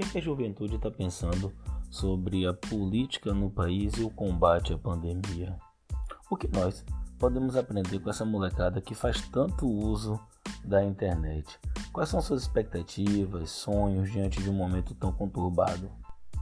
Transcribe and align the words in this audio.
que, 0.00 0.12
que 0.12 0.18
a 0.18 0.22
juventude 0.22 0.76
está 0.76 0.90
pensando 0.90 1.52
sobre 1.90 2.46
a 2.46 2.54
política 2.54 3.34
no 3.34 3.50
país 3.50 3.94
e 3.94 4.02
o 4.02 4.10
combate 4.10 4.72
à 4.72 4.78
pandemia? 4.78 5.56
O 6.30 6.36
que 6.36 6.48
nós 6.48 6.84
podemos 7.18 7.56
aprender 7.56 7.98
com 7.98 8.08
essa 8.08 8.24
molecada 8.24 8.80
que 8.80 8.94
faz 8.94 9.20
tanto 9.28 9.68
uso 9.68 10.18
da 10.64 10.82
internet? 10.82 11.58
Quais 11.92 12.08
são 12.08 12.22
suas 12.22 12.42
expectativas, 12.42 13.50
sonhos 13.50 14.10
diante 14.10 14.42
de 14.42 14.48
um 14.48 14.54
momento 14.54 14.94
tão 14.94 15.12
conturbado? 15.12 15.90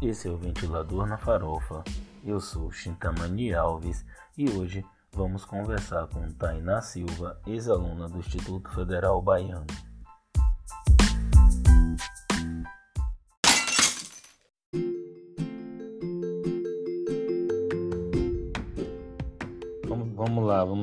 Esse 0.00 0.29
é 0.29 0.30
o 0.30 0.36
Ventilador 0.36 1.06
na 1.06 1.18
Farofa. 1.18 1.82
Eu 2.25 2.40
sou 2.40 2.70
Chintamani 2.70 3.54
Alves 3.54 4.04
e 4.36 4.48
hoje 4.48 4.84
vamos 5.12 5.45
conversar 5.45 6.06
com 6.06 6.30
Tainá 6.32 6.80
Silva, 6.80 7.40
ex-aluna 7.46 8.09
do 8.09 8.18
Instituto 8.18 8.70
Federal 8.70 9.20
Baiano. 9.20 9.66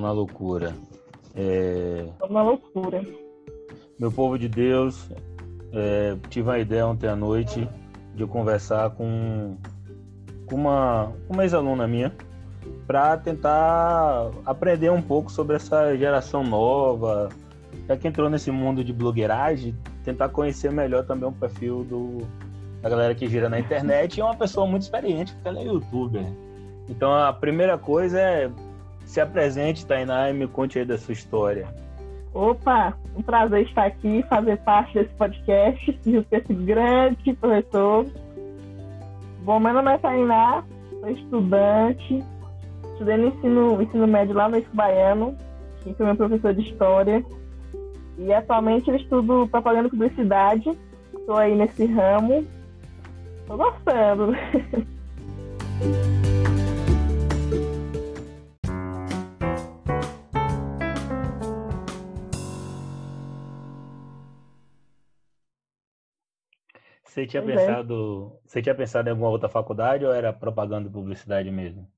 Na 0.06 0.12
loucura. 0.12 0.72
É... 1.36 2.06
Vamos 2.20 2.36
na 2.36 2.44
loucura. 2.44 3.04
Meu 3.98 4.12
povo 4.12 4.38
de 4.38 4.48
Deus, 4.48 5.10
é, 5.74 6.16
tive 6.30 6.48
uma 6.48 6.60
ideia 6.60 6.86
ontem 6.86 7.08
à 7.08 7.16
noite 7.16 7.68
de 8.14 8.24
conversar 8.28 8.92
com, 8.92 9.58
com 10.46 10.56
uma, 10.58 11.12
uma 11.28 11.44
ex-aluna 11.44 11.88
minha 11.88 12.14
para 12.86 13.18
tentar 13.18 14.30
aprender 14.46 14.92
um 14.92 15.02
pouco 15.02 15.32
sobre 15.32 15.56
essa 15.56 15.98
geração 15.98 16.44
nova, 16.44 17.30
já 17.88 17.98
que 17.98 18.08
entrou 18.08 18.30
nesse 18.30 18.52
mundo 18.52 18.84
de 18.84 18.94
blogueiragem, 18.94 19.76
tentar 20.04 20.30
conhecer 20.30 20.72
melhor 20.72 21.04
também 21.04 21.28
o 21.28 21.32
perfil 21.32 21.84
do, 21.84 22.20
da 22.84 22.90
galera 22.90 23.16
que 23.16 23.28
gira 23.28 23.50
na 23.50 23.60
internet. 23.60 24.18
E 24.18 24.22
é 24.22 24.24
uma 24.24 24.36
pessoa 24.36 24.68
muito 24.68 24.84
experiente, 24.84 25.34
porque 25.34 25.48
ela 25.48 25.60
é 25.60 25.64
youtuber. 25.64 26.26
Então 26.88 27.12
a 27.12 27.34
primeira 27.34 27.76
coisa 27.76 28.20
é 28.20 28.52
se 29.06 29.22
apresente, 29.22 29.86
Tainá, 29.86 30.30
e 30.30 30.34
me 30.34 30.48
conte 30.48 30.80
aí 30.80 30.86
da 30.86 30.98
sua 30.98 31.14
história. 31.14 31.68
Opa, 32.34 32.98
um 33.16 33.22
prazer 33.22 33.66
estar 33.66 33.86
aqui, 33.86 34.24
fazer 34.28 34.58
parte 34.58 34.94
desse 34.94 35.14
podcast, 35.14 36.00
junto 36.06 36.30
com 36.30 36.36
esse 36.36 36.54
grande 36.54 37.34
professor. 37.34 38.06
Bom, 39.44 39.60
meu 39.60 39.74
nome 39.74 39.94
é 39.94 39.98
Tainá, 39.98 40.64
sou 40.90 41.10
estudante, 41.10 42.24
estudei 42.92 43.18
no 43.18 43.28
ensino, 43.28 43.82
ensino 43.82 44.08
médio 44.08 44.36
lá 44.36 44.50
no 44.50 44.58
Esco 44.58 44.76
Baiano, 44.76 45.38
e 45.86 45.94
sou 45.94 46.06
meu 46.06 46.16
professor 46.16 46.54
de 46.54 46.62
História. 46.62 47.24
E 48.18 48.34
atualmente 48.34 48.90
eu 48.90 48.96
estudo 48.96 49.48
propaganda 49.50 49.88
e 49.88 49.92
publicidade, 49.92 50.78
estou 51.14 51.38
aí 51.38 51.56
nesse 51.56 51.86
ramo, 51.86 52.46
estou 53.44 53.58
gostando. 53.58 54.34
Você 67.16 67.26
tinha 67.26 67.42
é. 67.42 67.46
pensado, 67.46 68.38
você 68.46 68.62
tinha 68.62 68.76
pensado 68.76 69.08
em 69.08 69.12
alguma 69.12 69.30
outra 69.30 69.48
faculdade 69.48 70.06
ou 70.06 70.12
era 70.12 70.34
propaganda 70.34 70.90
e 70.90 70.92
publicidade 70.92 71.50
mesmo? 71.50 71.90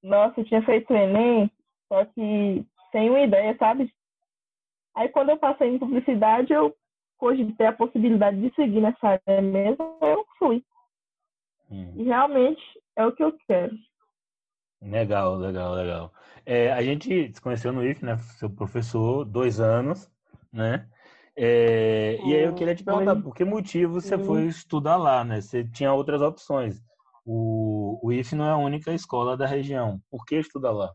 Nossa, 0.00 0.40
eu 0.40 0.44
tinha 0.44 0.62
feito 0.62 0.92
o 0.92 0.96
Enem, 0.96 1.50
só 1.88 2.04
que 2.04 2.64
sem 2.92 3.10
uma 3.10 3.22
ideia, 3.22 3.56
sabe? 3.58 3.92
Aí 4.94 5.08
quando 5.08 5.30
eu 5.30 5.36
passei 5.36 5.68
em 5.68 5.80
publicidade, 5.80 6.52
eu 6.52 6.76
cogitei 7.18 7.66
a 7.66 7.72
possibilidade 7.72 8.40
de 8.40 8.54
seguir 8.54 8.80
nessa 8.80 9.20
área 9.26 9.42
mesmo, 9.42 9.98
eu 10.00 10.24
fui. 10.38 10.64
Hum. 11.68 11.92
E 11.96 12.04
realmente 12.04 12.62
é 12.94 13.04
o 13.04 13.10
que 13.10 13.24
eu 13.24 13.36
quero. 13.48 13.76
Legal, 14.80 15.34
legal, 15.38 15.74
legal. 15.74 16.14
É, 16.44 16.72
a 16.72 16.82
gente 16.82 17.34
se 17.34 17.40
conheceu 17.40 17.72
no 17.72 17.84
IF, 17.84 18.04
né? 18.04 18.16
Seu 18.38 18.48
professor, 18.48 19.24
dois 19.24 19.58
anos, 19.58 20.08
né? 20.52 20.88
É, 21.38 22.18
e 22.24 22.34
aí 22.34 22.44
eu 22.44 22.54
queria 22.54 22.74
te 22.74 22.82
perguntar, 22.82 23.16
por 23.16 23.34
que 23.34 23.44
motivo 23.44 24.00
você 24.00 24.16
foi 24.16 24.46
estudar 24.46 24.96
lá, 24.96 25.22
né? 25.22 25.40
Você 25.40 25.64
tinha 25.64 25.92
outras 25.92 26.22
opções. 26.22 26.80
O, 27.26 27.98
o 28.02 28.12
IF 28.12 28.34
não 28.34 28.46
é 28.46 28.52
a 28.52 28.56
única 28.56 28.92
escola 28.92 29.36
da 29.36 29.46
região. 29.46 30.00
Por 30.10 30.24
que 30.24 30.36
estudar 30.36 30.70
lá? 30.70 30.92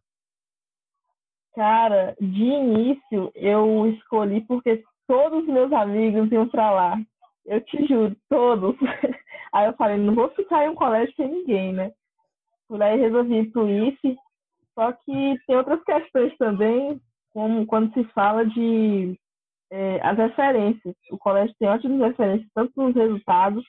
Cara, 1.53 2.16
de 2.19 2.44
início 2.44 3.31
eu 3.35 3.88
escolhi 3.88 4.41
porque 4.41 4.84
todos 5.07 5.44
os 5.44 5.47
meus 5.47 5.72
amigos 5.74 6.31
iam 6.31 6.47
para 6.47 6.72
lá. 6.72 6.97
Eu 7.46 7.62
te 7.62 7.85
juro, 7.85 8.16
todos. 8.29 8.75
Aí 9.53 9.68
eu 9.68 9.73
falei, 9.73 9.97
não 9.97 10.16
vou 10.16 10.29
ficar 10.29 10.66
em 10.66 10.69
um 10.69 10.75
colégio 10.75 11.13
sem 11.16 11.28
ninguém, 11.28 11.73
né? 11.73 11.91
Por 12.69 12.81
aí 12.81 12.97
resolvi 12.97 13.40
ir 13.40 13.52
pro 13.52 13.69
IF. 13.69 14.18
Só 14.73 14.94
que 14.94 15.38
tem 15.46 15.58
outras 15.58 15.84
questões 15.84 16.34
também, 16.38 17.02
como 17.34 17.66
quando 17.66 17.94
se 17.94 18.06
fala 18.13 18.46
de 18.46 19.19
é, 19.71 20.01
as 20.05 20.17
referências. 20.17 20.95
O 21.09 21.17
colégio 21.17 21.55
tem 21.57 21.67
ótimas 21.69 21.99
referências, 21.99 22.49
tanto 22.53 22.71
nos 22.75 22.93
resultados 22.93 23.65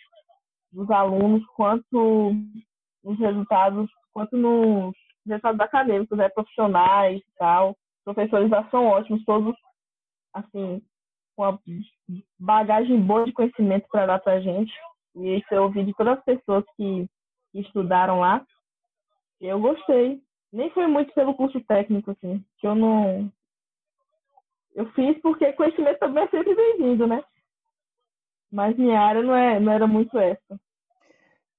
dos 0.73 0.91
alunos, 0.91 1.47
quanto 1.55 2.35
nos 3.05 3.19
resultados, 3.19 3.91
quanto 4.13 4.37
nos 4.37 4.95
resultados 5.27 5.61
acadêmicos, 5.61 6.19
né, 6.19 6.29
profissionais 6.29 7.21
e 7.21 7.33
tal. 7.39 7.71
Os 7.71 8.05
professores 8.05 8.51
lá 8.51 8.69
são 8.71 8.87
ótimos, 8.87 9.25
todos, 9.25 9.55
assim, 10.35 10.83
com 11.37 11.45
a 11.45 11.59
bagagem 12.39 13.01
boa 13.01 13.25
de 13.25 13.33
conhecimento 13.33 13.87
para 13.89 14.07
dar 14.07 14.19
para 14.19 14.35
a 14.35 14.41
gente. 14.41 14.73
E 15.15 15.37
isso 15.37 15.47
eu 15.53 15.65
ouvi 15.65 15.85
de 15.85 15.95
todas 15.95 16.19
as 16.19 16.25
pessoas 16.25 16.65
que, 16.77 17.07
que 17.53 17.61
estudaram 17.61 18.19
lá. 18.21 18.45
Eu 19.41 19.61
gostei. 19.61 20.21
Nem 20.53 20.71
foi 20.71 20.87
muito 20.87 21.15
pelo 21.15 21.35
curso 21.35 21.61
técnico, 21.63 22.11
assim, 22.11 22.45
que 22.59 22.67
eu 22.67 22.75
não, 22.75 23.33
eu 24.75 24.87
fiz 24.93 25.21
porque 25.21 25.53
conhecimento 25.53 25.99
também 25.99 26.25
é 26.25 26.29
sempre 26.29 26.55
bem-vindo, 26.55 27.07
né? 27.07 27.23
Mas 28.51 28.77
minha 28.77 29.01
área 29.01 29.23
não, 29.23 29.35
é, 29.35 29.59
não 29.59 29.73
era 29.73 29.87
muito 29.87 30.19
essa. 30.19 30.61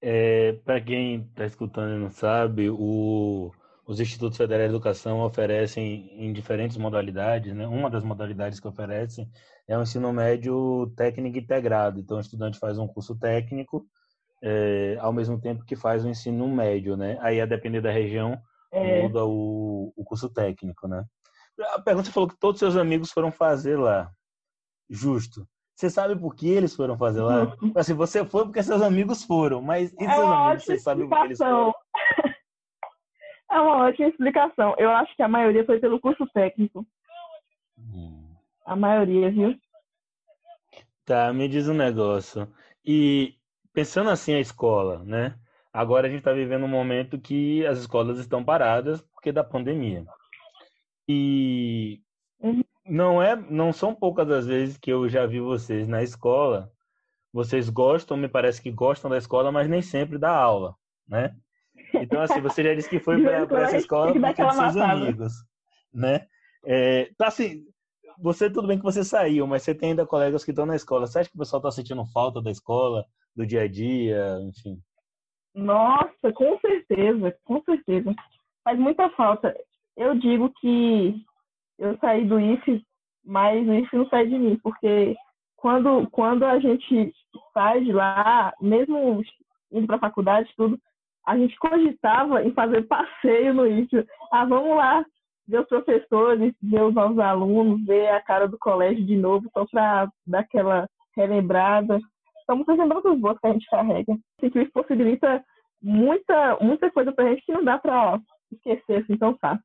É, 0.02 0.54
Para 0.66 0.82
quem 0.82 1.22
está 1.22 1.46
escutando 1.46 1.96
e 1.96 2.00
não 2.00 2.12
sabe, 2.12 2.70
o, 2.70 3.52
os 3.88 4.00
Institutos 4.00 4.38
Federais 4.38 4.70
de 4.70 4.76
Educação 4.76 5.22
oferecem 5.22 6.10
em 6.14 6.32
diferentes 6.34 6.78
modalidades, 6.78 7.56
né? 7.56 7.68
Uma 7.68 7.90
das 7.90 8.04
modalidades 8.04 8.60
que 8.60 8.68
oferecem 8.68 9.30
é 9.68 9.78
o 9.78 9.82
ensino 9.82 10.12
médio 10.12 10.92
técnico 10.96 11.38
integrado. 11.38 12.00
Então, 12.00 12.18
o 12.18 12.22
estudante 12.22 12.60
faz 12.60 12.78
um 12.78 12.88
curso 12.88 13.18
técnico 13.18 13.86
é, 14.42 14.98
ao 15.00 15.14
mesmo 15.14 15.40
tempo 15.40 15.64
que 15.64 15.76
faz 15.76 16.04
o 16.04 16.10
ensino 16.10 16.48
médio, 16.48 16.98
né? 16.98 17.18
Aí, 17.22 17.40
a 17.40 17.46
depender 17.46 17.82
da 17.82 17.92
região, 17.92 18.38
é. 18.72 19.02
muda 19.02 19.26
o, 19.26 19.94
o 19.96 20.04
curso 20.04 20.30
técnico, 20.30 20.88
né? 20.88 21.06
A 21.74 21.82
pergunta 21.82 22.12
falou 22.12 22.30
que 22.30 22.40
todos 22.40 22.60
seus 22.60 22.76
amigos 22.76 23.12
foram 23.12 23.32
fazer 23.32 23.78
lá. 23.78 24.12
Justo. 24.90 25.48
Você 25.76 25.90
sabe 25.90 26.16
por 26.16 26.36
que 26.36 26.48
eles 26.48 26.76
foram 26.76 26.98
fazer 26.98 27.22
lá? 27.22 27.56
Assim, 27.76 27.94
você 27.94 28.24
foi 28.26 28.46
porque 28.46 28.62
seus 28.62 28.82
amigos 28.82 29.24
foram, 29.24 29.62
mas 29.62 29.92
e 29.94 30.04
é 30.04 30.14
seus 30.14 30.28
amigos, 30.28 30.64
você 30.66 30.80
sabe 30.80 31.08
por 31.08 31.20
que 31.20 31.26
eles 31.26 31.38
foram? 31.38 31.74
É 33.52 33.60
uma 33.60 33.86
ótima 33.86 34.08
explicação. 34.08 34.74
Eu 34.80 34.90
acho 34.90 35.16
que 35.16 35.22
a 35.22 35.28
maioria 35.28 35.64
foi 35.64 35.80
pelo 35.80 36.00
curso 36.00 36.26
técnico. 36.34 36.88
Hum. 37.78 38.36
A 38.66 38.76
maioria, 38.76 39.30
viu? 39.30 39.56
Tá, 41.06 41.32
me 41.32 41.48
diz 41.48 41.68
um 41.68 41.76
negócio. 41.76 42.52
E 42.84 43.36
pensando 43.72 44.10
assim 44.10 44.34
a 44.34 44.40
escola, 44.40 45.04
né? 45.04 45.36
Agora 45.72 46.08
a 46.08 46.10
gente 46.10 46.20
está 46.20 46.34
vivendo 46.34 46.64
um 46.64 46.68
momento 46.68 47.20
que 47.20 47.64
as 47.68 47.78
escolas 47.78 48.18
estão 48.18 48.44
paradas 48.44 49.02
porque 49.02 49.32
da 49.32 49.44
pandemia. 49.44 50.04
E 51.08 52.02
uhum. 52.40 52.64
não 52.86 53.22
é, 53.22 53.36
não 53.36 53.74
são 53.74 53.94
poucas 53.94 54.30
as 54.30 54.46
vezes 54.46 54.78
que 54.78 54.92
eu 54.92 55.08
já 55.10 55.26
vi 55.26 55.40
vocês 55.40 55.88
na 55.88 56.02
escola. 56.04 56.72
Vocês 57.32 57.70
gostam, 57.70 58.16
me 58.16 58.28
parece 58.28 58.62
que 58.62 58.72
gostam 58.72 59.10
da 59.10 59.18
escola, 59.18 59.52
mas 59.52 59.68
nem 59.68 59.82
sempre 59.82 60.18
da 60.20 60.30
aula, 60.30 60.76
né? 61.08 61.36
Então, 61.94 62.22
assim, 62.22 62.40
você 62.42 62.64
já 62.64 62.76
disse 62.76 62.90
que 62.90 63.00
foi 63.00 63.22
para 63.22 63.64
essa 63.64 63.78
escola 63.78 64.14
porque 64.14 64.44
dos 64.44 64.56
seus 64.56 64.78
amigos, 64.78 65.34
né? 65.92 66.28
É, 66.66 67.12
tá 67.18 67.28
assim, 67.28 67.66
você 68.18 68.50
tudo 68.50 68.68
bem 68.68 68.78
que 68.78 68.84
você 68.84 69.04
saiu, 69.04 69.48
mas 69.48 69.64
você 69.64 69.74
tem 69.74 69.90
ainda 69.90 70.06
colegas 70.06 70.44
que 70.44 70.52
estão 70.52 70.66
na 70.66 70.76
escola. 70.76 71.08
Você 71.08 71.20
acha 71.20 71.30
que 71.30 71.36
o 71.36 71.40
pessoal 71.40 71.60
está 71.60 71.72
sentindo 71.72 72.06
falta 72.06 72.42
da 72.42 72.52
escola, 72.52 73.06
do 73.36 73.46
dia 73.46 73.64
a 73.64 73.68
dia, 73.68 74.38
enfim? 74.44 74.80
Nossa, 75.54 76.32
com 76.34 76.58
certeza, 76.60 77.36
com 77.44 77.62
certeza. 77.64 78.14
Faz 78.64 78.80
muita 78.80 79.10
falta 79.12 79.56
eu 79.98 80.16
digo 80.16 80.52
que 80.60 81.16
eu 81.78 81.98
saí 81.98 82.26
do 82.26 82.40
IF, 82.40 82.84
mas 83.26 83.68
o 83.68 83.74
IF 83.74 83.96
não 83.96 84.08
sai 84.10 84.28
de 84.28 84.38
mim, 84.38 84.58
porque 84.62 85.16
quando, 85.56 86.10
quando 86.12 86.44
a 86.44 86.60
gente 86.60 87.14
sai 87.54 87.82
de 87.82 87.92
lá, 87.92 88.54
mesmo 88.62 89.24
indo 89.72 89.88
para 89.88 89.96
a 89.96 90.02
faculdade, 90.02 90.52
tudo, 90.56 90.80
a 91.26 91.38
gente 91.38 91.58
cogitava 91.58 92.44
em 92.44 92.52
fazer 92.54 92.84
passeio 92.84 93.54
no 93.54 93.66
IF. 93.66 93.90
Ah, 94.32 94.46
vamos 94.46 94.76
lá 94.76 95.06
ver 95.48 95.62
os 95.62 95.68
professores, 95.68 96.54
ver 96.62 96.84
os 96.84 96.94
novos 96.94 97.20
alunos, 97.20 97.86
ver 97.86 98.10
a 98.10 98.22
cara 98.22 98.48
do 98.48 98.58
colégio 98.58 99.06
de 99.06 99.16
novo, 99.16 99.50
só 99.54 99.66
para 99.66 100.10
dar 100.26 100.40
aquela 100.40 100.88
relembrada. 101.16 102.00
são 102.46 102.58
muitas 102.58 102.78
lembranças 102.78 103.20
boas 103.20 103.40
que 103.40 103.48
a 103.48 103.54
gente 103.54 103.70
carrega. 103.70 104.14
Assim, 104.38 104.50
que 104.50 104.62
isso 104.62 104.72
possibilita 104.72 105.44
muita, 105.82 106.58
muita 106.60 106.92
coisa 106.92 107.12
pra 107.12 107.30
gente 107.30 107.46
que 107.46 107.52
não 107.52 107.64
dá 107.64 107.78
pra 107.78 108.20
esquecer 108.52 109.04
assim 109.04 109.18
tão 109.18 109.38
fácil. 109.38 109.64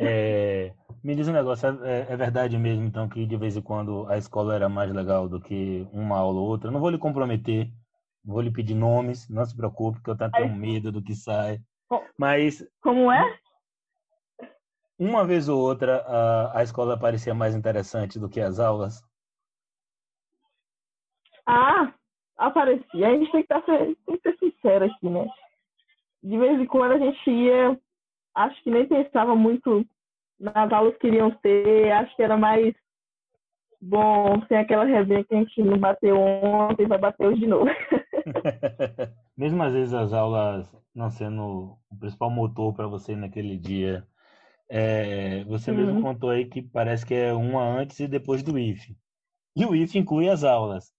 É, 0.00 0.72
me 1.02 1.16
diz 1.16 1.26
um 1.26 1.32
negócio, 1.32 1.84
é, 1.84 2.06
é, 2.08 2.16
verdade 2.16 2.56
mesmo, 2.56 2.84
então, 2.84 3.08
que 3.08 3.26
de 3.26 3.36
vez 3.36 3.56
em 3.56 3.62
quando 3.62 4.06
a 4.08 4.16
escola 4.16 4.54
era 4.54 4.68
mais 4.68 4.92
legal 4.92 5.28
do 5.28 5.40
que 5.40 5.88
uma 5.92 6.16
aula 6.16 6.38
ou 6.38 6.46
outra? 6.46 6.70
não 6.70 6.78
vou 6.78 6.90
lhe 6.90 6.98
comprometer, 6.98 7.68
vou 8.24 8.40
lhe 8.40 8.50
pedir 8.50 8.74
nomes, 8.74 9.28
não 9.28 9.44
se 9.44 9.56
preocupe, 9.56 10.00
que 10.00 10.10
eu 10.10 10.16
tenho 10.16 10.32
é. 10.34 10.48
medo 10.48 10.92
do 10.92 11.02
que 11.02 11.14
sai. 11.14 11.58
Mas. 12.16 12.64
Como 12.80 13.10
é? 13.10 13.38
Uma 14.98 15.24
vez 15.24 15.48
ou 15.48 15.60
outra, 15.60 16.04
a, 16.06 16.60
a 16.60 16.62
escola 16.62 16.98
parecia 16.98 17.34
mais 17.34 17.54
interessante 17.54 18.18
do 18.18 18.28
que 18.28 18.40
as 18.40 18.58
aulas? 18.60 19.02
Ah, 21.46 21.92
aparecia. 22.36 23.08
A 23.08 23.10
gente 23.16 23.32
tem 23.32 23.44
que, 23.44 23.54
estar, 23.54 23.62
tem 23.62 23.94
que 23.94 24.20
ser 24.22 24.38
sincero 24.38 24.84
aqui, 24.84 25.08
né? 25.08 25.26
De 26.22 26.36
vez 26.36 26.60
em 26.60 26.66
quando 26.66 26.92
a 26.92 26.98
gente 26.98 27.30
ia, 27.30 27.80
acho 28.38 28.62
que 28.62 28.70
nem 28.70 28.86
pensava 28.86 29.34
muito 29.34 29.84
nas 30.38 30.72
aulas 30.72 30.96
que 30.98 31.08
iriam 31.08 31.30
ter, 31.42 31.90
acho 31.92 32.14
que 32.14 32.22
era 32.22 32.36
mais 32.36 32.74
bom 33.80 34.40
sem 34.46 34.56
aquela 34.56 34.84
resenha 34.84 35.24
que 35.24 35.34
a 35.34 35.38
gente 35.38 35.62
não 35.62 35.78
bateu 35.78 36.18
ontem, 36.18 36.86
vai 36.86 36.98
bater 36.98 37.26
hoje 37.26 37.40
de 37.40 37.46
novo. 37.46 37.66
Mesmo 39.36 39.62
às 39.62 39.72
vezes 39.72 39.94
as 39.94 40.12
aulas 40.12 40.68
não 40.94 41.10
sendo 41.10 41.78
o 41.90 41.96
principal 41.98 42.30
motor 42.30 42.74
para 42.74 42.86
você 42.86 43.14
naquele 43.14 43.56
dia, 43.56 44.06
é, 44.68 45.44
você 45.44 45.70
uhum. 45.70 45.76
mesmo 45.76 46.02
contou 46.02 46.30
aí 46.30 46.44
que 46.44 46.60
parece 46.60 47.06
que 47.06 47.14
é 47.14 47.32
uma 47.32 47.62
antes 47.62 48.00
e 48.00 48.08
depois 48.08 48.42
do 48.42 48.58
IF. 48.58 48.96
E 49.56 49.64
o 49.64 49.74
IF 49.74 49.96
inclui 49.96 50.28
as 50.28 50.44
aulas. 50.44 50.92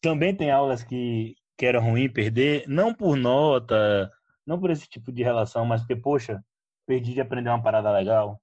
Também 0.00 0.34
tem 0.34 0.50
aulas 0.50 0.82
que, 0.82 1.34
que 1.58 1.66
era 1.66 1.80
ruim 1.80 2.08
perder, 2.08 2.64
não 2.68 2.94
por 2.94 3.16
nota, 3.16 4.10
não 4.46 4.58
por 4.58 4.70
esse 4.70 4.88
tipo 4.88 5.12
de 5.12 5.22
relação, 5.22 5.64
mas 5.66 5.80
porque, 5.82 5.96
poxa, 5.96 6.42
perdi 6.92 7.14
de 7.14 7.20
aprender 7.22 7.48
uma 7.48 7.62
parada 7.62 7.90
legal. 7.90 8.38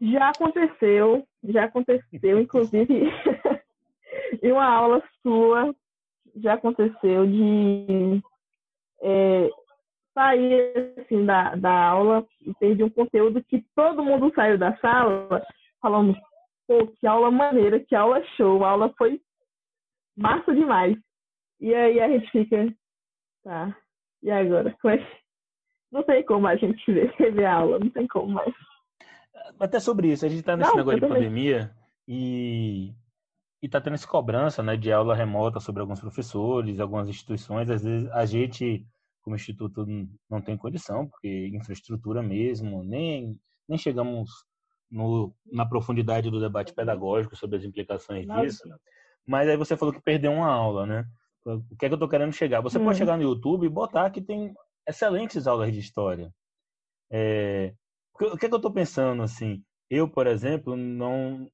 Já 0.00 0.28
aconteceu, 0.28 1.26
já 1.42 1.64
aconteceu, 1.64 2.40
inclusive 2.40 3.10
em 4.42 4.52
uma 4.52 4.66
aula 4.66 5.02
sua, 5.20 5.74
já 6.36 6.54
aconteceu 6.54 7.26
de 7.26 8.22
é, 9.02 9.50
sair 10.12 10.94
assim, 11.00 11.24
da, 11.24 11.56
da 11.56 11.88
aula 11.88 12.24
e 12.40 12.54
perdi 12.54 12.84
um 12.84 12.90
conteúdo 12.90 13.42
que 13.42 13.64
todo 13.74 14.04
mundo 14.04 14.32
saiu 14.34 14.56
da 14.56 14.76
sala 14.78 15.42
falando, 15.80 16.16
pô, 16.68 16.86
que 16.86 17.06
aula 17.06 17.32
maneira, 17.32 17.80
que 17.80 17.96
aula 17.96 18.24
show, 18.36 18.64
a 18.64 18.70
aula 18.70 18.94
foi 18.96 19.20
massa 20.16 20.54
demais. 20.54 20.96
E 21.60 21.74
aí 21.74 22.00
a 22.00 22.08
gente 22.08 22.30
fica, 22.30 22.72
tá, 23.42 23.76
e 24.22 24.30
agora? 24.30 24.76
Como 24.80 24.94
é 24.94 25.23
Não 25.94 26.02
tem 26.02 26.24
como 26.24 26.48
a 26.48 26.56
gente 26.56 26.82
rever 27.16 27.48
a 27.48 27.54
aula, 27.54 27.78
não 27.78 27.88
tem 27.88 28.04
como 28.08 28.34
mais. 28.34 28.52
Até 29.60 29.78
sobre 29.78 30.08
isso, 30.10 30.26
a 30.26 30.28
gente 30.28 30.42
tá 30.42 30.56
nesse 30.56 30.70
não, 30.70 30.78
negócio 30.78 31.00
de 31.00 31.06
também. 31.06 31.22
pandemia 31.22 31.70
e 32.08 32.92
e 33.62 33.68
tá 33.68 33.80
tendo 33.80 33.94
essa 33.94 34.06
cobrança, 34.06 34.62
né, 34.62 34.76
de 34.76 34.92
aula 34.92 35.14
remota 35.14 35.58
sobre 35.58 35.80
alguns 35.80 35.98
professores, 35.98 36.78
algumas 36.78 37.08
instituições, 37.08 37.70
às 37.70 37.82
vezes 37.82 38.10
a 38.10 38.26
gente 38.26 38.84
como 39.22 39.36
instituto 39.36 39.86
não 40.28 40.42
tem 40.42 40.54
condição, 40.54 41.08
porque 41.08 41.48
infraestrutura 41.54 42.22
mesmo, 42.22 42.84
nem, 42.84 43.40
nem 43.66 43.78
chegamos 43.78 44.30
no, 44.90 45.34
na 45.50 45.64
profundidade 45.64 46.30
do 46.30 46.40
debate 46.40 46.74
pedagógico 46.74 47.34
sobre 47.34 47.56
as 47.56 47.64
implicações 47.64 48.26
disso. 48.26 48.68
Mas 49.26 49.48
aí 49.48 49.56
você 49.56 49.78
falou 49.78 49.94
que 49.94 50.02
perdeu 50.02 50.30
uma 50.30 50.52
aula, 50.52 50.84
né? 50.84 51.06
O 51.46 51.76
que 51.78 51.86
é 51.86 51.88
que 51.88 51.94
eu 51.94 51.96
estou 51.96 52.08
querendo 52.08 52.32
chegar? 52.34 52.60
Você 52.60 52.78
hum. 52.78 52.84
pode 52.84 52.98
chegar 52.98 53.16
no 53.16 53.22
YouTube 53.22 53.64
e 53.64 53.70
botar 53.70 54.10
que 54.10 54.20
tem 54.20 54.54
excelentes 54.86 55.46
aulas 55.46 55.72
de 55.72 55.80
história. 55.80 56.32
É, 57.10 57.74
o 58.14 58.36
que 58.36 58.46
é 58.46 58.48
que 58.48 58.54
eu 58.54 58.56
estou 58.56 58.72
pensando, 58.72 59.22
assim? 59.22 59.64
Eu, 59.90 60.08
por 60.08 60.26
exemplo, 60.26 60.76
não, 60.76 61.50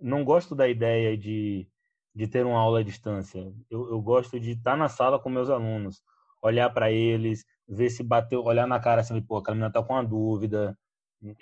não 0.00 0.24
gosto 0.24 0.54
da 0.54 0.68
ideia 0.68 1.16
de, 1.16 1.68
de 2.14 2.28
ter 2.28 2.46
uma 2.46 2.58
aula 2.58 2.80
à 2.80 2.82
distância. 2.82 3.40
Eu, 3.70 3.90
eu 3.90 4.00
gosto 4.00 4.38
de 4.38 4.52
estar 4.52 4.76
na 4.76 4.88
sala 4.88 5.18
com 5.20 5.30
meus 5.30 5.50
alunos 5.50 6.02
olhar 6.42 6.70
para 6.70 6.90
eles, 6.90 7.44
ver 7.68 7.90
se 7.90 8.02
bateu, 8.02 8.42
olhar 8.42 8.66
na 8.66 8.80
cara 8.80 9.00
assim, 9.00 9.20
pô, 9.20 9.38
aquela 9.38 9.54
menina 9.54 9.72
tá 9.72 9.82
com 9.82 9.92
uma 9.92 10.04
dúvida. 10.04 10.76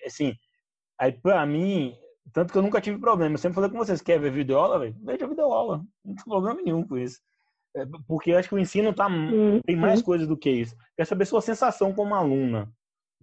Assim, 0.04 0.34
aí 0.98 1.12
para 1.12 1.44
mim, 1.46 1.94
tanto 2.32 2.52
que 2.52 2.58
eu 2.58 2.62
nunca 2.62 2.80
tive 2.80 2.98
problema. 2.98 3.34
Eu 3.34 3.38
sempre 3.38 3.54
falei 3.54 3.70
com 3.70 3.78
vocês, 3.78 4.00
quer 4.00 4.18
ver 4.20 4.32
videoaula, 4.32 4.78
velho? 4.78 4.96
Veja 5.02 5.26
videoaula. 5.26 5.84
Não 6.04 6.14
tem 6.14 6.24
problema 6.24 6.60
nenhum 6.62 6.86
com 6.86 6.98
isso. 6.98 7.20
É, 7.76 7.84
porque 8.08 8.30
eu 8.32 8.38
acho 8.38 8.48
que 8.48 8.54
o 8.54 8.58
ensino 8.58 8.94
tá, 8.94 9.06
tem 9.66 9.76
mais 9.76 10.00
coisas 10.00 10.26
do 10.26 10.36
que 10.36 10.50
isso. 10.50 10.74
Quer 10.96 11.04
saber 11.04 11.26
sua 11.26 11.42
sensação 11.42 11.92
como 11.92 12.14
aluna. 12.14 12.68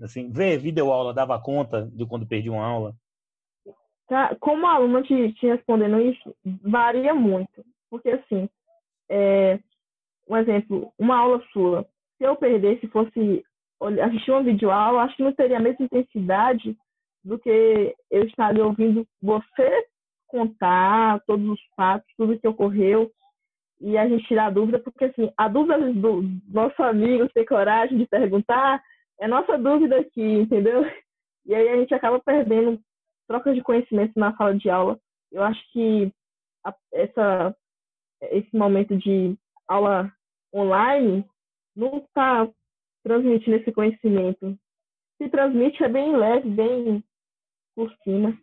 Assim, 0.02 0.30
ver 0.30 0.60
videoaula 0.60 1.14
dava 1.14 1.42
conta 1.42 1.90
de 1.92 2.06
quando 2.06 2.28
perdi 2.28 2.52
uma 2.52 2.64
aula? 2.64 2.96
Tá, 4.08 4.36
como 4.40 4.68
aluna 4.68 5.02
te, 5.02 5.34
te 5.34 5.48
respondendo 5.48 6.00
isso, 6.00 6.36
varia 6.62 7.16
muito. 7.16 7.66
Porque 7.90 8.10
assim, 8.10 8.48
é, 9.10 9.60
um 10.28 10.38
exemplo, 10.38 10.94
uma 11.00 11.18
aula 11.18 11.44
sua, 11.52 11.84
se 12.18 12.24
eu 12.24 12.36
perdesse, 12.36 12.88
fosse 12.88 13.44
assistir 14.04 14.32
uma 14.32 14.44
videoaula, 14.44 15.02
acho 15.02 15.16
que 15.16 15.24
não 15.24 15.34
teria 15.34 15.58
a 15.58 15.62
mesma 15.62 15.86
intensidade 15.86 16.78
do 17.24 17.40
que 17.40 17.96
eu 18.12 18.24
estar 18.26 18.48
ali 18.48 18.62
ouvindo 18.62 19.08
você 19.22 19.88
contar 20.28 21.22
todos 21.26 21.48
os 21.48 21.60
fatos, 21.76 22.08
tudo 22.18 22.38
que 22.40 22.48
ocorreu, 22.48 23.12
e 23.84 23.98
a 23.98 24.08
gente 24.08 24.26
tirar 24.26 24.46
a 24.46 24.50
dúvida, 24.50 24.80
porque 24.80 25.06
assim, 25.06 25.30
a 25.38 25.50
dúvida 25.50 25.78
do 25.94 26.24
nosso 26.48 26.82
amigo 26.82 27.28
ter 27.34 27.46
coragem 27.46 27.98
de 27.98 28.08
perguntar 28.08 28.82
é 29.20 29.28
nossa 29.28 29.58
dúvida 29.58 30.00
aqui, 30.00 30.22
entendeu? 30.22 30.84
E 31.46 31.54
aí 31.54 31.68
a 31.68 31.76
gente 31.76 31.94
acaba 31.94 32.22
perdendo 32.22 32.80
troca 33.28 33.54
de 33.54 33.62
conhecimento 33.62 34.14
na 34.16 34.34
sala 34.38 34.58
de 34.58 34.70
aula. 34.70 34.98
Eu 35.30 35.44
acho 35.44 35.62
que 35.74 36.10
a, 36.66 36.74
essa, 36.94 37.54
esse 38.32 38.56
momento 38.56 38.96
de 38.98 39.36
aula 39.68 40.10
online 40.56 41.26
não 41.76 41.98
está 41.98 42.50
transmitindo 43.04 43.58
esse 43.58 43.74
conhecimento. 43.74 44.58
Se 45.18 45.28
transmite 45.30 45.84
é 45.84 45.90
bem 45.90 46.16
leve, 46.16 46.50
bem 46.50 47.04
por 47.76 47.94
cima. 48.06 48.40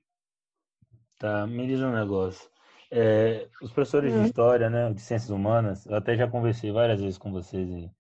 Tá, 1.19 1.47
me 1.47 1.67
diz 1.67 1.81
um 1.81 1.93
negócio. 1.93 2.51
É, 2.93 3.49
os 3.63 3.73
professores 3.73 4.13
hum. 4.13 4.23
de 4.23 4.27
história, 4.27 4.69
né, 4.69 4.93
de 4.93 5.01
ciências 5.01 5.31
humanas, 5.31 5.87
eu 5.87 5.95
até 5.95 6.17
já 6.17 6.27
conversei 6.29 6.73
várias 6.73 7.01
vezes 7.01 7.19
com 7.19 7.31
vocês 7.31 7.69
em, 7.69 7.91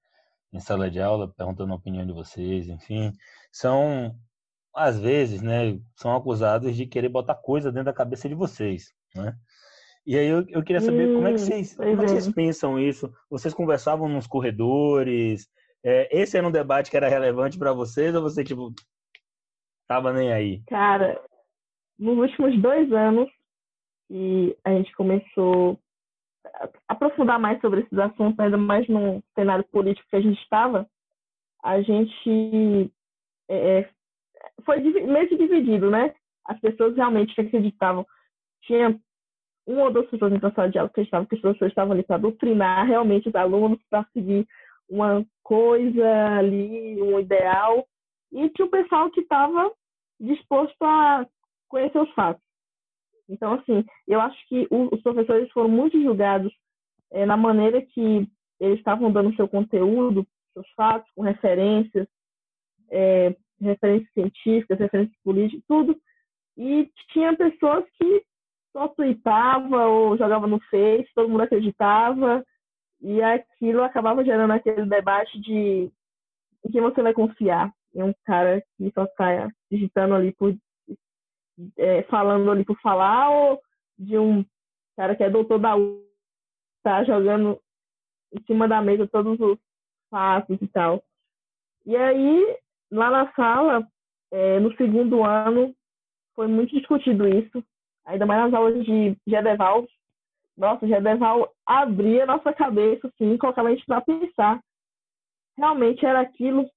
em 0.53 0.61
sala 0.61 0.91
de 0.91 1.01
aula, 1.01 1.29
perguntando 1.29 1.73
a 1.73 1.77
opinião 1.77 2.05
de 2.05 2.13
vocês, 2.13 2.69
enfim, 2.69 3.13
são 3.53 4.15
às 4.75 5.01
vezes, 5.01 5.43
né, 5.43 5.79
são 5.97 6.15
acusados 6.15 6.77
de 6.77 6.87
querer 6.87 7.09
botar 7.09 7.35
coisa 7.35 7.71
dentro 7.71 7.87
da 7.87 7.93
cabeça 7.93 8.29
de 8.29 8.35
vocês, 8.35 8.93
né? 9.15 9.35
E 10.07 10.17
aí 10.17 10.27
eu, 10.27 10.45
eu 10.49 10.63
queria 10.63 10.81
saber 10.81 11.09
hum, 11.09 11.15
como, 11.17 11.29
é 11.29 11.33
que 11.33 11.39
vocês, 11.39 11.77
como 11.77 11.89
é 11.89 11.95
que 11.95 12.03
vocês 12.03 12.33
pensam 12.33 12.79
isso? 12.79 13.13
Vocês 13.29 13.53
conversavam 13.53 14.09
nos 14.09 14.27
corredores? 14.27 15.47
É, 15.85 16.21
esse 16.21 16.37
era 16.37 16.47
um 16.47 16.51
debate 16.51 16.91
que 16.91 16.97
era 16.97 17.09
relevante 17.09 17.59
para 17.59 17.73
vocês 17.73 18.15
ou 18.15 18.23
você, 18.23 18.43
tipo, 18.43 18.73
tava 19.87 20.13
nem 20.13 20.33
aí? 20.33 20.63
Cara, 20.69 21.21
nos 21.99 22.17
últimos 22.17 22.61
dois 22.61 22.91
anos 22.93 23.29
e 24.11 24.57
a 24.65 24.71
gente 24.71 24.93
começou 24.95 25.79
a 26.45 26.69
aprofundar 26.89 27.39
mais 27.39 27.61
sobre 27.61 27.81
esses 27.81 27.99
assuntos, 27.99 28.39
ainda 28.41 28.57
mais 28.57 28.87
no 28.89 29.23
cenário 29.35 29.65
político 29.65 30.09
que 30.11 30.17
a 30.17 30.21
gente 30.21 30.41
estava, 30.43 30.87
a 31.63 31.81
gente 31.81 32.93
é, 33.49 33.81
é 33.81 33.91
foi 34.65 34.81
meio 34.81 35.29
que 35.29 35.37
dividido, 35.37 35.91
né? 35.91 36.15
As 36.45 36.59
pessoas 36.61 36.97
realmente 36.97 37.39
acreditavam. 37.41 38.07
Tinha 38.63 38.99
uma 39.67 39.85
ou 39.85 39.93
duas 39.93 40.09
pessoas 40.09 40.33
em 40.33 40.41
sala 40.41 40.69
de 40.69 40.79
aula 40.79 40.91
que 40.93 41.01
estavam, 41.03 41.27
que 41.27 41.37
os 41.37 41.41
professores 41.41 41.71
estavam 41.71 41.93
ali 41.93 42.03
para 42.03 42.19
doutrinar 42.19 42.87
realmente 42.87 43.29
os 43.29 43.35
alunos 43.35 43.79
para 43.89 44.05
seguir 44.13 44.47
uma 44.89 45.25
coisa 45.43 46.39
ali, 46.39 47.01
um 47.01 47.21
ideal, 47.21 47.87
e 48.33 48.49
tinha 48.51 48.67
o 48.67 48.71
pessoal 48.71 49.11
que 49.11 49.21
estava 49.21 49.71
disposto 50.19 50.83
a 50.83 51.27
conhecer 51.69 51.99
os 51.99 52.11
fatos. 52.13 52.43
Então, 53.31 53.55
assim, 53.55 53.85
eu 54.07 54.21
acho 54.21 54.37
que 54.49 54.67
os 54.71 55.01
professores 55.03 55.51
foram 55.53 55.69
muito 55.69 56.01
julgados 56.03 56.53
é, 57.11 57.25
na 57.25 57.37
maneira 57.37 57.81
que 57.81 58.29
eles 58.59 58.79
estavam 58.79 59.11
dando 59.11 59.35
seu 59.37 59.49
conteúdo, 59.49 60.27
seus 60.53 60.69
fatos, 60.73 61.11
com 61.15 61.23
referências, 61.23 62.07
é, 62.91 63.35
referências 63.61 64.13
científicas, 64.13 64.79
referências 64.79 65.17
políticas, 65.23 65.65
tudo. 65.67 65.97
E 66.57 66.91
tinha 67.13 67.37
pessoas 67.37 67.85
que 67.99 68.23
só 68.73 68.89
tweetava 68.89 69.87
ou 69.87 70.17
jogava 70.17 70.47
no 70.47 70.61
Face, 70.71 71.09
todo 71.15 71.29
mundo 71.29 71.43
acreditava, 71.43 72.45
e 73.01 73.23
aquilo 73.23 73.83
acabava 73.83 74.25
gerando 74.25 74.53
aquele 74.53 74.85
debate 74.87 75.41
de 75.41 75.91
em 76.65 76.71
quem 76.71 76.81
você 76.81 77.03
vai 77.03 77.13
confiar. 77.15 77.73
Em 77.95 78.03
um 78.03 78.15
cara 78.25 78.63
que 78.77 78.91
só 78.93 79.05
está 79.05 79.49
digitando 79.71 80.15
ali 80.15 80.33
por. 80.33 80.55
É, 81.77 82.03
falando 82.05 82.51
ali 82.51 82.65
por 82.65 82.79
falar, 82.81 83.31
ou 83.31 83.61
de 83.99 84.19
um 84.19 84.45
cara 84.97 85.15
que 85.15 85.23
é 85.23 85.31
doutor 85.31 85.59
da 85.59 85.75
tá 86.83 87.05
jogando 87.05 87.61
em 88.33 88.43
cima 88.45 88.67
da 88.67 88.81
mesa 88.81 89.07
todos 89.07 89.39
os 89.39 89.59
fatos 90.11 90.61
e 90.61 90.67
tal. 90.69 91.03
E 91.85 91.97
aí, 91.97 92.59
lá 92.91 93.11
na 93.11 93.33
sala, 93.33 93.87
é, 94.31 94.61
no 94.61 94.75
segundo 94.77 95.25
ano, 95.25 95.75
foi 96.35 96.47
muito 96.47 96.75
discutido 96.75 97.29
isso, 97.29 97.63
ainda 98.05 98.27
mais 98.27 98.45
nas 98.45 98.55
aulas 98.55 98.85
de 98.85 99.17
Gedeval. 99.27 99.87
Nossa, 100.57 100.87
Gedeval 100.87 101.53
abria 101.67 102.27
nossa 102.27 102.53
cabeça, 102.53 103.09
assim, 103.09 103.37
colocava 103.37 103.69
a 103.69 103.73
gente 103.73 103.87
para 103.87 104.01
pensar. 104.01 104.61
Realmente 105.57 106.05
era 106.05 106.21
aquilo 106.21 106.71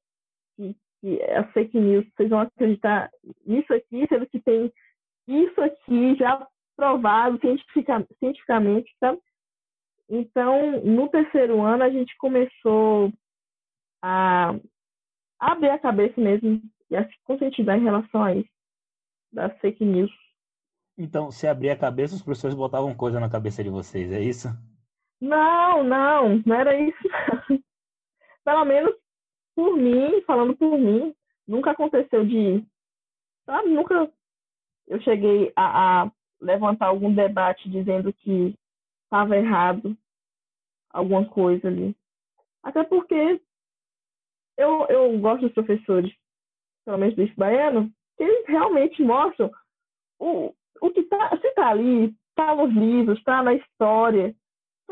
que, 0.55 0.75
que 1.03 1.21
é 1.21 1.43
fake 1.51 1.77
news, 1.77 2.07
vocês 2.15 2.29
vão 2.29 2.39
acreditar 2.39 3.11
nisso 3.45 3.73
aqui, 3.73 4.07
sendo 4.07 4.25
que 4.25 4.39
tem 4.39 4.71
isso 5.27 5.59
aqui 5.59 6.15
já 6.15 6.47
provado 6.77 7.37
cientificamente, 7.41 8.89
sabe? 8.97 9.19
Então, 10.09 10.81
no 10.81 11.09
terceiro 11.09 11.61
ano, 11.61 11.83
a 11.83 11.89
gente 11.89 12.15
começou 12.17 13.11
a 14.01 14.55
abrir 15.37 15.71
a 15.71 15.79
cabeça 15.79 16.19
mesmo 16.21 16.61
e 16.89 16.95
a 16.95 17.05
se 17.05 17.13
conscientizar 17.25 17.77
em 17.77 17.83
relação 17.83 18.23
a 18.23 18.33
isso, 18.35 18.49
das 19.33 19.57
fake 19.59 19.83
news. 19.83 20.11
Então, 20.97 21.31
se 21.31 21.47
abrir 21.47 21.71
a 21.71 21.77
cabeça, 21.77 22.15
os 22.15 22.21
professores 22.21 22.55
botavam 22.55 22.95
coisa 22.95 23.19
na 23.19 23.29
cabeça 23.29 23.61
de 23.61 23.69
vocês, 23.69 24.09
é 24.09 24.21
isso? 24.21 24.47
Não, 25.19 25.83
não, 25.83 26.41
não 26.45 26.55
era 26.55 26.79
isso. 26.79 27.03
Pelo 28.45 28.65
menos 28.65 29.02
por 29.55 29.75
mim, 29.77 30.21
falando 30.21 30.55
por 30.55 30.77
mim, 30.77 31.13
nunca 31.47 31.71
aconteceu 31.71 32.25
de. 32.25 32.63
Sabe, 33.45 33.69
nunca 33.69 34.11
eu 34.87 35.01
cheguei 35.01 35.51
a, 35.55 36.03
a 36.03 36.11
levantar 36.41 36.87
algum 36.87 37.13
debate 37.13 37.69
dizendo 37.69 38.11
que 38.13 38.55
estava 39.05 39.37
errado 39.37 39.97
alguma 40.89 41.25
coisa 41.25 41.67
ali. 41.67 41.95
Até 42.63 42.83
porque 42.83 43.41
eu, 44.57 44.85
eu 44.87 45.19
gosto 45.19 45.41
dos 45.41 45.53
professores, 45.53 46.13
pelo 46.85 46.97
menos 46.97 47.15
do 47.15 47.35
baiano, 47.35 47.91
que 48.17 48.23
eles 48.23 48.47
realmente 48.47 49.01
mostram 49.01 49.51
o, 50.19 50.53
o 50.81 50.91
que 50.91 51.01
está 51.01 51.37
se 51.37 51.51
tá 51.51 51.69
ali, 51.69 52.15
está 52.29 52.55
nos 52.55 52.73
livros, 52.73 53.17
está 53.17 53.43
na 53.43 53.53
história. 53.53 54.35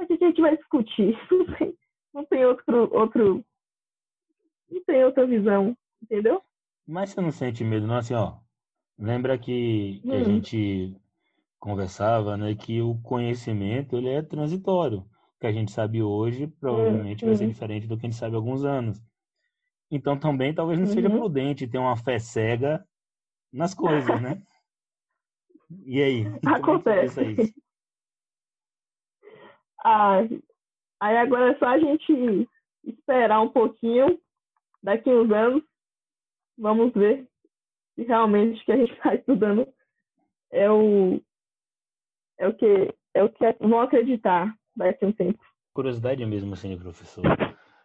Que 0.07 0.13
a 0.13 0.17
gente 0.17 0.41
vai 0.41 0.57
discutir. 0.57 1.15
Não 2.13 2.25
tem 2.25 2.45
outro, 2.45 2.89
outro. 2.93 3.45
Não 4.71 4.83
tem 4.83 5.03
outra 5.03 5.25
visão, 5.27 5.75
entendeu? 6.01 6.41
Mas 6.87 7.11
você 7.11 7.21
não 7.21 7.31
sente 7.31 7.63
medo, 7.63 7.85
não? 7.85 7.97
Assim, 7.97 8.13
ó. 8.13 8.37
Lembra 8.97 9.37
que, 9.37 9.99
que 10.01 10.09
hum. 10.09 10.13
a 10.13 10.23
gente 10.23 10.95
conversava, 11.59 12.37
né? 12.37 12.55
Que 12.55 12.81
o 12.81 12.95
conhecimento 13.01 13.97
ele 13.97 14.09
é 14.09 14.21
transitório. 14.21 14.99
O 14.99 15.39
que 15.39 15.47
a 15.47 15.51
gente 15.51 15.71
sabe 15.71 16.01
hoje 16.01 16.47
provavelmente 16.47 17.25
hum. 17.25 17.27
vai 17.27 17.37
ser 17.37 17.45
uhum. 17.45 17.51
diferente 17.51 17.87
do 17.87 17.97
que 17.97 18.05
a 18.05 18.09
gente 18.09 18.19
sabe 18.19 18.35
há 18.35 18.37
alguns 18.37 18.63
anos. 18.63 19.01
Então 19.91 20.17
também 20.17 20.53
talvez 20.53 20.79
não 20.79 20.87
seja 20.87 21.09
uhum. 21.09 21.19
prudente 21.19 21.67
ter 21.67 21.77
uma 21.77 21.97
fé 21.97 22.17
cega 22.17 22.85
nas 23.51 23.73
coisas, 23.73 24.21
né? 24.21 24.41
E 25.85 26.01
aí? 26.01 26.25
Acontece. 26.47 27.53
Ah, 29.83 30.19
aí 30.99 31.17
agora 31.17 31.51
é 31.51 31.57
só 31.57 31.65
a 31.65 31.79
gente 31.79 32.47
esperar 32.83 33.41
um 33.41 33.49
pouquinho, 33.49 34.19
daqui 34.81 35.09
uns 35.09 35.31
anos, 35.31 35.63
vamos 36.57 36.93
ver 36.93 37.27
se 37.95 38.03
realmente 38.03 38.61
o 38.61 38.65
que 38.65 38.71
a 38.71 38.77
gente 38.77 38.93
está 38.93 39.13
estudando 39.15 39.67
é 40.51 40.69
o 40.69 41.21
é 42.37 42.47
o 42.47 42.53
que 42.53 42.93
é 43.13 43.23
o 43.23 43.29
que 43.29 43.55
vão 43.59 43.81
acreditar 43.81 44.55
daqui 44.75 45.05
a 45.05 45.07
um 45.07 45.13
tempo. 45.13 45.39
Curiosidade 45.73 46.25
mesmo, 46.25 46.53
assim, 46.53 46.77
professor. 46.77 47.23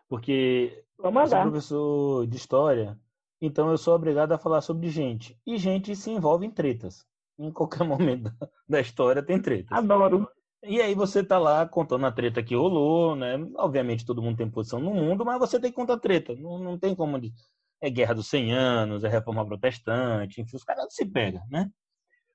Porque 0.08 0.84
Vamos 0.98 1.22
eu 1.22 1.28
sou 1.28 1.42
professor 1.42 2.26
de 2.26 2.36
história, 2.36 2.98
então 3.40 3.70
eu 3.70 3.78
sou 3.78 3.94
obrigado 3.94 4.32
a 4.32 4.38
falar 4.38 4.60
sobre 4.60 4.88
gente. 4.88 5.38
E 5.46 5.56
gente 5.56 5.94
se 5.94 6.10
envolve 6.10 6.46
em 6.46 6.50
tretas. 6.50 7.06
Em 7.38 7.52
qualquer 7.52 7.84
momento 7.86 8.30
da 8.68 8.80
história 8.80 9.22
tem 9.22 9.40
tretas. 9.40 9.76
Adoro. 9.76 10.28
E 10.68 10.80
aí 10.80 10.94
você 10.94 11.22
tá 11.22 11.38
lá 11.38 11.66
contando 11.66 12.06
a 12.06 12.12
treta 12.12 12.42
que 12.42 12.54
rolou, 12.54 13.14
né? 13.14 13.34
Obviamente 13.56 14.04
todo 14.04 14.22
mundo 14.22 14.36
tem 14.36 14.50
posição 14.50 14.80
no 14.80 14.92
mundo, 14.92 15.24
mas 15.24 15.38
você 15.38 15.60
tem 15.60 15.70
que 15.70 15.76
contar 15.76 15.98
treta. 15.98 16.34
Não, 16.34 16.58
não 16.58 16.78
tem 16.78 16.94
como... 16.94 17.20
De... 17.20 17.32
É 17.80 17.90
Guerra 17.90 18.14
dos 18.14 18.28
100 18.28 18.52
Anos, 18.52 19.04
é 19.04 19.08
Reforma 19.08 19.46
Protestante, 19.46 20.40
enfim, 20.40 20.56
os 20.56 20.64
caras 20.64 20.86
se 20.90 21.04
pegam, 21.04 21.42
né? 21.50 21.70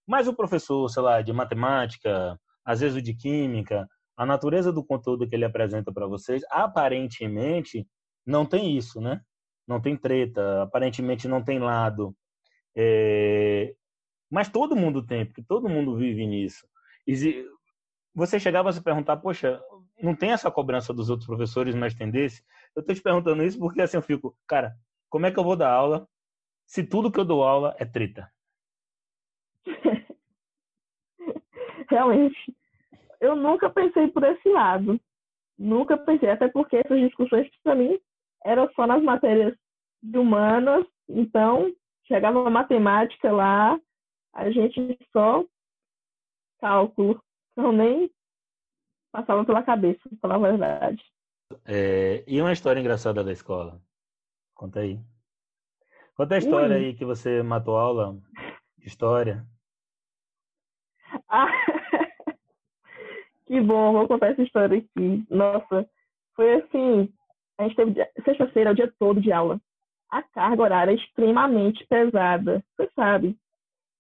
Mas 0.08 0.28
o 0.28 0.36
professor, 0.36 0.88
sei 0.90 1.02
lá, 1.02 1.22
de 1.22 1.34
matemática, 1.34 2.40
às 2.64 2.80
vezes 2.80 2.98
o 2.98 3.02
de 3.02 3.14
química, 3.16 3.88
a 4.16 4.26
natureza 4.26 4.72
do 4.72 4.86
conteúdo 4.86 5.28
que 5.28 5.36
ele 5.36 5.46
apresenta 5.46 5.92
para 5.92 6.06
vocês, 6.06 6.44
aparentemente, 6.52 7.88
não 8.26 8.46
tem 8.46 8.78
isso, 8.78 9.02
né? 9.02 9.20
Não 9.68 9.82
tem 9.82 9.98
treta, 9.98 10.62
aparentemente 10.64 11.28
não 11.28 11.44
tem 11.44 11.60
lado. 11.60 12.16
É... 12.76 13.74
Mas 14.30 14.48
todo 14.50 14.76
mundo 14.76 15.06
tem, 15.06 15.26
porque 15.26 15.44
todo 15.44 15.68
mundo 15.68 15.96
vive 15.96 16.26
nisso. 16.26 16.68
Você 18.14 18.40
chegava 18.40 18.70
a 18.70 18.74
se 18.74 18.84
perguntar, 18.84 19.18
poxa, 19.18 19.62
não 20.02 20.16
tem 20.16 20.32
essa 20.32 20.52
cobrança 20.52 20.94
dos 20.94 21.10
outros 21.10 21.28
professores, 21.28 21.76
tem 21.96 22.10
desse? 22.10 22.44
Eu 22.76 22.82
estou 22.82 22.96
te 22.96 23.02
perguntando 23.02 23.44
isso 23.44 23.58
porque 23.58 23.82
assim 23.82 23.98
eu 23.98 24.02
fico, 24.02 24.36
cara, 24.48 24.76
como 25.10 25.26
é 25.26 25.32
que 25.32 25.40
eu 25.40 25.44
vou 25.44 25.56
dar 25.56 25.72
aula 25.72 26.08
se 26.66 26.84
tudo 26.84 27.12
que 27.12 27.20
eu 27.20 27.26
dou 27.26 27.44
aula 27.44 27.76
é 27.80 27.86
treta? 27.86 28.32
Realmente, 31.90 32.56
eu 33.20 33.36
nunca 33.36 33.70
pensei 33.70 34.08
por 34.08 34.24
esse 34.24 34.50
lado. 34.50 35.00
Nunca 35.58 35.98
pensei, 35.98 36.30
até 36.30 36.48
porque 36.48 36.78
essas 36.78 37.00
discussões, 37.00 37.48
para 37.64 37.76
mim, 37.76 38.00
eram 38.44 38.70
só 38.74 38.88
nas 38.88 39.04
matérias 39.04 39.56
de 40.02 40.18
humanas, 40.18 40.86
então 41.08 41.72
chegava 42.08 42.48
a 42.48 42.50
matemática 42.50 43.32
lá, 43.32 43.80
a 44.34 44.50
gente 44.50 44.98
só 45.14 45.46
cálculo, 46.60 47.22
então 47.52 47.72
nem 47.72 48.10
passava 49.12 49.46
pela 49.46 49.64
cabeça, 49.64 50.02
pra 50.10 50.18
falar 50.20 50.36
a 50.36 50.52
verdade. 50.52 51.04
É, 51.66 52.24
e 52.26 52.42
uma 52.42 52.54
história 52.54 52.80
engraçada 52.80 53.24
da 53.24 53.32
escola? 53.32 53.82
Conta 54.56 54.80
aí. 54.80 55.00
Conta 56.16 56.36
a 56.36 56.38
história 56.38 56.78
Ui. 56.78 56.86
aí 56.86 56.94
que 56.94 57.04
você 57.04 57.42
matou 57.44 57.78
aula 57.78 58.18
de 58.78 58.88
história. 58.88 59.46
Ah, 61.28 61.48
que 63.46 63.60
bom, 63.60 63.94
vou 63.94 64.08
contar 64.08 64.28
essa 64.28 64.42
história 64.42 64.78
aqui. 64.78 65.26
Nossa, 65.30 65.90
foi 66.36 66.54
assim, 66.62 67.14
a 67.58 67.64
gente 67.64 67.76
teve 67.76 68.12
sexta-feira 68.24 68.72
o 68.72 68.76
dia 68.76 68.94
todo 68.98 69.20
de 69.20 69.32
aula. 69.32 69.60
A 70.10 70.22
carga 70.24 70.64
horária 70.64 70.92
é 70.92 70.96
extremamente 70.96 71.86
pesada, 71.88 72.64
você 72.76 72.90
sabe. 72.96 73.38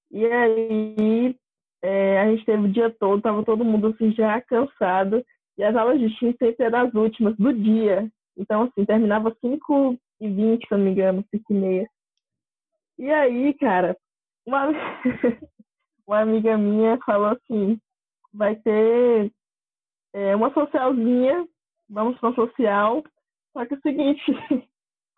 E 0.10 0.26
aí 0.26 1.40
é, 1.82 2.20
a 2.20 2.30
gente 2.30 2.46
teve 2.46 2.64
o 2.64 2.72
dia 2.72 2.90
todo, 2.90 3.22
tava 3.22 3.44
todo 3.44 3.66
mundo 3.66 3.88
assim 3.88 4.12
já 4.12 4.40
cansado. 4.42 5.26
E 5.58 5.64
as 5.64 5.76
aulas 5.76 6.00
de 6.00 6.10
Steam 6.16 6.34
sempre 6.38 6.66
eram 6.66 6.88
as 6.88 6.94
últimas 6.94 7.36
do 7.38 7.54
dia. 7.54 8.10
Então, 8.38 8.64
assim, 8.64 8.86
terminava 8.86 9.36
5 9.42 9.98
e 10.20 10.30
20, 10.30 10.68
se 10.68 10.72
não 10.72 10.80
me 10.80 10.92
engano, 10.92 11.26
5 11.32 11.54
e 11.54 11.56
meia. 11.56 11.90
E 12.98 13.12
aí, 13.12 13.54
cara, 13.56 13.98
uma, 14.46 14.70
uma 16.08 16.20
amiga 16.20 16.58
minha 16.58 16.98
falou 17.06 17.30
assim, 17.30 17.80
vai 18.34 18.56
ter 18.56 19.32
é, 20.14 20.36
uma 20.36 20.54
socialzinha, 20.54 21.48
vamos 21.90 22.20
para 22.20 22.34
social, 22.34 23.04
só 23.54 23.66
que 23.66 23.74
é 23.74 23.78
o 23.78 23.82
seguinte, 23.82 24.24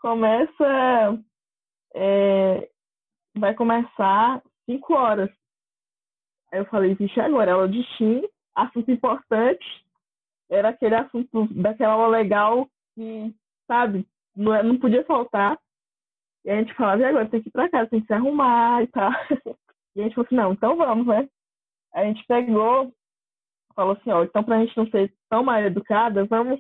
começa. 0.02 1.20
É, 1.96 2.70
vai 3.38 3.54
começar 3.54 4.42
5 4.66 4.94
horas. 4.94 5.30
Aí 6.54 6.60
eu 6.60 6.66
falei, 6.66 6.94
vixe, 6.94 7.20
agora 7.20 7.54
aula 7.54 7.68
de 7.68 7.82
Shin, 7.98 8.22
assunto 8.54 8.92
importante. 8.92 9.66
Era 10.48 10.70
aquele 10.70 10.94
assunto 10.94 11.48
daquela 11.52 11.94
aula 11.94 12.10
legal 12.10 12.70
que, 12.94 13.34
sabe, 13.66 14.08
não, 14.36 14.54
é, 14.54 14.62
não 14.62 14.78
podia 14.78 15.04
faltar. 15.04 15.58
E 16.46 16.52
a 16.52 16.56
gente 16.58 16.72
falava, 16.76 17.02
e 17.02 17.06
agora 17.06 17.28
tem 17.28 17.42
que 17.42 17.50
ir 17.50 17.52
pra 17.52 17.72
casa, 17.72 17.90
tem 17.90 18.02
que 18.02 18.06
se 18.06 18.14
arrumar 18.14 18.84
e 18.84 18.88
tal. 18.88 19.12
E 19.96 20.02
a 20.02 20.04
gente 20.06 20.16
falou 20.16 20.26
assim, 20.26 20.36
não, 20.36 20.54
então 20.54 20.76
vamos, 20.76 21.06
né? 21.06 21.30
A 21.94 22.04
gente 22.04 22.26
pegou, 22.26 22.92
falou 23.76 23.94
assim, 23.94 24.10
ó, 24.10 24.24
então 24.24 24.44
pra 24.44 24.60
gente 24.60 24.76
não 24.76 24.88
ser 24.88 25.14
tão 25.30 25.44
mal 25.44 25.62
educada, 25.62 26.26
vamos 26.26 26.60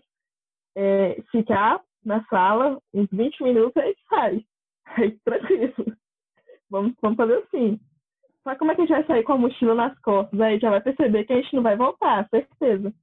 é, 0.76 1.20
ficar 1.32 1.82
na 2.06 2.24
sala 2.26 2.80
uns 2.94 3.10
20 3.12 3.42
minutos 3.42 3.76
e 3.76 3.80
aí 3.80 3.96
sai. 4.08 4.46
Aí, 4.86 5.18
tranquilo. 5.26 5.98
Vamos, 6.70 6.94
vamos 7.02 7.18
fazer 7.18 7.38
assim. 7.38 7.80
Só 8.44 8.56
como 8.58 8.72
é 8.72 8.76
que 8.76 8.82
a 8.82 8.86
gente 8.86 8.96
vai 8.96 9.06
sair 9.06 9.24
com 9.24 9.34
a 9.34 9.38
mochila 9.38 9.74
nas 9.74 9.98
costas? 10.00 10.40
Aí 10.40 10.60
já 10.60 10.70
vai 10.70 10.82
perceber 10.82 11.24
que 11.24 11.34
a 11.34 11.42
gente 11.42 11.56
não 11.56 11.64
vai 11.64 11.78
voltar, 11.78 12.28
certeza. 12.30 12.94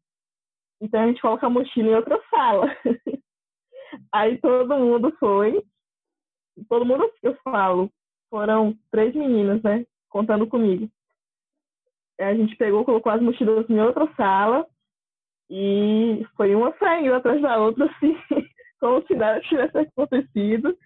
Então 0.81 1.01
a 1.03 1.07
gente 1.07 1.21
coloca 1.21 1.47
a 1.47 1.51
mochila 1.51 1.89
em 1.89 1.95
outra 1.95 2.21
sala. 2.31 2.67
aí 4.13 4.39
todo 4.39 4.77
mundo 4.77 5.15
foi. 5.19 5.63
Todo 6.69 6.85
mundo, 6.85 7.11
eu 7.23 7.35
falo, 7.43 7.91
foram 8.29 8.77
três 8.91 9.15
meninas, 9.15 9.63
né? 9.63 9.87
Contando 10.11 10.47
comigo. 10.47 10.91
A 12.21 12.35
gente 12.35 12.55
pegou, 12.57 12.85
colocou 12.85 13.11
as 13.11 13.23
mochilas 13.23 13.69
em 13.71 13.81
outra 13.81 14.07
sala 14.15 14.67
E 15.49 16.23
foi 16.37 16.55
uma 16.55 16.77
saindo 16.77 17.15
atrás 17.15 17.41
da 17.41 17.57
outra, 17.57 17.87
assim, 17.87 18.15
como 18.79 19.07
se 19.07 19.15
nada 19.15 19.41
tivesse 19.41 19.79
acontecido. 19.79 20.77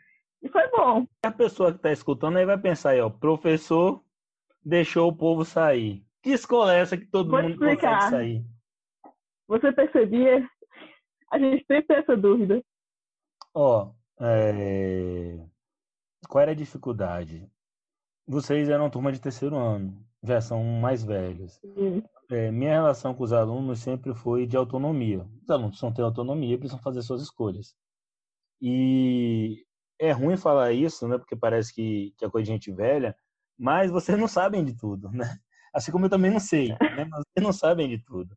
E 0.40 0.48
foi 0.48 0.68
bom. 0.68 1.06
A 1.24 1.30
pessoa 1.32 1.72
que 1.72 1.78
está 1.78 1.90
escutando 1.90 2.36
aí 2.36 2.46
vai 2.46 2.58
pensar 2.58 2.90
aí, 2.90 3.00
ó, 3.00 3.10
professor 3.10 4.03
deixou 4.64 5.08
o 5.08 5.16
povo 5.16 5.44
sair. 5.44 6.04
Que 6.22 6.30
escola 6.30 6.74
é 6.74 6.80
essa 6.80 6.96
que 6.96 7.06
todo 7.06 7.30
Vou 7.30 7.42
mundo 7.42 7.52
explicar. 7.52 8.04
consegue 8.04 8.10
sair? 8.10 8.44
Você 9.46 9.72
percebia? 9.72 10.48
A 11.30 11.38
gente 11.38 11.64
sempre 11.66 11.86
tem 11.86 11.96
essa 11.96 12.16
dúvida. 12.16 12.62
Ó, 13.52 13.92
é... 14.20 15.44
qual 16.28 16.42
era 16.42 16.52
a 16.52 16.56
dificuldade? 16.56 17.48
Vocês 18.26 18.68
eram 18.68 18.88
turma 18.88 19.12
de 19.12 19.20
terceiro 19.20 19.56
ano, 19.56 20.02
já 20.22 20.40
são 20.40 20.64
mais 20.64 21.04
velhos. 21.04 21.60
É, 22.30 22.50
minha 22.50 22.72
relação 22.72 23.14
com 23.14 23.22
os 23.22 23.32
alunos 23.32 23.80
sempre 23.80 24.14
foi 24.14 24.46
de 24.46 24.56
autonomia. 24.56 25.28
Os 25.42 25.50
alunos 25.50 25.72
precisam 25.72 25.92
ter 25.92 26.02
autonomia, 26.02 26.56
precisam 26.56 26.80
fazer 26.82 27.02
suas 27.02 27.20
escolhas. 27.20 27.76
E 28.60 29.66
é 29.98 30.10
ruim 30.10 30.36
falar 30.38 30.72
isso, 30.72 31.06
né? 31.06 31.18
Porque 31.18 31.36
parece 31.36 31.74
que, 31.74 32.14
que 32.16 32.24
é 32.24 32.30
coisa 32.30 32.46
de 32.46 32.52
gente 32.52 32.72
velha, 32.72 33.14
mas 33.58 33.90
vocês 33.90 34.18
não 34.18 34.28
sabem 34.28 34.64
de 34.64 34.76
tudo, 34.76 35.10
né? 35.10 35.38
Assim 35.74 35.90
como 35.90 36.06
eu 36.06 36.10
também 36.10 36.30
não 36.30 36.40
sei, 36.40 36.68
né? 36.68 37.04
Mas 37.10 37.24
vocês 37.24 37.44
não 37.44 37.52
sabem 37.52 37.88
de 37.88 37.98
tudo. 38.04 38.36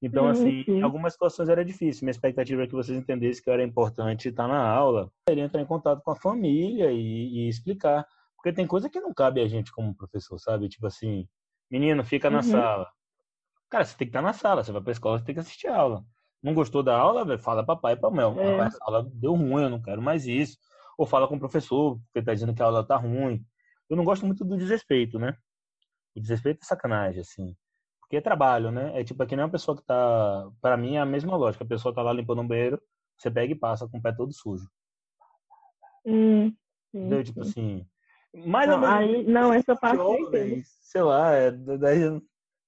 Então, 0.00 0.28
assim, 0.28 0.62
em 0.68 0.82
algumas 0.82 1.14
situações 1.14 1.48
era 1.48 1.64
difícil. 1.64 2.04
Minha 2.04 2.12
expectativa 2.12 2.62
é 2.62 2.66
que 2.66 2.74
vocês 2.74 2.96
entendessem 2.96 3.42
que 3.42 3.50
era 3.50 3.64
importante 3.64 4.28
estar 4.28 4.46
na 4.46 4.62
aula, 4.62 5.10
ele 5.28 5.40
entrar 5.40 5.60
em 5.60 5.66
contato 5.66 6.02
com 6.02 6.10
a 6.10 6.16
família 6.16 6.92
e, 6.92 7.46
e, 7.46 7.48
explicar. 7.48 8.06
Porque 8.36 8.52
tem 8.52 8.66
coisa 8.66 8.90
que 8.90 9.00
não 9.00 9.12
cabe 9.14 9.40
a 9.40 9.48
gente 9.48 9.72
como 9.72 9.96
professor, 9.96 10.38
sabe? 10.38 10.68
Tipo 10.68 10.86
assim, 10.86 11.26
menino, 11.70 12.04
fica 12.04 12.28
na 12.28 12.38
uhum. 12.38 12.42
sala. 12.42 12.88
Cara, 13.70 13.84
você 13.84 13.96
tem 13.96 14.06
que 14.06 14.10
estar 14.10 14.22
na 14.22 14.32
sala, 14.32 14.62
você 14.62 14.70
vai 14.70 14.82
pra 14.82 14.92
escola, 14.92 15.18
você 15.18 15.24
tem 15.24 15.34
que 15.34 15.40
assistir 15.40 15.68
a 15.68 15.76
aula. 15.76 16.04
Não 16.42 16.54
gostou 16.54 16.82
da 16.82 16.96
aula, 16.96 17.24
véio, 17.24 17.38
fala 17.38 17.64
papai 17.64 17.94
e 17.94 17.96
pra 17.96 18.10
mel. 18.10 18.36
É. 18.38 18.60
A 18.60 18.70
aula 18.82 19.10
deu 19.12 19.34
ruim, 19.34 19.62
eu 19.62 19.70
não 19.70 19.82
quero 19.82 20.02
mais 20.02 20.26
isso. 20.26 20.58
Ou 20.98 21.06
fala 21.06 21.26
com 21.26 21.36
o 21.36 21.40
professor, 21.40 21.98
porque 22.06 22.24
tá 22.24 22.32
dizendo 22.32 22.54
que 22.54 22.62
a 22.62 22.66
aula 22.66 22.84
tá 22.86 22.96
ruim. 22.96 23.44
Eu 23.88 23.96
não 23.96 24.04
gosto 24.04 24.26
muito 24.26 24.44
do 24.44 24.56
desrespeito, 24.56 25.18
né? 25.18 25.36
O 26.14 26.20
desrespeito 26.20 26.60
é 26.62 26.66
sacanagem, 26.66 27.20
assim. 27.20 27.56
Porque 28.00 28.16
é 28.16 28.20
trabalho, 28.20 28.70
né? 28.70 28.98
É 28.98 29.04
tipo, 29.04 29.22
aqui 29.22 29.34
nem 29.34 29.44
uma 29.44 29.50
pessoa 29.50 29.76
que 29.76 29.84
tá. 29.84 30.48
Para 30.60 30.76
mim 30.76 30.96
é 30.96 31.00
a 31.00 31.06
mesma 31.06 31.36
lógica. 31.36 31.64
A 31.64 31.68
pessoa 31.68 31.94
tá 31.94 32.02
lá 32.02 32.12
limpando 32.12 32.40
um 32.40 32.46
banheiro, 32.46 32.80
você 33.16 33.30
pega 33.30 33.52
e 33.52 33.56
passa 33.56 33.88
com 33.88 33.98
o 33.98 34.02
pé 34.02 34.12
todo 34.12 34.32
sujo. 34.32 34.68
Hum, 36.04 36.50
sim, 36.90 36.98
Entendeu? 36.98 37.24
Tipo 37.24 37.40
assim. 37.42 37.86
Mas 38.44 38.68
não, 38.68 38.84
aí, 38.84 39.24
não 39.24 39.52
essa 39.52 39.74
parte 39.74 40.00
é 40.36 40.62
Sei 40.64 41.02
lá, 41.02 41.32
é 41.32 41.50
da, 41.50 41.90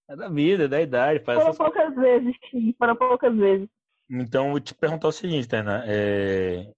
é 0.08 0.16
da 0.16 0.28
vida, 0.28 0.64
é 0.64 0.68
da 0.68 0.80
idade. 0.80 1.24
Faz 1.24 1.38
foram 1.38 1.54
poucas 1.54 1.94
coisas. 1.94 2.02
vezes, 2.02 2.36
sim, 2.50 2.74
foram 2.78 2.96
poucas 2.96 3.36
vezes. 3.36 3.68
Então, 4.10 4.50
vou 4.50 4.60
te 4.60 4.74
perguntar 4.74 5.08
o 5.08 5.12
seguinte, 5.12 5.46
Tainá. 5.46 5.82
É... 5.86 6.72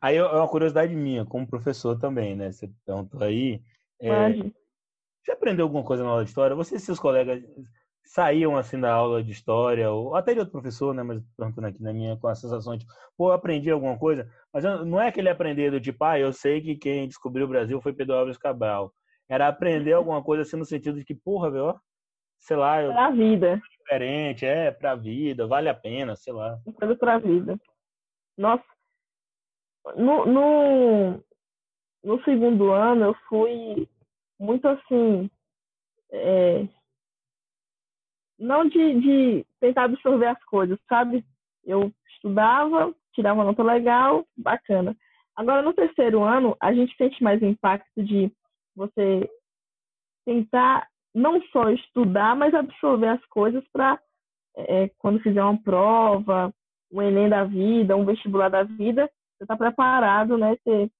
Aí 0.00 0.16
é 0.16 0.24
uma 0.24 0.48
curiosidade 0.48 0.94
minha, 0.94 1.26
como 1.26 1.46
professor 1.46 1.98
também, 1.98 2.34
né? 2.34 2.50
Você 2.50 2.70
perguntou 2.86 3.22
aí. 3.22 3.62
É... 4.00 4.32
Você 5.22 5.32
aprendeu 5.32 5.66
alguma 5.66 5.84
coisa 5.84 6.02
na 6.02 6.10
aula 6.10 6.24
de 6.24 6.30
história? 6.30 6.56
Você 6.56 6.76
e 6.76 6.80
seus 6.80 6.98
colegas 6.98 7.42
saíam 8.02 8.56
assim 8.56 8.80
da 8.80 8.92
aula 8.92 9.22
de 9.22 9.30
história, 9.30 9.90
ou 9.90 10.16
até 10.16 10.32
de 10.32 10.40
outro 10.40 10.52
professor, 10.52 10.94
né? 10.94 11.02
Mas 11.02 11.22
perguntando 11.36 11.66
aqui 11.68 11.82
na 11.82 11.92
minha, 11.92 12.16
com 12.16 12.26
a 12.26 12.34
sensação 12.34 12.76
de, 12.76 12.86
pô, 13.16 13.28
eu 13.28 13.34
aprendi 13.34 13.70
alguma 13.70 13.96
coisa, 13.98 14.28
mas 14.52 14.64
não 14.64 15.00
é 15.00 15.08
aquele 15.08 15.28
aprender 15.28 15.70
do 15.70 15.80
tipo, 15.80 16.02
ah, 16.02 16.18
eu 16.18 16.32
sei 16.32 16.60
que 16.60 16.74
quem 16.74 17.06
descobriu 17.06 17.46
o 17.46 17.48
Brasil 17.48 17.80
foi 17.80 17.92
Pedro 17.92 18.14
Álvares 18.14 18.38
Cabral. 18.38 18.92
Era 19.28 19.46
aprender 19.46 19.92
alguma 19.92 20.24
coisa 20.24 20.42
assim 20.42 20.56
no 20.56 20.64
sentido 20.64 20.98
de 20.98 21.04
que, 21.04 21.14
porra, 21.14 21.50
velho, 21.50 21.78
sei 22.38 22.56
lá. 22.56 22.82
Eu... 22.82 22.92
Pra 22.92 23.10
vida. 23.10 23.62
Diferente, 23.78 24.44
é, 24.44 24.72
pra 24.72 24.96
vida, 24.96 25.46
vale 25.46 25.68
a 25.68 25.74
pena, 25.74 26.16
sei 26.16 26.32
lá. 26.32 26.58
Coisa 26.74 26.96
pra 26.96 27.18
vida. 27.18 27.56
Nossa. 28.36 28.64
No, 29.96 30.26
no, 30.26 31.24
no 32.04 32.22
segundo 32.24 32.70
ano 32.70 33.06
eu 33.06 33.14
fui 33.28 33.88
muito 34.38 34.66
assim. 34.68 35.30
É, 36.12 36.66
não 38.38 38.66
de, 38.66 39.00
de 39.00 39.46
tentar 39.60 39.84
absorver 39.84 40.26
as 40.26 40.42
coisas, 40.44 40.78
sabe? 40.88 41.24
Eu 41.64 41.92
estudava, 42.14 42.94
tirava 43.12 43.44
nota 43.44 43.62
legal, 43.62 44.26
bacana. 44.36 44.96
Agora, 45.36 45.62
no 45.62 45.72
terceiro 45.72 46.22
ano, 46.22 46.56
a 46.60 46.72
gente 46.72 46.96
sente 46.96 47.22
mais 47.22 47.42
impacto 47.42 48.02
de 48.02 48.32
você 48.74 49.28
tentar 50.24 50.88
não 51.14 51.40
só 51.46 51.70
estudar, 51.70 52.34
mas 52.36 52.54
absorver 52.54 53.08
as 53.08 53.24
coisas 53.26 53.64
para, 53.72 54.00
é, 54.56 54.88
quando 54.98 55.20
fizer 55.20 55.42
uma 55.42 55.60
prova, 55.60 56.52
um 56.90 57.02
Enem 57.02 57.28
da 57.28 57.44
vida, 57.44 57.96
um 57.96 58.04
vestibular 58.04 58.48
da 58.48 58.62
vida, 58.62 59.10
você 59.40 59.44
está 59.44 59.56
preparado, 59.56 60.36
né? 60.36 60.54
Ter 60.64 60.90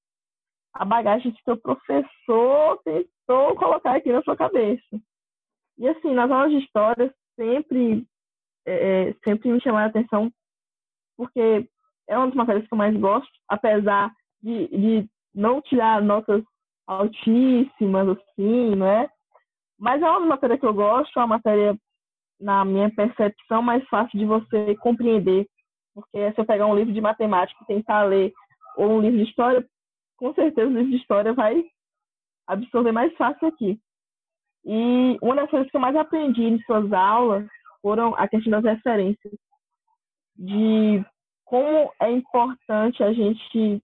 a 0.72 0.84
bagagem 0.84 1.32
que 1.32 1.42
seu 1.42 1.56
professor 1.58 2.80
tentou 2.84 3.54
colocar 3.56 3.96
aqui 3.96 4.10
na 4.10 4.22
sua 4.22 4.36
cabeça. 4.36 5.00
E 5.76 5.86
assim, 5.86 6.14
nas 6.14 6.30
aulas 6.30 6.50
de 6.50 6.58
história 6.58 7.14
sempre, 7.36 8.06
é, 8.66 9.08
é, 9.08 9.14
sempre 9.24 9.50
me 9.50 9.60
chamaram 9.60 9.86
a 9.86 9.90
atenção, 9.90 10.32
porque 11.16 11.68
é 12.08 12.16
uma 12.16 12.26
das 12.26 12.34
matérias 12.34 12.66
que 12.66 12.72
eu 12.72 12.78
mais 12.78 12.96
gosto, 12.98 13.30
apesar 13.48 14.10
de, 14.42 14.68
de 14.68 15.08
não 15.34 15.60
tirar 15.60 16.02
notas 16.02 16.42
altíssimas, 16.86 18.08
assim, 18.08 18.74
né? 18.74 19.08
Mas 19.78 20.02
é 20.02 20.10
uma 20.10 20.20
matéria 20.20 20.58
que 20.58 20.66
eu 20.66 20.74
gosto, 20.74 21.18
é 21.18 21.20
uma 21.20 21.36
matéria, 21.36 21.76
na 22.40 22.64
minha 22.64 22.90
percepção, 22.94 23.62
mais 23.62 23.86
fácil 23.88 24.18
de 24.18 24.24
você 24.24 24.74
compreender. 24.76 25.46
Porque 25.94 26.32
se 26.32 26.40
eu 26.40 26.44
pegar 26.44 26.66
um 26.66 26.74
livro 26.74 26.92
de 26.92 27.00
matemática 27.00 27.58
e 27.62 27.66
tentar 27.66 28.04
ler, 28.04 28.32
ou 28.76 28.90
um 28.90 29.00
livro 29.00 29.18
de 29.18 29.28
história, 29.28 29.66
com 30.16 30.32
certeza 30.34 30.68
o 30.68 30.72
livro 30.72 30.90
de 30.90 30.96
história 30.96 31.32
vai 31.32 31.64
absorver 32.46 32.92
mais 32.92 33.14
fácil 33.16 33.48
aqui. 33.48 33.78
E 34.64 35.18
uma 35.22 35.36
das 35.36 35.50
coisas 35.50 35.70
que 35.70 35.76
eu 35.76 35.80
mais 35.80 35.96
aprendi 35.96 36.42
em 36.42 36.60
suas 36.62 36.92
aulas 36.92 37.46
foram 37.82 38.14
a 38.16 38.28
questão 38.28 38.50
das 38.50 38.64
referências. 38.64 39.32
De 40.36 41.04
como 41.44 41.92
é 42.00 42.10
importante 42.10 43.02
a 43.02 43.12
gente 43.12 43.82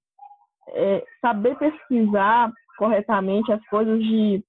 é, 0.68 1.04
saber 1.20 1.56
pesquisar 1.58 2.52
corretamente 2.78 3.50
as 3.52 3.64
coisas 3.66 3.98
de 4.02 4.44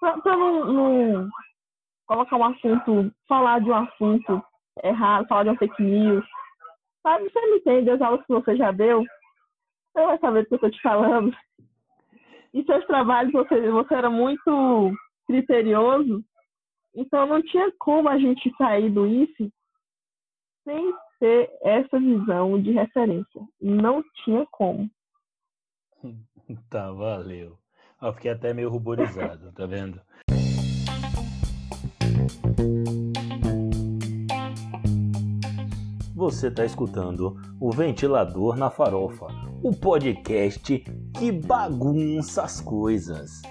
para 0.00 0.36
não, 0.36 0.64
não, 0.64 1.28
colocar 2.06 2.36
um 2.36 2.44
assunto, 2.44 3.12
falar 3.28 3.60
de 3.60 3.70
um 3.70 3.74
assunto 3.74 4.42
errado, 4.82 5.28
falar 5.28 5.44
de 5.44 5.50
uma 5.50 5.58
fake 5.58 5.82
news. 5.82 6.24
Sabe, 7.02 7.28
você 7.28 7.40
me 7.40 7.56
entende, 7.56 7.90
as 7.90 8.00
aulas 8.00 8.24
que 8.24 8.32
você 8.32 8.56
já 8.56 8.70
deu, 8.70 9.02
você 9.92 10.06
vai 10.06 10.18
saber 10.18 10.42
do 10.42 10.48
que 10.48 10.54
eu 10.54 10.56
estou 10.56 10.70
te 10.70 10.80
falando. 10.80 11.36
E 12.54 12.64
seus 12.64 12.86
trabalhos, 12.86 13.32
você, 13.32 13.70
você 13.70 13.94
era 13.94 14.10
muito 14.10 14.92
criterioso, 15.26 16.22
então 16.94 17.26
não 17.26 17.42
tinha 17.42 17.72
como 17.78 18.08
a 18.08 18.18
gente 18.18 18.54
sair 18.56 18.90
do 18.90 19.06
IFE 19.06 19.52
sem 20.64 20.94
ter 21.18 21.50
essa 21.62 21.98
visão 21.98 22.60
de 22.60 22.70
referência. 22.72 23.42
Não 23.60 24.02
tinha 24.24 24.46
como. 24.50 24.88
Tá, 26.68 26.90
valeu. 26.92 27.56
Eu 28.00 28.12
fiquei 28.12 28.30
até 28.30 28.52
meio 28.52 28.68
ruborizado, 28.68 29.52
tá 29.52 29.64
vendo? 29.64 30.02
Você 36.22 36.46
está 36.46 36.64
escutando 36.64 37.34
o 37.60 37.72
Ventilador 37.72 38.56
na 38.56 38.70
Farofa, 38.70 39.26
o 39.60 39.74
podcast 39.74 40.78
que 41.18 41.32
bagunça 41.32 42.44
as 42.44 42.60
coisas. 42.60 43.42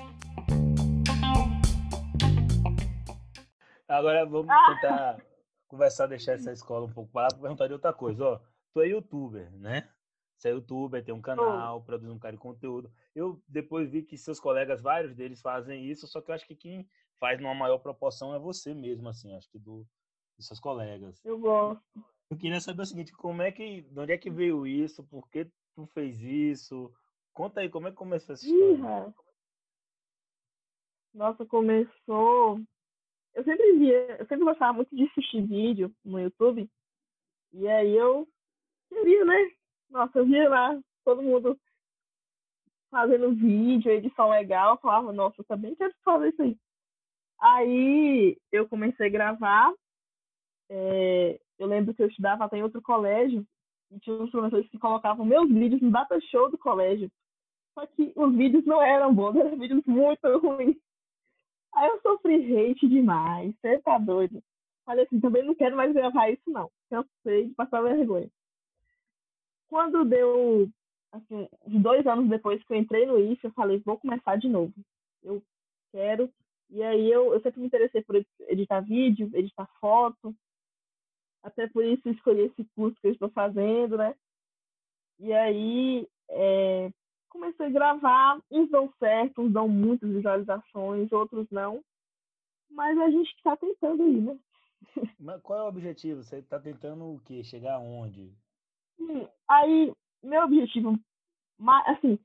Agora 3.85 4.25
vamos 4.25 4.47
tentar 4.67 5.21
conversar, 5.67 6.07
deixar 6.07 6.35
essa 6.35 6.53
escola 6.53 6.85
um 6.85 6.93
pouco 6.93 7.11
parada 7.11 7.33
para 7.33 7.41
perguntar 7.41 7.67
de 7.67 7.73
outra 7.73 7.91
coisa. 7.91 8.23
Ó, 8.23 8.39
tu 8.73 8.79
é 8.79 8.87
youtuber, 8.87 9.51
né? 9.57 9.89
Você 10.37 10.47
é 10.47 10.51
youtuber, 10.53 11.03
tem 11.03 11.13
um 11.13 11.21
canal, 11.21 11.79
oh. 11.79 11.81
produz 11.81 12.09
um 12.09 12.17
cara 12.17 12.35
de 12.37 12.39
conteúdo. 12.39 12.89
Eu 13.13 13.43
depois 13.49 13.91
vi 13.91 14.01
que 14.01 14.17
seus 14.17 14.39
colegas, 14.39 14.81
vários 14.81 15.13
deles 15.13 15.41
fazem 15.41 15.91
isso, 15.91 16.07
só 16.07 16.21
que 16.21 16.31
eu 16.31 16.35
acho 16.35 16.47
que 16.47 16.55
quem 16.55 16.87
faz 17.19 17.37
numa 17.37 17.53
maior 17.53 17.79
proporção 17.79 18.33
é 18.33 18.39
você 18.39 18.73
mesmo, 18.73 19.09
assim, 19.09 19.35
acho 19.35 19.51
que 19.51 19.59
do, 19.59 19.85
dos 20.37 20.47
seus 20.47 20.61
colegas. 20.61 21.19
Eu 21.25 21.37
gosto. 21.37 21.83
Eu 22.31 22.37
queria 22.37 22.61
saber 22.61 22.83
o 22.83 22.85
seguinte, 22.85 23.11
como 23.11 23.41
é 23.41 23.51
que, 23.51 23.81
de 23.81 23.99
onde 23.99 24.13
é 24.13 24.17
que 24.17 24.29
veio 24.29 24.65
isso? 24.65 25.03
Por 25.03 25.29
que 25.29 25.51
tu 25.75 25.85
fez 25.87 26.21
isso? 26.21 26.89
Conta 27.33 27.59
aí, 27.59 27.69
como 27.69 27.89
é 27.89 27.91
que 27.91 27.97
começou 27.97 28.33
essa 28.33 28.45
história? 28.45 29.13
Nossa, 31.13 31.45
começou. 31.45 32.61
Eu 33.33 33.43
sempre 33.43 33.73
via, 33.77 34.17
eu 34.17 34.25
sempre 34.27 34.45
gostava 34.45 34.71
muito 34.71 34.95
de 34.95 35.03
assistir 35.03 35.45
vídeo 35.45 35.93
no 36.05 36.21
YouTube. 36.21 36.69
E 37.51 37.67
aí 37.67 37.97
eu 37.97 38.25
queria, 38.87 39.25
né? 39.25 39.51
Nossa, 39.89 40.19
eu 40.19 40.25
via 40.25 40.49
lá 40.49 40.79
todo 41.03 41.21
mundo 41.21 41.59
fazendo 42.89 43.35
vídeo, 43.35 43.91
edição 43.91 44.29
legal. 44.29 44.75
Eu 44.75 44.81
falava, 44.81 45.11
nossa, 45.11 45.35
eu 45.41 45.45
também 45.45 45.75
quero 45.75 45.93
fazer 46.01 46.29
isso 46.29 46.41
aí. 46.43 46.57
Aí 47.41 48.37
eu 48.53 48.69
comecei 48.69 49.07
a 49.07 49.09
gravar. 49.09 49.73
é, 50.69 51.37
eu 51.61 51.67
lembro 51.67 51.93
que 51.93 52.01
eu 52.01 52.07
estudava 52.07 52.45
até 52.45 52.57
em 52.57 52.63
outro 52.63 52.81
colégio 52.81 53.45
e 53.91 53.99
tinha 53.99 54.15
uns 54.15 54.31
professores 54.31 54.67
que 54.69 54.79
colocavam 54.79 55.25
meus 55.25 55.47
vídeos 55.49 55.81
no 55.81 55.91
data 55.91 56.19
show 56.21 56.49
do 56.49 56.57
colégio. 56.57 57.11
Só 57.73 57.85
que 57.85 58.11
os 58.15 58.35
vídeos 58.35 58.65
não 58.65 58.81
eram 58.81 59.13
bons, 59.13 59.35
eram 59.37 59.57
vídeos 59.57 59.85
muito 59.85 60.37
ruins. 60.39 60.75
Aí 61.75 61.87
eu 61.87 62.01
sofri 62.01 62.35
hate 62.57 62.87
demais, 62.87 63.53
você 63.61 63.79
tá 63.79 63.97
doido. 63.97 64.41
Falei 64.85 65.05
assim, 65.05 65.19
também 65.19 65.43
não 65.43 65.55
quero 65.55 65.77
mais 65.77 65.93
gravar 65.93 66.29
isso 66.29 66.49
não. 66.49 66.69
Cansei 66.89 67.47
de 67.47 67.53
passar 67.53 67.81
vergonha. 67.81 68.29
Quando 69.69 70.03
deu, 70.03 70.67
assim, 71.11 71.47
dois 71.67 72.05
anos 72.07 72.27
depois 72.27 72.61
que 72.63 72.73
eu 72.73 72.77
entrei 72.77 73.05
no 73.05 73.19
IF, 73.19 73.43
eu 73.43 73.51
falei, 73.51 73.81
vou 73.85 73.97
começar 73.97 74.35
de 74.35 74.49
novo. 74.49 74.73
Eu 75.23 75.41
quero. 75.91 76.29
E 76.71 76.81
aí 76.81 77.09
eu, 77.09 77.33
eu 77.33 77.41
sempre 77.41 77.61
me 77.61 77.67
interessei 77.67 78.01
por 78.01 78.15
editar 78.49 78.81
vídeo, 78.81 79.29
editar 79.33 79.69
foto. 79.79 80.35
Até 81.43 81.67
por 81.67 81.83
isso 81.83 82.07
escolhi 82.09 82.43
esse 82.43 82.63
curso 82.75 82.99
que 83.01 83.07
eu 83.07 83.13
estou 83.13 83.29
fazendo, 83.29 83.97
né? 83.97 84.15
E 85.19 85.33
aí 85.33 86.07
é, 86.29 86.91
comecei 87.29 87.67
a 87.67 87.69
gravar, 87.69 88.39
uns 88.51 88.69
dão 88.69 88.91
certo, 88.99 89.41
uns 89.41 89.51
dão 89.51 89.67
muitas 89.67 90.09
visualizações, 90.09 91.11
outros 91.11 91.49
não. 91.49 91.83
Mas 92.69 92.97
a 92.97 93.09
gente 93.09 93.31
está 93.35 93.55
tentando 93.57 94.03
aí, 94.03 94.21
né? 94.21 94.39
Mas 95.19 95.41
qual 95.41 95.59
é 95.59 95.63
o 95.63 95.67
objetivo? 95.67 96.23
Você 96.23 96.37
está 96.37 96.59
tentando 96.59 97.03
o 97.05 97.19
quê? 97.25 97.43
Chegar 97.43 97.75
aonde? 97.75 98.31
Sim, 98.97 99.27
aí, 99.47 99.93
meu 100.23 100.43
objetivo, 100.43 100.97
assim, 101.85 102.19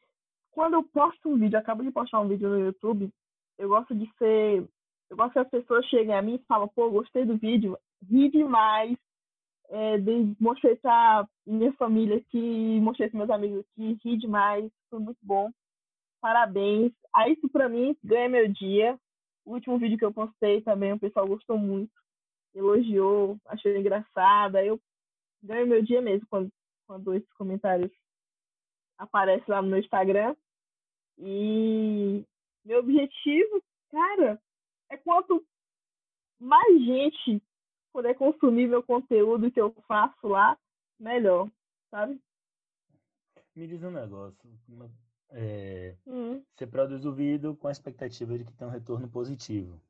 quando 0.53 0.75
eu 0.75 0.83
posto 0.85 1.29
um 1.29 1.39
vídeo, 1.39 1.59
acabo 1.59 1.83
de 1.83 1.91
postar 1.91 2.21
um 2.21 2.29
vídeo 2.29 2.49
no 2.49 2.59
YouTube, 2.59 3.11
eu 3.59 3.69
gosto 3.69 3.95
de 3.95 4.11
ser. 4.19 4.67
Eu 5.09 5.17
gosto 5.17 5.35
que 5.35 5.39
as 5.39 5.49
pessoas 5.49 5.87
cheguem 5.87 6.15
a 6.15 6.23
mim 6.23 6.35
e 6.35 6.47
falam, 6.47 6.69
pô, 6.69 6.91
gostei 6.91 7.25
do 7.25 7.37
vídeo, 7.37 7.79
ri 8.11 8.29
demais, 8.29 8.97
é, 9.71 9.99
de, 9.99 10.37
mostrei 10.41 10.77
pra 10.77 11.27
minha 11.47 11.73
família 11.75 12.17
aqui, 12.17 12.81
mostrei 12.81 13.09
para 13.09 13.19
meus 13.19 13.31
amigos 13.31 13.65
aqui, 13.73 13.99
ri 14.05 14.17
demais, 14.17 14.71
foi 14.91 14.99
muito 14.99 15.19
bom. 15.23 15.51
Parabéns. 16.21 16.93
Aí 17.15 17.33
isso 17.35 17.49
pra 17.49 17.69
mim 17.69 17.97
ganha 18.03 18.29
meu 18.29 18.49
dia. 18.49 18.99
O 19.45 19.55
último 19.55 19.79
vídeo 19.79 19.99
que 19.99 20.05
eu 20.05 20.13
postei 20.13 20.61
também, 20.63 20.93
o 20.93 20.99
pessoal 20.99 21.27
gostou 21.27 21.57
muito, 21.57 21.93
elogiou, 22.55 23.39
achou 23.47 23.71
engraçado. 23.77 24.57
Aí 24.57 24.69
eu 24.69 24.81
ganho 25.43 25.67
meu 25.67 25.83
dia 25.83 26.01
mesmo 26.01 26.27
quando, 26.29 26.51
quando 26.87 27.15
esses 27.15 27.33
comentários 27.35 27.91
aparecem 28.99 29.45
lá 29.49 29.63
no 29.63 29.69
meu 29.69 29.79
Instagram. 29.79 30.35
E 31.19 32.25
meu 32.65 32.81
objetivo, 32.81 33.63
cara, 33.91 34.41
é 34.91 34.97
quanto 34.97 35.45
mais 36.41 36.85
gente 36.85 37.43
puder 37.97 38.15
consumir 38.15 38.69
meu 38.69 38.83
conteúdo 38.83 39.51
que 39.51 39.59
eu 39.59 39.75
faço 39.89 40.29
lá, 40.29 40.59
melhor, 41.01 41.51
sabe? 41.91 42.21
Me 43.55 43.67
diz 43.67 43.83
um 43.83 43.91
negócio. 43.91 44.37
É, 45.31 45.97
hum. 46.07 46.43
Você 46.55 46.67
produz 46.67 47.07
o 47.07 47.15
vídeo 47.15 47.57
com 47.57 47.69
a 47.69 47.73
expectativa 47.73 48.37
de 48.37 48.45
que 48.45 48.53
tem 48.53 48.69
um 48.69 48.71
retorno 48.71 49.09
positivo. 49.09 49.81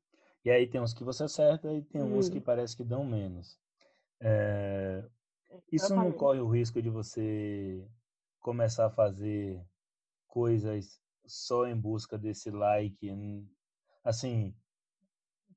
E 0.44 0.50
aí 0.52 0.68
tem 0.68 0.80
uns 0.80 0.94
que 0.94 1.02
você 1.02 1.24
acerta 1.24 1.72
e 1.72 1.82
tem 1.82 2.00
hum. 2.00 2.16
uns 2.16 2.28
que 2.28 2.40
parece 2.40 2.76
que 2.76 2.84
dão 2.84 3.04
menos. 3.04 3.58
É, 4.20 5.04
isso 5.72 5.92
não 5.92 6.12
corre 6.12 6.38
o 6.38 6.48
risco 6.48 6.80
de 6.80 6.88
você 6.88 7.84
começar 8.38 8.86
a 8.86 8.90
fazer 8.90 9.60
coisas 10.28 11.02
só 11.26 11.66
em 11.66 11.76
busca 11.76 12.16
desse 12.16 12.52
like? 12.52 13.10
Assim, 14.04 14.54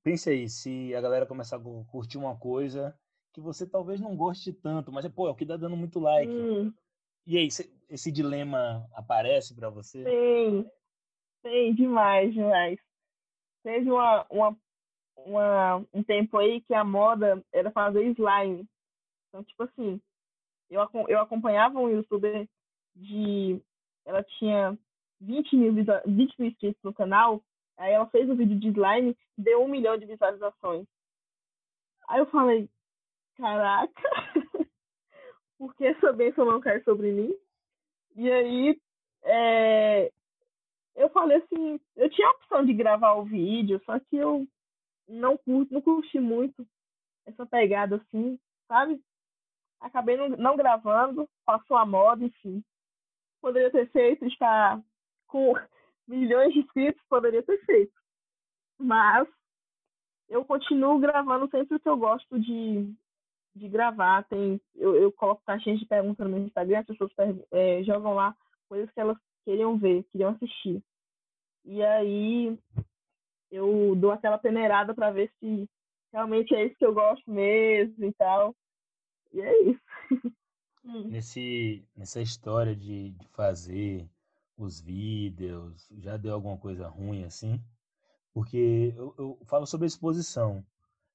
pense 0.04 0.30
aí, 0.30 0.50
se 0.50 0.94
a 0.96 1.02
galera 1.02 1.26
começar 1.26 1.58
a 1.58 1.86
curtir 1.92 2.18
uma 2.18 2.38
coisa 2.38 2.98
que 3.34 3.42
você 3.42 3.68
talvez 3.68 4.00
não 4.00 4.16
goste 4.16 4.52
tanto, 4.52 4.92
mas 4.92 5.06
é, 5.06 5.10
pô, 5.10 5.28
é 5.28 5.32
o 5.32 5.36
que 5.36 5.46
tá 5.46 5.58
dando 5.58 5.78
muito 5.78 6.00
like. 6.00 6.32
Hum. 6.32 6.74
E 7.26 7.38
aí, 7.38 7.48
esse 7.90 8.12
dilema 8.12 8.88
aparece 8.94 9.56
para 9.56 9.70
você? 9.70 10.04
Sim, 10.04 10.70
sim, 11.46 11.74
demais, 11.76 12.34
demais. 12.34 12.80
Teve 13.64 13.92
uma, 13.92 14.26
uma, 14.30 14.58
uma, 15.18 15.86
um 15.94 16.04
tempo 16.04 16.38
aí 16.38 16.62
que 16.62 16.74
a 16.74 16.84
moda 16.84 17.44
era 17.54 17.72
fazer 17.72 18.04
slime. 18.12 18.68
Então, 19.28 19.44
tipo 19.44 19.64
assim, 19.64 20.02
eu, 20.70 20.88
eu 21.08 21.20
acompanhava 21.20 21.80
um 21.80 21.90
youtuber 21.90 22.48
de. 22.96 23.62
Ela 24.06 24.24
tinha 24.24 24.78
20 25.22 25.56
mil, 25.56 25.74
20 25.74 26.40
mil 26.40 26.50
inscritos 26.50 26.82
no 26.84 26.94
canal 26.94 27.44
Aí 27.80 27.94
ela 27.94 28.06
fez 28.08 28.28
o 28.30 28.34
um 28.34 28.36
vídeo 28.36 28.60
de 28.60 28.68
slime, 28.68 29.18
deu 29.38 29.64
um 29.64 29.68
milhão 29.70 29.98
de 29.98 30.06
visualizações. 30.06 30.86
Aí 32.10 32.20
eu 32.20 32.26
falei, 32.26 32.70
caraca, 33.38 33.94
por 35.58 35.74
que 35.76 35.86
essa 35.86 36.12
bênção 36.12 36.44
não 36.44 36.60
cai 36.60 36.82
sobre 36.84 37.12
mim? 37.14 37.34
E 38.18 38.30
aí, 38.30 38.82
é, 39.24 40.12
eu 40.94 41.10
falei 41.12 41.38
assim, 41.38 41.80
eu 41.96 42.10
tinha 42.10 42.28
a 42.28 42.32
opção 42.32 42.66
de 42.66 42.74
gravar 42.74 43.14
o 43.14 43.24
vídeo, 43.24 43.82
só 43.86 43.98
que 43.98 44.18
eu 44.18 44.46
não 45.08 45.38
curto, 45.38 45.74
não 45.74 45.82
curti 45.82 46.20
muito 46.20 46.68
essa 47.26 47.46
pegada 47.46 47.96
assim, 47.96 48.38
sabe? 48.68 49.02
Acabei 49.80 50.18
não, 50.18 50.28
não 50.30 50.58
gravando, 50.58 51.30
passou 51.46 51.78
a 51.78 51.86
moda, 51.86 52.26
enfim. 52.26 52.62
Poderia 53.40 53.72
ter 53.72 53.90
feito, 53.92 54.26
estar 54.26 54.84
com 55.28 55.54
milhões 56.10 56.54
de 56.54 56.60
inscritos, 56.60 57.02
poderia 57.08 57.44
ter 57.44 57.64
feito. 57.66 57.94
Mas 58.78 59.28
eu 60.28 60.44
continuo 60.44 61.00
gravando 61.00 61.50
sempre 61.50 61.76
o 61.76 61.80
que 61.80 61.90
eu 61.90 61.98
gosto 61.98 62.40
de, 62.40 62.94
de 63.56 63.70
gravar. 63.70 64.24
Tem, 64.28 64.60
eu, 64.76 64.96
eu 64.96 65.12
coloco 65.12 65.44
caixinhas 65.46 65.80
de 65.80 65.86
perguntas 65.86 66.26
no 66.26 66.34
meu 66.36 66.46
Instagram, 66.46 66.80
as 66.80 66.88
pessoas 66.88 67.12
é, 67.52 67.84
jogam 67.84 68.14
lá 68.14 68.36
coisas 68.68 68.92
que 68.92 69.00
elas 69.00 69.18
queriam 69.46 69.78
ver, 69.78 70.04
queriam 70.12 70.32
assistir. 70.32 70.84
E 71.66 71.84
aí 71.84 72.58
eu 73.52 73.96
dou 73.96 74.12
aquela 74.12 74.38
peneirada 74.38 74.94
para 74.94 75.12
ver 75.12 75.32
se 75.40 75.70
realmente 76.12 76.54
é 76.56 76.66
isso 76.66 76.76
que 76.78 76.86
eu 76.86 76.94
gosto 76.94 77.30
mesmo 77.30 78.06
e 78.06 78.14
tal. 78.14 78.56
E 79.34 79.42
é 79.42 79.62
isso. 79.64 79.82
Nesse, 80.84 81.86
nessa 81.96 82.20
história 82.20 82.76
de, 82.76 83.12
de 83.12 83.28
fazer 83.28 84.10
os 84.64 84.80
vídeos? 84.82 85.88
Já 85.98 86.18
deu 86.18 86.34
alguma 86.34 86.58
coisa 86.58 86.88
ruim 86.88 87.24
assim? 87.24 87.62
Porque 88.34 88.94
eu, 88.96 89.14
eu 89.18 89.40
falo 89.46 89.66
sobre 89.66 89.88
exposição. 89.88 90.66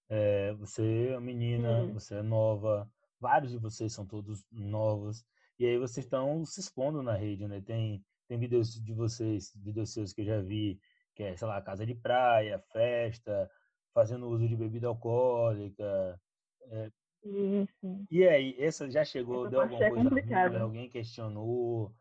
É, 0.08 0.52
você 0.54 1.08
é 1.08 1.20
menina, 1.20 1.82
uhum. 1.82 1.94
você 1.94 2.16
é 2.16 2.22
nova, 2.22 2.90
vários 3.18 3.52
de 3.52 3.58
vocês 3.58 3.92
são 3.92 4.06
todos 4.06 4.44
novos, 4.52 5.24
e 5.58 5.64
aí 5.64 5.78
vocês 5.78 6.04
estão 6.04 6.44
se 6.44 6.60
expondo 6.60 7.02
na 7.02 7.14
rede, 7.14 7.48
né? 7.48 7.60
Tem, 7.60 8.04
tem 8.28 8.38
vídeos 8.38 8.74
de 8.80 8.92
vocês, 8.92 9.52
vídeos 9.56 9.92
seus 9.92 10.12
que 10.12 10.20
eu 10.20 10.26
já 10.26 10.40
vi, 10.42 10.78
que 11.14 11.22
é, 11.22 11.36
sei 11.36 11.48
lá, 11.48 11.60
casa 11.62 11.86
de 11.86 11.94
praia, 11.94 12.58
festa, 12.70 13.50
fazendo 13.94 14.28
uso 14.28 14.46
de 14.46 14.56
bebida 14.56 14.88
alcoólica. 14.88 16.20
É, 16.62 16.90
Isso. 17.24 18.06
E 18.10 18.24
aí, 18.24 18.56
essa 18.58 18.90
já 18.90 19.04
chegou, 19.04 19.42
Essa 19.42 19.50
deu 19.50 19.60
alguma 19.62 19.84
é 19.84 19.90
coisa 19.90 20.48
ruim, 20.48 20.58
alguém 20.58 20.90
questionou, 20.90 21.94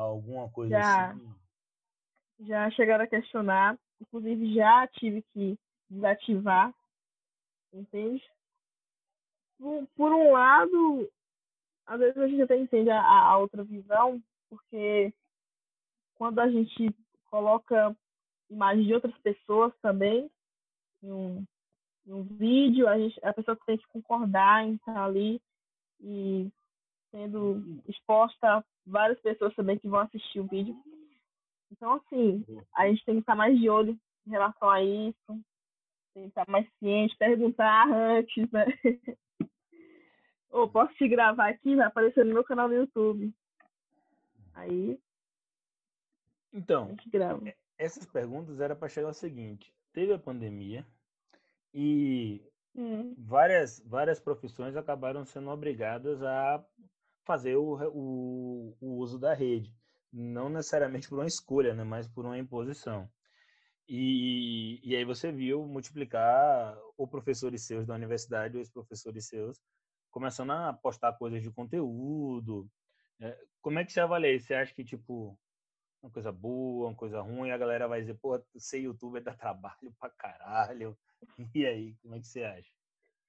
alguma 0.00 0.48
coisa 0.50 0.70
já, 0.70 1.10
assim? 1.10 1.34
Já 2.40 2.70
chegaram 2.70 3.04
a 3.04 3.08
questionar, 3.08 3.78
inclusive 4.00 4.54
já 4.54 4.86
tive 4.88 5.22
que 5.32 5.58
desativar, 5.88 6.74
entende? 7.72 8.22
Por, 9.58 9.86
por 9.96 10.12
um 10.12 10.32
lado, 10.32 11.10
às 11.86 11.98
vezes 11.98 12.18
a 12.18 12.28
gente 12.28 12.42
até 12.42 12.56
entende 12.56 12.90
a, 12.90 13.00
a 13.00 13.38
outra 13.38 13.64
visão, 13.64 14.22
porque 14.50 15.12
quando 16.14 16.40
a 16.40 16.50
gente 16.50 16.94
coloca 17.30 17.96
imagens 18.50 18.86
de 18.86 18.94
outras 18.94 19.16
pessoas 19.18 19.72
também 19.80 20.30
em 21.02 21.10
um, 21.10 21.44
em 22.06 22.12
um 22.12 22.22
vídeo, 22.22 22.88
a, 22.88 22.98
gente, 22.98 23.18
a 23.24 23.32
pessoa 23.32 23.58
tem 23.66 23.78
que 23.78 23.86
concordar 23.88 24.66
em 24.66 24.74
estar 24.74 25.04
ali 25.04 25.40
e 26.00 26.50
sendo 27.16 27.82
exposta 27.88 28.62
várias 28.86 29.18
pessoas 29.20 29.54
também 29.54 29.78
que 29.78 29.88
vão 29.88 30.00
assistir 30.00 30.40
o 30.40 30.46
vídeo. 30.46 30.76
Então, 31.72 31.94
assim, 31.94 32.44
a 32.74 32.86
gente 32.86 33.04
tem 33.04 33.14
que 33.14 33.20
estar 33.20 33.34
mais 33.34 33.58
de 33.58 33.68
olho 33.70 33.98
em 34.26 34.30
relação 34.30 34.68
a 34.68 34.82
isso, 34.82 35.40
tem 36.12 36.24
que 36.24 36.28
estar 36.28 36.44
mais 36.46 36.68
ciente, 36.78 37.16
perguntar 37.16 37.90
antes, 37.90 38.50
né? 38.52 38.66
Ou 40.50 40.68
posso 40.68 40.94
te 40.94 41.08
gravar 41.08 41.48
aqui, 41.48 41.74
vai 41.74 41.86
aparecer 41.86 42.24
no 42.24 42.34
meu 42.34 42.44
canal 42.44 42.68
do 42.68 42.74
YouTube. 42.74 43.32
Aí. 44.54 44.98
Então, 46.52 46.96
essas 47.78 48.06
perguntas 48.06 48.60
eram 48.60 48.76
para 48.76 48.88
chegar 48.88 49.08
ao 49.08 49.14
seguinte: 49.14 49.72
teve 49.92 50.12
a 50.12 50.18
pandemia 50.18 50.86
e 51.74 52.40
hum. 52.74 53.14
várias, 53.18 53.82
várias 53.84 54.20
profissões 54.20 54.76
acabaram 54.76 55.24
sendo 55.24 55.50
obrigadas 55.50 56.22
a 56.22 56.64
fazer 57.26 57.56
o, 57.56 57.74
o, 57.92 58.76
o 58.80 58.96
uso 58.98 59.18
da 59.18 59.34
rede. 59.34 59.74
Não 60.12 60.48
necessariamente 60.48 61.08
por 61.08 61.18
uma 61.18 61.26
escolha, 61.26 61.74
né, 61.74 61.84
mas 61.84 62.08
por 62.08 62.24
uma 62.24 62.38
imposição. 62.38 63.10
E, 63.88 64.80
e 64.82 64.96
aí 64.96 65.04
você 65.04 65.30
viu 65.30 65.66
multiplicar 65.66 66.76
ou 66.96 67.06
professores 67.06 67.66
seus 67.66 67.86
da 67.86 67.94
universidade 67.94 68.58
os 68.58 68.70
professores 68.70 69.28
seus 69.28 69.60
começando 70.10 70.52
a 70.52 70.72
postar 70.72 71.12
coisas 71.12 71.42
de 71.42 71.50
conteúdo. 71.50 72.70
É, 73.20 73.38
como 73.60 73.78
é 73.78 73.84
que 73.84 73.92
você 73.92 74.00
avalia 74.00 74.34
isso? 74.34 74.46
Você 74.46 74.54
acha 74.54 74.74
que, 74.74 74.82
tipo, 74.82 75.38
uma 76.02 76.10
coisa 76.10 76.32
boa, 76.32 76.88
uma 76.88 76.96
coisa 76.96 77.20
ruim, 77.20 77.50
a 77.50 77.58
galera 77.58 77.86
vai 77.86 78.00
dizer, 78.00 78.14
pô, 78.14 78.42
ser 78.56 78.78
youtuber 78.78 79.22
dá 79.22 79.34
trabalho 79.36 79.94
pra 80.00 80.08
caralho. 80.10 80.96
E 81.54 81.66
aí, 81.66 81.94
como 81.96 82.14
é 82.14 82.20
que 82.20 82.26
você 82.26 82.44
acha? 82.44 82.75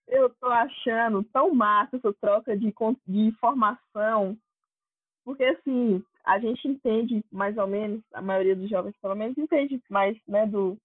Eu 0.07 0.29
tô 0.29 0.47
achando 0.47 1.23
tão 1.25 1.53
massa 1.53 1.97
essa 1.97 2.13
troca 2.13 2.55
de, 2.55 2.73
de 3.05 3.19
informação, 3.19 4.37
porque 5.25 5.43
assim, 5.43 6.03
a 6.23 6.39
gente 6.39 6.67
entende 6.67 7.23
mais 7.31 7.57
ou 7.57 7.67
menos, 7.67 8.01
a 8.13 8.21
maioria 8.21 8.55
dos 8.55 8.69
jovens 8.69 8.95
pelo 9.01 9.15
menos 9.15 9.37
entende 9.37 9.81
mais, 9.89 10.17
né, 10.27 10.45
do 10.45 10.77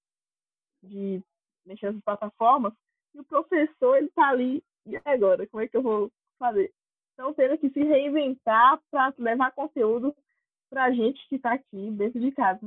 de 0.82 1.22
mexer 1.64 1.92
nas 1.92 2.02
plataformas, 2.02 2.72
e 3.14 3.20
o 3.20 3.24
professor, 3.24 3.96
ele 3.96 4.08
tá 4.08 4.28
ali, 4.28 4.62
e 4.86 4.96
agora, 5.04 5.46
como 5.46 5.62
é 5.62 5.68
que 5.68 5.76
eu 5.76 5.82
vou 5.82 6.10
fazer? 6.38 6.72
Então, 7.12 7.32
tendo 7.34 7.58
que 7.58 7.70
se 7.70 7.84
reinventar 7.84 8.80
para 8.90 9.14
levar 9.18 9.52
conteúdo 9.52 10.16
para 10.68 10.84
a 10.84 10.90
gente 10.90 11.28
que 11.28 11.36
está 11.36 11.52
aqui 11.52 11.90
dentro 11.90 12.18
de 12.18 12.32
casa. 12.32 12.60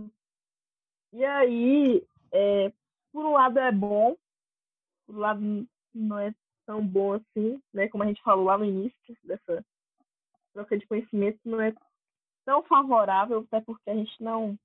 E 1.11 1.25
aí, 1.25 2.05
é, 2.31 2.71
por 3.11 3.25
um 3.25 3.31
lado 3.33 3.57
é 3.59 3.71
bom, 3.71 4.15
por 5.05 5.15
um 5.15 5.19
lado 5.19 5.67
não 5.93 6.19
é 6.19 6.33
tão 6.65 6.85
bom 6.85 7.13
assim, 7.13 7.61
né? 7.73 7.87
Como 7.87 8.03
a 8.03 8.07
gente 8.07 8.21
falou 8.21 8.45
lá 8.45 8.57
no 8.57 8.65
início 8.65 8.97
dessa 9.23 9.63
troca 10.53 10.77
de 10.77 10.87
conhecimento, 10.87 11.39
não 11.45 11.61
é 11.61 11.73
tão 12.45 12.63
favorável, 12.63 13.39
até 13.39 13.61
porque 13.61 13.89
a 13.89 13.95
gente 13.95 14.21
não 14.21 14.57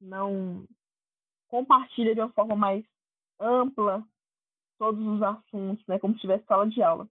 não 0.00 0.66
compartilha 1.48 2.14
de 2.14 2.20
uma 2.20 2.32
forma 2.32 2.54
mais 2.54 2.84
ampla 3.40 4.06
todos 4.78 5.04
os 5.06 5.22
assuntos, 5.22 5.86
né? 5.86 5.98
Como 5.98 6.14
se 6.14 6.20
tivesse 6.20 6.44
sala 6.44 6.68
de 6.68 6.82
aula. 6.82 7.08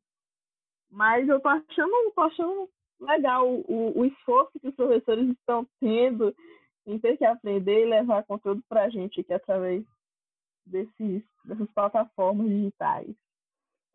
Mas 0.90 1.28
eu 1.28 1.40
tô 1.40 1.48
achando, 1.48 2.12
tô 2.14 2.22
achando 2.22 2.70
legal 3.00 3.48
o, 3.50 4.00
o 4.00 4.06
esforço 4.06 4.60
que 4.60 4.68
os 4.68 4.76
professores 4.76 5.30
estão 5.30 5.68
tendo 5.80 6.36
em 6.86 7.00
ter 7.00 7.18
que 7.18 7.26
aprender 7.26 7.82
e 7.82 7.90
levar 7.90 8.24
conteúdo 8.24 8.64
para 8.70 8.84
a 8.84 8.90
gente 8.90 9.20
aqui 9.20 9.34
através 9.34 9.84
desses, 10.66 11.24
dessas 11.44 11.70
plataformas 11.72 12.48
digitais. 12.48 13.16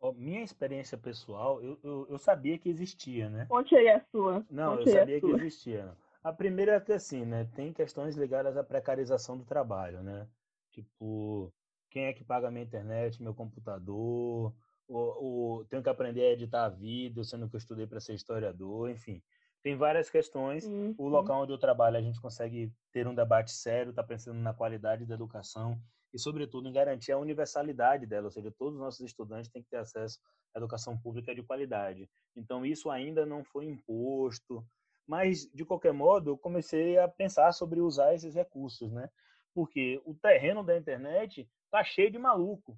Oh, 0.03 0.13
minha 0.13 0.43
experiência 0.43 0.97
pessoal, 0.97 1.61
eu, 1.61 1.77
eu, 1.83 2.07
eu, 2.09 2.17
sabia 2.17 2.57
que 2.57 2.67
existia, 2.67 3.29
né? 3.29 3.45
Conte 3.47 3.75
aí 3.75 3.87
a 3.87 4.03
sua. 4.11 4.43
Não, 4.49 4.77
Conte 4.77 4.89
eu 4.89 4.95
sabia 4.95 5.21
que 5.21 5.27
existia. 5.27 5.95
A 6.23 6.33
primeira 6.33 6.73
é 6.73 6.79
que, 6.79 6.91
assim, 6.91 7.23
né? 7.23 7.47
Tem 7.55 7.71
questões 7.71 8.15
ligadas 8.15 8.57
à 8.57 8.63
precarização 8.63 9.37
do 9.37 9.45
trabalho, 9.45 10.01
né? 10.01 10.27
Tipo, 10.71 11.53
quem 11.91 12.05
é 12.05 12.13
que 12.13 12.23
paga 12.23 12.49
minha 12.49 12.63
internet, 12.63 13.21
meu 13.21 13.35
computador, 13.35 14.51
o, 14.87 15.59
o, 15.59 15.65
tenho 15.65 15.83
que 15.83 15.89
aprender 15.89 16.21
a 16.21 16.31
editar 16.31 16.67
vídeo, 16.69 17.23
sendo 17.23 17.47
que 17.47 17.55
eu 17.55 17.59
estudei 17.59 17.85
para 17.85 17.99
ser 17.99 18.15
historiador, 18.15 18.89
enfim. 18.89 19.21
Tem 19.61 19.75
várias 19.75 20.09
questões. 20.09 20.65
Uhum. 20.65 20.95
O 20.97 21.07
local 21.09 21.43
onde 21.43 21.53
eu 21.53 21.59
trabalho, 21.59 21.97
a 21.97 22.01
gente 22.01 22.19
consegue 22.19 22.73
ter 22.91 23.07
um 23.07 23.13
debate 23.13 23.51
sério, 23.51 23.91
está 23.91 24.01
pensando 24.01 24.39
na 24.39 24.51
qualidade 24.51 25.05
da 25.05 25.13
educação 25.13 25.79
e, 26.13 26.19
sobretudo, 26.19 26.67
em 26.67 26.73
garantir 26.73 27.11
a 27.11 27.17
universalidade 27.17 28.05
dela, 28.05 28.25
ou 28.25 28.31
seja, 28.31 28.51
todos 28.51 28.75
os 28.75 28.79
nossos 28.79 29.01
estudantes 29.01 29.49
têm 29.49 29.63
que 29.63 29.69
ter 29.69 29.77
acesso 29.77 30.19
à 30.53 30.59
educação 30.59 30.97
pública 30.97 31.33
de 31.33 31.43
qualidade. 31.43 32.09
Então, 32.35 32.65
isso 32.65 32.89
ainda 32.89 33.25
não 33.25 33.43
foi 33.43 33.65
imposto, 33.65 34.65
mas, 35.07 35.49
de 35.53 35.65
qualquer 35.65 35.93
modo, 35.93 36.31
eu 36.31 36.37
comecei 36.37 36.97
a 36.97 37.07
pensar 37.07 37.51
sobre 37.51 37.79
usar 37.79 38.13
esses 38.13 38.35
recursos, 38.35 38.91
né? 38.91 39.09
Porque 39.53 40.01
o 40.05 40.13
terreno 40.13 40.63
da 40.63 40.77
internet 40.77 41.49
tá 41.69 41.83
cheio 41.83 42.11
de 42.11 42.17
maluco, 42.17 42.77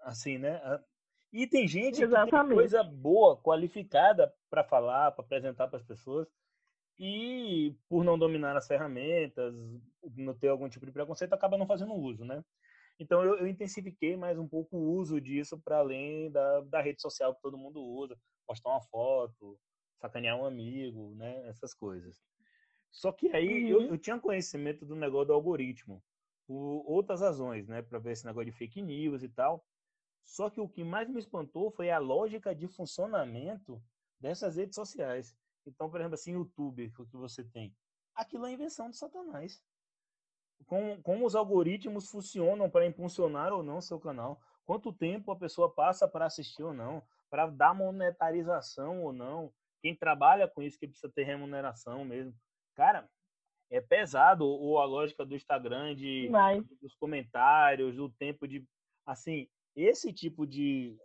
assim, 0.00 0.38
né? 0.38 0.60
E 1.32 1.46
tem 1.46 1.68
gente 1.68 2.02
Exatamente. 2.02 2.30
que 2.32 2.46
tem 2.46 2.56
coisa 2.56 2.82
boa, 2.82 3.36
qualificada 3.36 4.32
para 4.48 4.64
falar, 4.64 5.12
para 5.12 5.24
apresentar 5.24 5.68
para 5.68 5.76
as 5.78 5.84
pessoas, 5.84 6.26
e 6.98 7.76
por 7.88 8.02
não 8.02 8.18
dominar 8.18 8.56
as 8.56 8.66
ferramentas, 8.66 9.54
não 10.16 10.34
ter 10.34 10.48
algum 10.48 10.68
tipo 10.68 10.84
de 10.84 10.90
preconceito, 10.90 11.32
acaba 11.32 11.56
não 11.56 11.66
fazendo 11.66 11.94
uso, 11.94 12.24
né? 12.24 12.42
Então 12.98 13.22
eu, 13.24 13.36
eu 13.38 13.46
intensifiquei 13.46 14.16
mais 14.16 14.38
um 14.38 14.48
pouco 14.48 14.76
o 14.76 14.92
uso 14.94 15.20
disso 15.20 15.58
para 15.58 15.78
além 15.78 16.30
da, 16.30 16.60
da 16.62 16.80
rede 16.80 17.00
social 17.00 17.34
que 17.34 17.42
todo 17.42 17.56
mundo 17.56 17.80
usa, 17.80 18.18
postar 18.46 18.70
uma 18.70 18.82
foto, 18.82 19.58
sacanear 20.00 20.36
um 20.36 20.44
amigo, 20.44 21.14
né? 21.14 21.48
Essas 21.48 21.74
coisas. 21.74 22.20
Só 22.90 23.12
que 23.12 23.28
aí 23.28 23.72
uhum. 23.72 23.82
eu, 23.82 23.88
eu 23.90 23.98
tinha 23.98 24.18
conhecimento 24.18 24.84
do 24.84 24.96
negócio 24.96 25.28
do 25.28 25.32
algoritmo, 25.32 26.02
por 26.46 26.82
outras 26.86 27.20
razões, 27.20 27.68
né? 27.68 27.82
Para 27.82 27.98
ver 27.98 28.12
esse 28.12 28.26
negócio 28.26 28.50
de 28.50 28.56
fake 28.56 28.82
news 28.82 29.22
e 29.22 29.28
tal. 29.28 29.64
Só 30.24 30.50
que 30.50 30.60
o 30.60 30.68
que 30.68 30.82
mais 30.82 31.08
me 31.08 31.18
espantou 31.18 31.70
foi 31.70 31.90
a 31.90 31.98
lógica 31.98 32.54
de 32.54 32.66
funcionamento 32.66 33.82
dessas 34.20 34.56
redes 34.56 34.74
sociais. 34.74 35.34
Então, 35.66 35.90
por 35.90 36.00
exemplo, 36.00 36.14
assim, 36.14 36.32
YouTube, 36.32 36.92
o 36.98 37.06
que 37.06 37.16
você 37.16 37.44
tem. 37.44 37.74
Aquilo 38.14 38.46
é 38.46 38.52
invenção 38.52 38.90
de 38.90 38.96
Satanás. 38.96 39.62
Como, 40.66 41.00
como 41.02 41.26
os 41.26 41.34
algoritmos 41.34 42.10
funcionam 42.10 42.68
para 42.68 42.86
impulsionar 42.86 43.52
ou 43.52 43.62
não 43.62 43.80
seu 43.80 43.98
canal. 43.98 44.40
Quanto 44.64 44.92
tempo 44.92 45.30
a 45.30 45.36
pessoa 45.36 45.72
passa 45.72 46.06
para 46.06 46.26
assistir 46.26 46.62
ou 46.62 46.74
não. 46.74 47.02
Para 47.30 47.46
dar 47.46 47.74
monetarização 47.74 49.02
ou 49.02 49.12
não. 49.12 49.52
Quem 49.80 49.94
trabalha 49.94 50.48
com 50.48 50.62
isso 50.62 50.78
que 50.78 50.88
precisa 50.88 51.12
ter 51.12 51.24
remuneração 51.24 52.04
mesmo. 52.04 52.34
Cara, 52.74 53.08
é 53.70 53.80
pesado. 53.80 54.46
Ou 54.46 54.78
a 54.78 54.84
lógica 54.84 55.24
do 55.24 55.34
Instagram, 55.34 55.94
de, 55.94 56.28
dos 56.80 56.94
comentários, 56.94 57.96
do 57.96 58.08
tempo 58.08 58.46
de. 58.46 58.66
Assim, 59.06 59.48
esse 59.74 60.12
tipo 60.12 60.46
de 60.46 60.98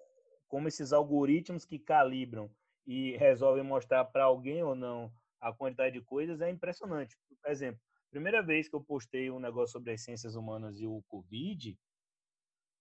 como 0.54 0.68
esses 0.68 0.94
algoritmos 0.94 1.66
que 1.66 1.80
calibram 1.80 2.48
e 2.86 3.18
resolvem 3.18 3.64
mostrar 3.64 4.06
para 4.06 4.26
alguém 4.26 4.62
ou 4.62 4.76
não 4.76 5.12
a 5.42 5.52
quantidade 5.52 6.00
de 6.00 6.06
coisas 6.06 6.42
é 6.42 6.50
impressionante. 6.50 7.18
Por 7.42 7.52
exemplo, 7.52 7.82
primeira 8.14 8.44
vez 8.44 8.70
que 8.70 8.76
eu 8.76 8.82
postei 8.82 9.32
um 9.32 9.40
negócio 9.40 9.74
sobre 9.74 9.92
as 9.92 10.02
ciências 10.02 10.36
humanas 10.36 10.80
e 10.80 10.86
o 10.86 11.02
Covid, 11.08 11.76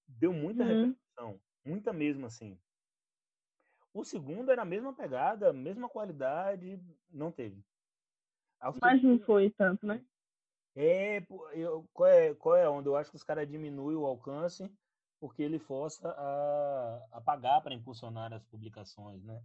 deu 0.06 0.30
muita 0.30 0.62
uhum. 0.62 0.68
repercussão, 0.68 1.40
muita 1.64 1.90
mesmo 1.90 2.26
assim. 2.26 2.58
O 3.94 4.04
segundo 4.04 4.50
era 4.50 4.60
a 4.60 4.66
mesma 4.66 4.92
pegada, 4.92 5.50
mesma 5.50 5.88
qualidade, 5.88 6.78
não 7.10 7.32
teve. 7.32 7.64
Mas 8.80 9.02
não 9.02 9.18
foi 9.20 9.48
tanto, 9.50 9.86
né? 9.86 10.04
É, 10.76 11.22
eu, 11.54 11.88
qual 11.94 12.08
é, 12.08 12.34
qual 12.34 12.56
é 12.56 12.68
onde 12.68 12.88
eu 12.88 12.96
acho 12.96 13.10
que 13.10 13.16
os 13.16 13.24
caras 13.24 13.48
diminuem 13.48 13.96
o 13.96 14.06
alcance 14.06 14.70
porque 15.18 15.42
ele 15.42 15.58
força 15.58 16.10
a, 16.10 17.06
a 17.12 17.20
pagar 17.20 17.62
para 17.62 17.74
impulsionar 17.74 18.34
as 18.34 18.44
publicações, 18.44 19.22
né? 19.24 19.42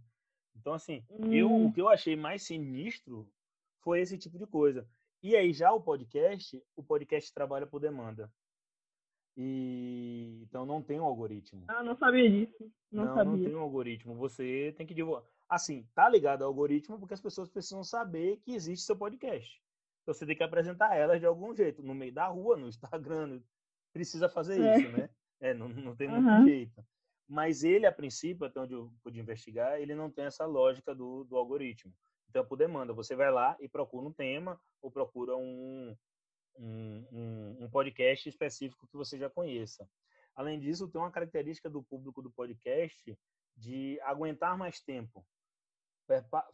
Então, 0.54 0.74
assim, 0.74 1.02
hum. 1.08 1.32
eu, 1.32 1.50
o 1.50 1.72
que 1.72 1.80
eu 1.80 1.88
achei 1.88 2.14
mais 2.14 2.42
sinistro 2.42 3.30
foi 3.80 4.00
esse 4.00 4.18
tipo 4.18 4.38
de 4.38 4.46
coisa. 4.46 4.86
E 5.22 5.36
aí, 5.36 5.52
já 5.52 5.72
o 5.72 5.80
podcast, 5.80 6.62
o 6.76 6.82
podcast 6.82 7.32
trabalha 7.32 7.66
por 7.66 7.80
demanda. 7.80 8.30
E 9.36 10.40
então 10.42 10.66
não 10.66 10.82
tem 10.82 10.98
um 10.98 11.04
algoritmo. 11.04 11.64
Ah, 11.68 11.82
não 11.82 11.94
sabia 11.94 12.28
disso. 12.28 12.72
Não, 12.90 13.04
não, 13.04 13.14
sabia. 13.14 13.32
não 13.32 13.44
tem 13.44 13.54
um 13.54 13.60
algoritmo. 13.60 14.16
Você 14.16 14.74
tem 14.76 14.86
que 14.86 14.94
divulgar. 14.94 15.22
Assim, 15.48 15.88
tá 15.94 16.08
ligado 16.08 16.42
ao 16.42 16.48
algoritmo 16.48 16.98
porque 16.98 17.14
as 17.14 17.20
pessoas 17.20 17.48
precisam 17.48 17.84
saber 17.84 18.38
que 18.38 18.52
existe 18.52 18.84
seu 18.84 18.96
podcast. 18.96 19.62
Então 20.02 20.12
você 20.12 20.26
tem 20.26 20.36
que 20.36 20.42
apresentar 20.42 20.96
elas 20.96 21.20
de 21.20 21.26
algum 21.26 21.54
jeito, 21.54 21.82
no 21.82 21.94
meio 21.94 22.12
da 22.12 22.26
rua, 22.26 22.56
no 22.56 22.68
Instagram. 22.68 23.40
Precisa 23.92 24.28
fazer 24.28 24.60
é. 24.60 24.78
isso, 24.78 24.92
né? 24.92 25.10
É, 25.40 25.54
não, 25.54 25.68
não 25.68 25.94
tem 25.94 26.08
muito 26.08 26.28
uhum. 26.28 26.44
jeito. 26.44 26.84
Mas 27.28 27.62
ele, 27.62 27.86
a 27.86 27.92
princípio, 27.92 28.44
até 28.44 28.58
onde 28.58 28.72
eu 28.72 28.92
pude 29.04 29.20
investigar, 29.20 29.80
ele 29.80 29.94
não 29.94 30.10
tem 30.10 30.24
essa 30.24 30.44
lógica 30.46 30.94
do, 30.94 31.22
do 31.24 31.36
algoritmo. 31.36 31.92
Então, 32.28 32.44
por 32.44 32.56
demanda. 32.56 32.92
Você 32.92 33.16
vai 33.16 33.30
lá 33.30 33.56
e 33.60 33.68
procura 33.68 34.06
um 34.06 34.12
tema 34.12 34.60
ou 34.82 34.90
procura 34.90 35.36
um, 35.36 35.96
um, 36.56 37.06
um, 37.10 37.64
um 37.64 37.70
podcast 37.70 38.28
específico 38.28 38.86
que 38.86 38.96
você 38.96 39.18
já 39.18 39.30
conheça. 39.30 39.88
Além 40.34 40.60
disso, 40.60 40.88
tem 40.88 41.00
uma 41.00 41.10
característica 41.10 41.68
do 41.68 41.82
público 41.82 42.22
do 42.22 42.30
podcast 42.30 43.18
de 43.56 44.00
aguentar 44.02 44.56
mais 44.56 44.80
tempo. 44.80 45.26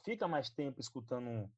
Fica 0.02 0.26
mais 0.26 0.48
tempo 0.48 0.80
escutando 0.80 1.28
um, 1.28 1.50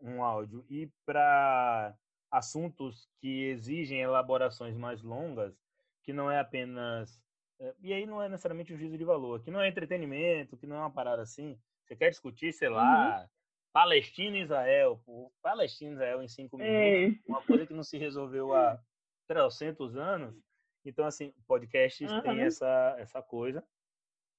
um 0.00 0.24
áudio. 0.24 0.64
E 0.70 0.90
para 1.04 1.94
assuntos 2.30 3.08
que 3.18 3.44
exigem 3.44 4.00
elaborações 4.00 4.76
mais 4.76 5.02
longas, 5.02 5.54
que 6.02 6.12
não 6.12 6.30
é 6.30 6.38
apenas. 6.38 7.20
Eh, 7.60 7.74
e 7.80 7.92
aí 7.92 8.06
não 8.06 8.22
é 8.22 8.28
necessariamente 8.28 8.72
um 8.72 8.78
juízo 8.78 8.96
de 8.98 9.04
valor, 9.04 9.42
que 9.42 9.50
não 9.50 9.60
é 9.60 9.68
entretenimento, 9.68 10.56
que 10.56 10.66
não 10.66 10.76
é 10.76 10.80
uma 10.80 10.90
parada 10.90 11.22
assim. 11.22 11.58
Você 11.84 11.94
quer 11.94 12.10
discutir, 12.10 12.52
sei 12.52 12.68
lá, 12.68 13.20
uhum. 13.20 13.28
Palestina 13.76 14.38
e 14.38 14.40
Israel, 14.40 14.98
pô, 15.04 15.30
Palestina 15.42 15.90
e 15.90 15.92
Israel 15.92 16.22
em 16.22 16.28
cinco 16.28 16.56
minutos, 16.56 17.22
uma 17.28 17.42
coisa 17.42 17.66
que 17.66 17.74
não 17.74 17.82
se 17.82 17.98
resolveu 17.98 18.54
há 18.54 18.82
300 19.28 19.98
anos. 19.98 20.34
Então, 20.82 21.04
assim, 21.04 21.34
podcasts 21.46 22.10
uhum. 22.10 22.22
tem 22.22 22.40
essa, 22.40 22.96
essa 22.98 23.20
coisa. 23.20 23.62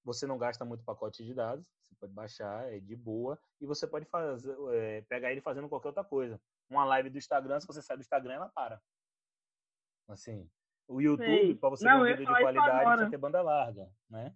Você 0.04 0.26
não 0.26 0.40
gasta 0.40 0.66
muito 0.66 0.84
pacote 0.84 1.24
de 1.24 1.36
dados, 1.36 1.68
você 1.84 1.94
pode 2.00 2.14
baixar, 2.14 2.74
é 2.74 2.80
de 2.80 2.96
boa, 2.96 3.40
e 3.62 3.68
você 3.68 3.86
pode 3.86 4.08
fazer, 4.08 4.58
é, 4.74 5.02
pegar 5.02 5.32
ele 5.32 5.42
fazendo 5.42 5.70
qualquer 5.70 5.90
outra 5.90 6.04
coisa. 6.04 6.42
Uma 6.68 6.84
live 6.86 7.12
do 7.12 7.20
Instagram, 7.20 7.60
se 7.60 7.68
você 7.68 7.84
sai 7.84 7.96
do 7.96 8.02
Instagram, 8.02 8.34
ela 8.34 8.50
para. 8.50 8.82
Assim, 10.08 10.50
O 10.88 11.00
YouTube, 11.00 11.54
para 11.60 11.70
você 11.70 11.86
Não, 11.86 12.02
ver 12.02 12.16
um 12.16 12.18
vídeo 12.18 12.34
de 12.34 12.42
qualidade, 12.42 12.86
precisa 12.86 13.10
ter 13.12 13.18
banda 13.18 13.44
larga, 13.44 13.88
né? 14.10 14.36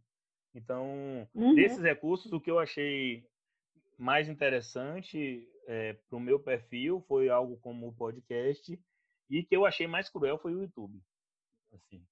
Então, 0.53 1.27
uhum. 1.33 1.55
desses 1.55 1.81
recursos, 1.81 2.31
o 2.31 2.39
que 2.39 2.51
eu 2.51 2.59
achei 2.59 3.25
mais 4.01 4.27
interessante 4.27 5.47
é, 5.67 5.93
para 5.93 6.17
o 6.17 6.19
meu 6.19 6.39
perfil 6.39 7.01
foi 7.07 7.29
algo 7.29 7.57
como 7.57 7.87
o 7.87 7.93
podcast 7.93 8.79
e 9.29 9.43
que 9.43 9.55
eu 9.55 9.63
achei 9.63 9.85
mais 9.85 10.09
cruel 10.09 10.39
foi 10.39 10.55
o 10.55 10.61
YouTube. 10.61 10.99
Assim, 11.71 12.03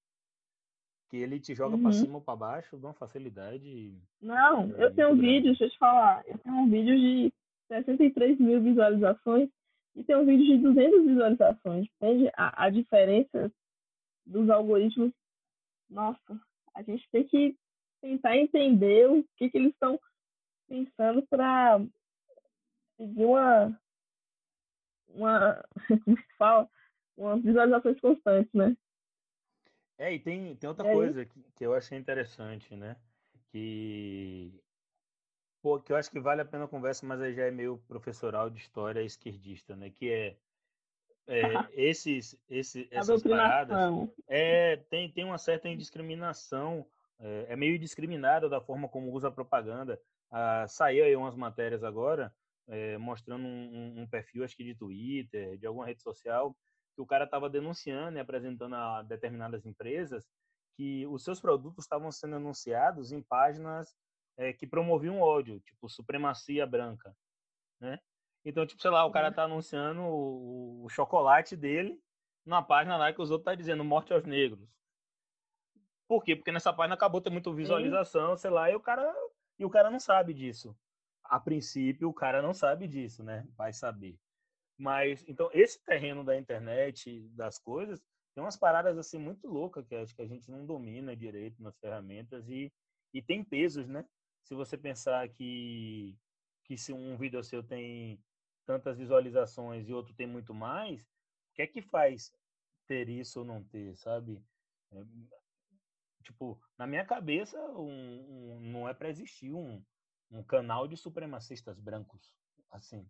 que 1.09 1.17
ele 1.17 1.39
te 1.39 1.55
joga 1.55 1.75
uhum. 1.75 1.81
para 1.81 1.91
cima 1.91 2.15
ou 2.15 2.21
para 2.21 2.35
baixo 2.35 2.77
de 2.77 2.85
uma 2.85 2.93
facilidade. 2.93 3.97
Não, 4.21 4.71
é, 4.75 4.85
eu 4.85 4.93
tenho 4.93 5.09
um 5.09 5.17
vídeo, 5.17 5.49
deixa 5.49 5.65
eu 5.65 5.69
te 5.71 5.77
falar, 5.79 6.23
eu 6.27 6.37
tenho 6.37 6.55
um 6.55 6.69
vídeo 6.69 6.95
de 6.95 7.33
63 7.67 8.39
mil 8.39 8.61
visualizações 8.61 9.49
e 9.95 10.03
tem 10.03 10.15
um 10.15 10.25
vídeo 10.25 10.45
de 10.45 10.57
200 10.59 11.05
visualizações. 11.07 11.87
Entende? 11.95 12.31
A, 12.35 12.65
a 12.65 12.69
diferença 12.69 13.51
dos 14.25 14.47
algoritmos, 14.49 15.11
nossa, 15.89 16.39
a 16.75 16.83
gente 16.83 17.03
tem 17.11 17.23
que 17.23 17.57
tentar 17.99 18.37
entender 18.37 19.09
o 19.09 19.25
que, 19.35 19.49
que 19.49 19.57
eles 19.57 19.73
estão 19.73 19.99
pensando 20.69 21.25
para 21.27 21.79
seguir 22.95 23.25
uma, 23.25 23.81
uma, 25.09 25.65
como 26.05 26.17
se 26.17 26.35
fala, 26.37 26.69
uma 27.17 27.37
visualizações 27.37 27.99
constantes, 27.99 28.53
né? 28.53 28.77
É, 29.97 30.13
e 30.13 30.19
tem, 30.19 30.55
tem 30.55 30.69
outra 30.69 30.87
é 30.87 30.93
coisa 30.93 31.25
que, 31.25 31.43
que 31.55 31.65
eu 31.65 31.73
achei 31.73 31.97
interessante, 31.97 32.73
né? 32.75 32.95
Que, 33.51 34.53
pô, 35.61 35.79
que 35.79 35.91
eu 35.91 35.97
acho 35.97 36.09
que 36.09 36.19
vale 36.19 36.41
a 36.41 36.45
pena 36.45 36.65
a 36.65 36.69
conversa, 36.69 37.05
mas 37.05 37.19
aí 37.19 37.33
já 37.33 37.43
é 37.43 37.51
meio 37.51 37.79
professoral 37.87 38.49
de 38.49 38.59
história 38.59 39.01
esquerdista, 39.01 39.75
né? 39.75 39.89
Que 39.89 40.09
é, 40.09 40.37
é 41.27 41.41
esses, 41.73 42.39
esses, 42.49 42.87
essas 42.91 43.21
paradas 43.23 44.09
é, 44.27 44.77
tem, 44.89 45.11
tem 45.11 45.25
uma 45.25 45.37
certa 45.37 45.67
indiscriminação, 45.67 46.85
é, 47.19 47.47
é 47.49 47.55
meio 47.57 47.77
discriminada 47.77 48.47
da 48.47 48.61
forma 48.61 48.87
como 48.87 49.11
usa 49.11 49.27
a 49.27 49.31
propaganda. 49.31 50.01
Ah, 50.31 50.65
saiu 50.67 51.03
aí 51.03 51.15
umas 51.15 51.35
matérias 51.35 51.83
agora 51.83 52.33
é, 52.69 52.97
mostrando 52.97 53.45
um, 53.45 54.01
um, 54.01 54.07
perfil, 54.07 54.43
acho 54.43 54.55
que 54.55 54.63
de 54.63 54.75
Twitter, 54.75 55.57
de 55.57 55.65
alguma 55.65 55.85
rede 55.85 56.01
social, 56.01 56.55
que 56.95 57.01
o 57.01 57.05
cara 57.05 57.25
estava 57.25 57.49
denunciando 57.49 58.17
e 58.17 58.21
apresentando 58.21 58.75
a 58.75 59.01
determinadas 59.01 59.65
empresas 59.65 60.27
que 60.77 61.05
os 61.07 61.23
seus 61.23 61.41
produtos 61.41 61.83
estavam 61.83 62.11
sendo 62.11 62.35
anunciados 62.35 63.11
em 63.11 63.21
páginas 63.21 63.95
é, 64.37 64.53
que 64.53 64.67
promoviam 64.67 65.19
ódio, 65.19 65.59
tipo 65.61 65.89
supremacia 65.89 66.65
branca, 66.65 67.13
né? 67.81 67.99
Então, 68.45 68.65
tipo, 68.65 68.81
sei 68.81 68.91
lá, 68.91 69.03
o 69.05 69.11
cara 69.11 69.31
tá 69.31 69.43
anunciando 69.43 70.01
o, 70.01 70.85
o 70.85 70.89
chocolate 70.89 71.57
dele 71.57 71.99
numa 72.45 72.63
página 72.63 72.95
lá 72.95 73.11
que 73.11 73.21
os 73.21 73.31
outros 73.31 73.45
tá 73.45 73.55
dizendo 73.55 73.83
morte 73.83 74.13
aos 74.13 74.23
negros. 74.23 74.69
Por 76.07 76.23
quê? 76.23 76.35
Porque 76.35 76.51
nessa 76.51 76.71
página 76.71 76.95
acabou 76.95 77.19
ter 77.19 77.29
muita 77.29 77.53
visualização, 77.53 78.37
sei 78.37 78.49
lá, 78.49 78.71
e 78.71 78.75
o 78.75 78.79
cara 78.79 79.13
e 79.59 79.65
o 79.65 79.69
cara 79.69 79.91
não 79.91 79.99
sabe 79.99 80.33
disso. 80.33 80.75
A 81.23 81.39
princípio, 81.39 82.09
o 82.09 82.13
cara 82.13 82.41
não 82.41 82.53
sabe 82.53 82.87
disso, 82.87 83.23
né? 83.23 83.45
Vai 83.55 83.73
saber. 83.73 84.17
Mas, 84.77 85.23
então, 85.27 85.49
esse 85.53 85.83
terreno 85.83 86.23
da 86.23 86.37
internet, 86.37 87.27
das 87.33 87.59
coisas, 87.59 88.01
tem 88.33 88.43
umas 88.43 88.55
paradas 88.55 88.97
assim 88.97 89.19
muito 89.19 89.47
loucas 89.47 89.85
que 89.85 89.93
acho 89.93 90.15
que 90.15 90.21
a 90.21 90.27
gente 90.27 90.49
não 90.49 90.65
domina 90.65 91.15
direito 91.15 91.61
nas 91.61 91.77
ferramentas 91.77 92.47
e, 92.47 92.71
e 93.13 93.21
tem 93.21 93.43
pesos, 93.43 93.87
né? 93.87 94.05
Se 94.43 94.55
você 94.55 94.77
pensar 94.77 95.27
que, 95.27 96.15
que 96.63 96.77
se 96.77 96.93
um 96.93 97.17
vídeo 97.17 97.43
seu 97.43 97.61
tem 97.61 98.17
tantas 98.65 98.97
visualizações 98.97 99.89
e 99.89 99.93
outro 99.93 100.13
tem 100.13 100.25
muito 100.25 100.53
mais, 100.53 101.03
o 101.03 101.55
que 101.55 101.61
é 101.61 101.67
que 101.67 101.81
faz 101.81 102.31
ter 102.87 103.09
isso 103.09 103.39
ou 103.39 103.45
não 103.45 103.63
ter, 103.63 103.95
sabe? 103.97 104.41
Tipo, 106.29 106.61
na 106.77 106.85
minha 106.85 107.03
cabeça, 107.03 107.59
um, 107.71 107.89
um, 107.89 108.59
não 108.61 108.87
é 108.87 108.93
para 108.93 109.09
existir 109.09 109.51
um, 109.51 109.81
um 110.31 110.43
canal 110.43 110.87
de 110.87 110.95
supremacistas 110.95 111.79
brancos, 111.79 112.31
assim. 112.69 113.03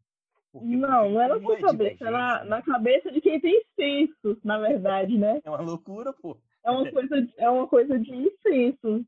Porque, 0.53 0.65
não, 0.65 1.11
não 1.11 1.21
é 1.21 1.27
na 1.27 1.39
sua 1.41 1.59
cabeça, 1.59 2.07
é 2.07 2.09
na, 2.09 2.45
na 2.45 2.61
cabeça 2.61 3.11
de 3.11 3.19
quem 3.19 3.37
tem 3.41 3.61
senso, 3.75 4.39
na 4.41 4.57
verdade, 4.57 5.17
né? 5.17 5.41
É 5.43 5.49
uma 5.49 5.59
loucura, 5.59 6.13
pô. 6.13 6.39
É 6.63 6.71
uma 6.71 6.89
coisa, 6.89 7.27
é 7.37 7.49
uma 7.49 7.67
coisa 7.67 7.99
de 7.99 8.09
insenso. 8.09 9.05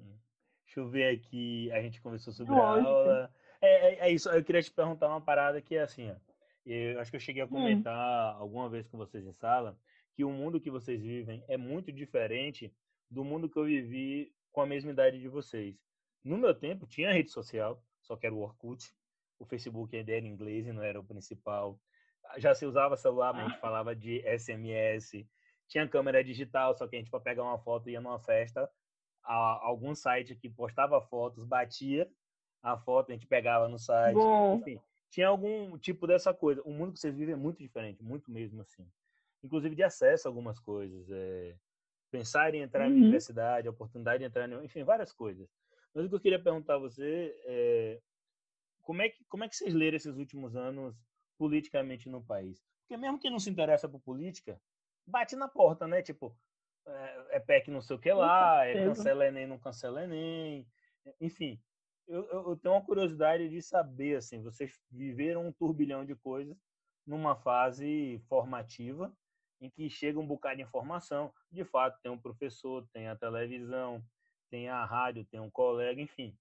Hum. 0.00 0.18
Deixa 0.64 0.80
eu 0.80 0.88
ver 0.88 1.14
aqui, 1.14 1.70
a 1.72 1.82
gente 1.82 2.00
conversou 2.00 2.32
sobre 2.32 2.54
Lógico. 2.54 2.88
a 2.88 2.90
aula. 2.90 3.30
É, 3.60 3.68
é, 3.68 4.08
é, 4.08 4.12
isso, 4.12 4.30
eu 4.30 4.42
queria 4.42 4.62
te 4.62 4.72
perguntar 4.72 5.08
uma 5.08 5.20
parada 5.20 5.60
que 5.60 5.76
é 5.76 5.82
assim, 5.82 6.10
ó. 6.10 6.14
Eu 6.64 7.00
acho 7.00 7.10
que 7.10 7.16
eu 7.16 7.20
cheguei 7.20 7.42
a 7.42 7.46
hum. 7.46 7.48
comentar 7.48 8.34
hum. 8.34 8.40
alguma 8.40 8.70
vez 8.70 8.88
com 8.88 8.96
vocês 8.96 9.26
em 9.26 9.32
sala 9.34 9.78
que 10.14 10.24
o 10.24 10.30
mundo 10.30 10.60
que 10.60 10.70
vocês 10.70 11.00
vivem 11.00 11.44
é 11.48 11.56
muito 11.56 11.92
diferente 11.92 12.72
do 13.10 13.24
mundo 13.24 13.48
que 13.48 13.58
eu 13.58 13.64
vivi 13.64 14.32
com 14.52 14.60
a 14.60 14.66
mesma 14.66 14.90
idade 14.90 15.18
de 15.18 15.28
vocês. 15.28 15.76
No 16.22 16.36
meu 16.36 16.54
tempo, 16.54 16.86
tinha 16.86 17.12
rede 17.12 17.30
social, 17.30 17.82
só 18.02 18.16
que 18.16 18.26
era 18.26 18.34
o 18.34 18.40
Orkut. 18.40 18.92
O 19.38 19.44
Facebook 19.44 19.96
ainda 19.96 20.12
era 20.12 20.26
inglês 20.26 20.66
e 20.66 20.72
não 20.72 20.82
era 20.82 21.00
o 21.00 21.04
principal. 21.04 21.80
Já 22.36 22.54
se 22.54 22.66
usava 22.66 22.96
celular, 22.96 23.32
mas 23.32 23.46
a 23.46 23.48
gente 23.48 23.60
falava 23.60 23.96
de 23.96 24.22
SMS. 24.38 25.26
Tinha 25.66 25.88
câmera 25.88 26.22
digital, 26.22 26.76
só 26.76 26.86
que 26.86 26.96
a 26.96 26.98
gente, 26.98 27.10
para 27.10 27.20
pegar 27.20 27.42
uma 27.42 27.58
foto, 27.58 27.88
ia 27.88 28.00
numa 28.00 28.20
festa. 28.20 28.70
algum 29.22 29.94
site 29.94 30.36
que 30.36 30.48
postava 30.48 31.00
fotos, 31.00 31.44
batia 31.44 32.08
a 32.62 32.76
foto, 32.76 33.10
a 33.10 33.14
gente 33.14 33.26
pegava 33.26 33.68
no 33.68 33.78
site. 33.78 34.14
Bom. 34.14 34.58
Enfim, 34.58 34.80
tinha 35.08 35.28
algum 35.28 35.78
tipo 35.78 36.06
dessa 36.06 36.34
coisa. 36.34 36.62
O 36.62 36.72
mundo 36.72 36.92
que 36.92 37.00
vocês 37.00 37.16
vivem 37.16 37.34
é 37.34 37.36
muito 37.36 37.58
diferente, 37.58 38.02
muito 38.02 38.30
mesmo 38.30 38.60
assim. 38.60 38.86
Inclusive 39.42 39.74
de 39.74 39.82
acesso 39.82 40.28
a 40.28 40.30
algumas 40.30 40.58
coisas. 40.58 41.10
É... 41.10 41.56
Pensar 42.10 42.54
em 42.54 42.62
entrar 42.62 42.84
uhum. 42.84 42.90
na 42.90 42.96
universidade, 42.96 43.68
a 43.68 43.70
oportunidade 43.70 44.18
de 44.18 44.24
entrar, 44.24 44.48
em... 44.48 44.64
enfim, 44.64 44.82
várias 44.82 45.12
coisas. 45.12 45.48
Mas 45.94 46.04
o 46.04 46.08
que 46.08 46.14
eu 46.14 46.20
queria 46.20 46.42
perguntar 46.42 46.74
a 46.74 46.78
você 46.78 47.34
é 47.44 48.00
como 48.82 49.02
é 49.02 49.08
que, 49.08 49.24
como 49.26 49.44
é 49.44 49.48
que 49.48 49.56
vocês 49.56 49.74
leram 49.74 49.96
esses 49.96 50.16
últimos 50.16 50.56
anos 50.56 50.96
politicamente 51.38 52.08
no 52.08 52.22
país? 52.22 52.60
Porque 52.80 52.96
mesmo 52.96 53.18
quem 53.18 53.30
não 53.30 53.38
se 53.38 53.50
interessa 53.50 53.88
por 53.88 54.00
política, 54.00 54.60
bate 55.06 55.36
na 55.36 55.48
porta, 55.48 55.86
né? 55.86 56.02
Tipo, 56.02 56.36
é, 56.86 57.36
é 57.36 57.40
PEC 57.40 57.70
não 57.70 57.80
sei 57.80 57.96
o 57.96 57.98
que 58.00 58.12
lá, 58.12 58.66
é 58.66 58.84
cancela 58.84 59.26
Enem, 59.26 59.46
não 59.46 59.58
cancela 59.58 60.02
Enem. 60.02 60.66
Enfim, 61.20 61.60
eu, 62.08 62.26
eu, 62.30 62.56
tenho 62.56 62.74
uma 62.74 62.84
curiosidade 62.84 63.48
de 63.48 63.62
saber, 63.62 64.16
assim, 64.16 64.42
vocês 64.42 64.80
viveram 64.90 65.46
um 65.46 65.52
turbilhão 65.52 66.04
de 66.04 66.16
coisas 66.16 66.56
numa 67.06 67.36
fase 67.36 68.18
formativa 68.28 69.12
em 69.60 69.68
que 69.68 69.88
chega 69.90 70.18
um 70.18 70.26
bocado 70.26 70.56
de 70.56 70.62
informação. 70.62 71.32
De 71.50 71.64
fato, 71.64 72.00
tem 72.02 72.10
um 72.10 72.18
professor, 72.18 72.86
tem 72.92 73.08
a 73.08 73.16
televisão, 73.16 74.02
tem 74.48 74.68
a 74.68 74.84
rádio, 74.84 75.24
tem 75.24 75.40
um 75.40 75.50
colega, 75.50 76.00
enfim. 76.00 76.36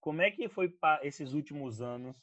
Como 0.00 0.22
é 0.22 0.30
que 0.30 0.48
foi 0.48 0.74
esses 1.02 1.32
últimos 1.34 1.80
anos 1.80 2.16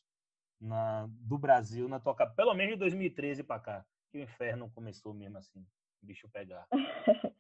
na, 0.60 1.08
do 1.10 1.38
Brasil 1.38 1.88
na 1.88 2.00
toca, 2.00 2.26
pelo 2.28 2.54
menos 2.54 2.74
de 2.74 2.80
2013 2.80 3.44
para 3.44 3.60
cá, 3.60 3.86
que 4.12 4.18
o 4.18 4.22
inferno 4.22 4.70
começou 4.72 5.14
mesmo 5.14 5.38
assim, 5.38 5.66
o 6.02 6.06
bicho 6.06 6.30
pegar? 6.30 6.68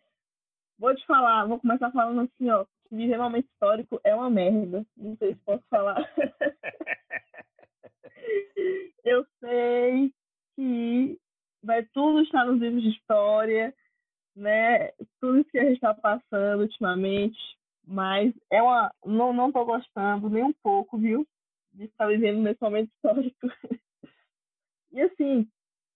vou 0.77 0.95
te 0.95 1.05
falar, 1.05 1.45
vou 1.45 1.59
começar 1.59 1.91
falando 1.91 2.21
assim, 2.21 2.49
ó, 2.49 2.65
que 2.87 2.95
viver 2.95 3.17
momento 3.17 3.45
histórico 3.45 3.99
é 4.03 4.15
uma 4.15 4.29
merda. 4.29 4.85
Não 4.97 5.15
sei 5.17 5.33
se 5.33 5.39
posso 5.41 5.63
falar. 5.69 5.97
Eu 9.03 9.25
sei 9.39 10.13
que 10.55 11.19
vai 11.63 11.83
tudo 11.93 12.21
estar 12.21 12.45
nos 12.45 12.59
livros 12.59 12.83
de 12.83 12.89
história, 12.89 13.73
né? 14.35 14.91
Tudo 15.19 15.39
isso 15.39 15.49
que 15.51 15.59
a 15.59 15.63
gente 15.63 15.75
está 15.75 15.93
passando 15.93 16.61
ultimamente 16.61 17.37
mas 17.85 18.33
é 18.49 18.61
uma. 18.61 18.93
Não, 19.05 19.33
não 19.33 19.51
tô 19.51 19.65
gostando 19.65 20.29
nem 20.29 20.43
um 20.43 20.53
pouco, 20.53 20.97
viu? 20.97 21.27
De 21.73 21.85
estar 21.85 22.07
vivendo 22.07 22.41
nesse 22.41 22.61
momento 22.61 22.91
histórico. 22.95 23.37
e 24.91 25.01
assim, 25.01 25.47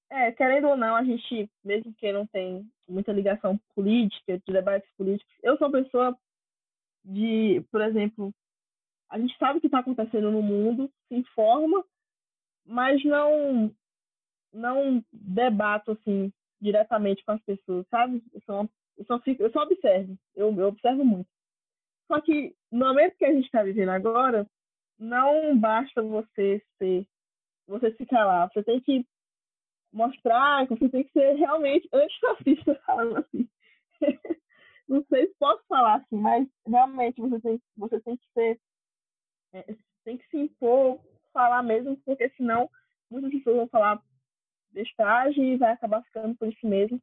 é, 0.10 0.32
querendo 0.32 0.68
ou 0.68 0.78
não, 0.78 0.96
a 0.96 1.04
gente, 1.04 1.50
mesmo 1.64 1.94
que 1.94 2.12
não 2.12 2.26
tem 2.28 2.70
muita 2.88 3.12
ligação 3.12 3.60
política, 3.76 4.38
de 4.38 4.54
debates 4.54 4.90
políticos, 4.98 5.34
eu 5.44 5.58
sou 5.58 5.68
uma 5.68 5.84
pessoa 5.84 6.18
de, 7.04 7.64
por 7.72 7.82
exemplo, 7.82 8.34
a 9.10 9.20
gente 9.20 9.38
sabe 9.38 9.58
o 9.58 9.62
que 9.62 9.68
está 9.68 9.80
acontecendo 9.80 10.32
no 10.32 10.42
mundo, 10.42 10.92
se 11.08 11.16
informa, 11.16 11.84
mas 12.66 13.04
não 13.04 13.74
não 14.56 15.04
debato 15.12 15.92
assim 15.92 16.32
diretamente 16.62 17.24
com 17.24 17.34
as 17.34 17.42
pessoas, 17.44 17.86
sabe? 17.90 18.24
Eu 18.34 18.42
só, 18.42 18.68
eu 18.98 19.06
só, 19.06 19.20
fico, 19.20 19.44
eu 19.44 19.52
só 19.52 19.64
observo, 19.64 20.18
eu, 20.36 20.54
eu 20.58 20.68
observo 20.68 21.04
muito. 21.04 21.30
Só 22.08 22.22
que 22.22 22.56
no 22.72 22.88
momento 22.88 23.18
que 23.18 23.26
a 23.26 23.34
gente 23.34 23.46
está 23.46 23.64
vivendo 23.64 23.90
agora, 23.90 24.48
não 24.98 25.58
basta 25.58 26.02
você 26.02 26.62
ser, 26.78 27.06
você 27.68 27.94
se 27.96 28.06
calar. 28.06 28.50
Você 28.54 28.64
tem 28.64 28.80
que 28.80 29.06
mostrar 29.92 30.68
você 30.68 30.90
tem 30.90 31.04
que 31.06 31.12
ser 31.12 31.36
realmente 31.36 31.88
antifascista, 31.94 32.76
falando 32.86 33.18
assim. 33.18 33.48
não 34.88 35.04
sei 35.06 35.28
se 35.28 35.36
posso 35.40 35.64
falar 35.68 35.96
assim, 35.96 36.18
mas 36.18 36.48
realmente 36.68 37.22
você 37.22 37.40
tem, 37.40 37.62
você 37.78 38.00
tem 38.02 38.18
que 38.18 38.28
ser, 38.34 38.60
é, 39.54 39.76
tem 40.04 40.18
que 40.18 40.28
se 40.28 40.38
impor, 40.38 41.00
falar 41.32 41.64
mesmo, 41.64 41.98
porque 42.06 42.30
senão 42.32 42.70
muitas 43.10 43.32
pessoas 43.32 43.56
vão 43.56 43.68
falar 43.68 44.02
bestagem 44.76 45.54
e 45.54 45.58
vai 45.58 45.72
acabar 45.72 46.04
ficando 46.04 46.36
por 46.36 46.48
isso 46.48 46.68
mesmo. 46.68 47.02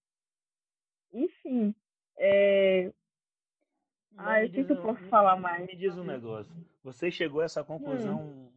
enfim, 1.12 1.75
é... 2.16 2.93
Ah, 4.16 4.45
o 4.45 4.51
que, 4.51 4.61
eu 4.61 4.83
posso 4.83 5.03
falar 5.09 5.37
mais? 5.37 5.66
Me 5.66 5.75
diz 5.75 5.97
um 5.97 6.05
negócio. 6.05 6.55
Você 6.85 7.11
chegou 7.11 7.41
a 7.41 7.45
essa 7.45 7.64
conclusão 7.64 8.20
hum. 8.20 8.53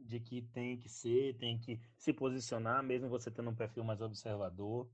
de 0.00 0.18
que 0.18 0.40
tem 0.40 0.78
que 0.78 0.88
ser, 0.88 1.34
tem 1.34 1.58
que 1.58 1.78
se 1.98 2.14
posicionar, 2.14 2.82
mesmo 2.82 3.08
você 3.08 3.30
tendo 3.30 3.50
um 3.50 3.54
perfil 3.54 3.84
mais 3.84 4.00
observador. 4.00 4.88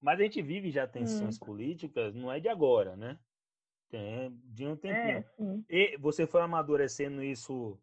Mas 0.00 0.20
a 0.20 0.22
gente 0.22 0.40
vive 0.40 0.70
já 0.70 0.86
tensões 0.86 1.36
hum. 1.36 1.44
políticas, 1.44 2.14
não 2.14 2.30
é 2.30 2.38
de 2.38 2.48
agora, 2.48 2.94
né? 2.94 3.18
Tem 3.88 4.30
de 4.44 4.66
um 4.66 4.76
tempinho. 4.76 5.64
É, 5.68 5.94
e 5.94 5.96
você 5.96 6.26
foi 6.26 6.40
amadurecendo 6.42 7.22
isso 7.22 7.76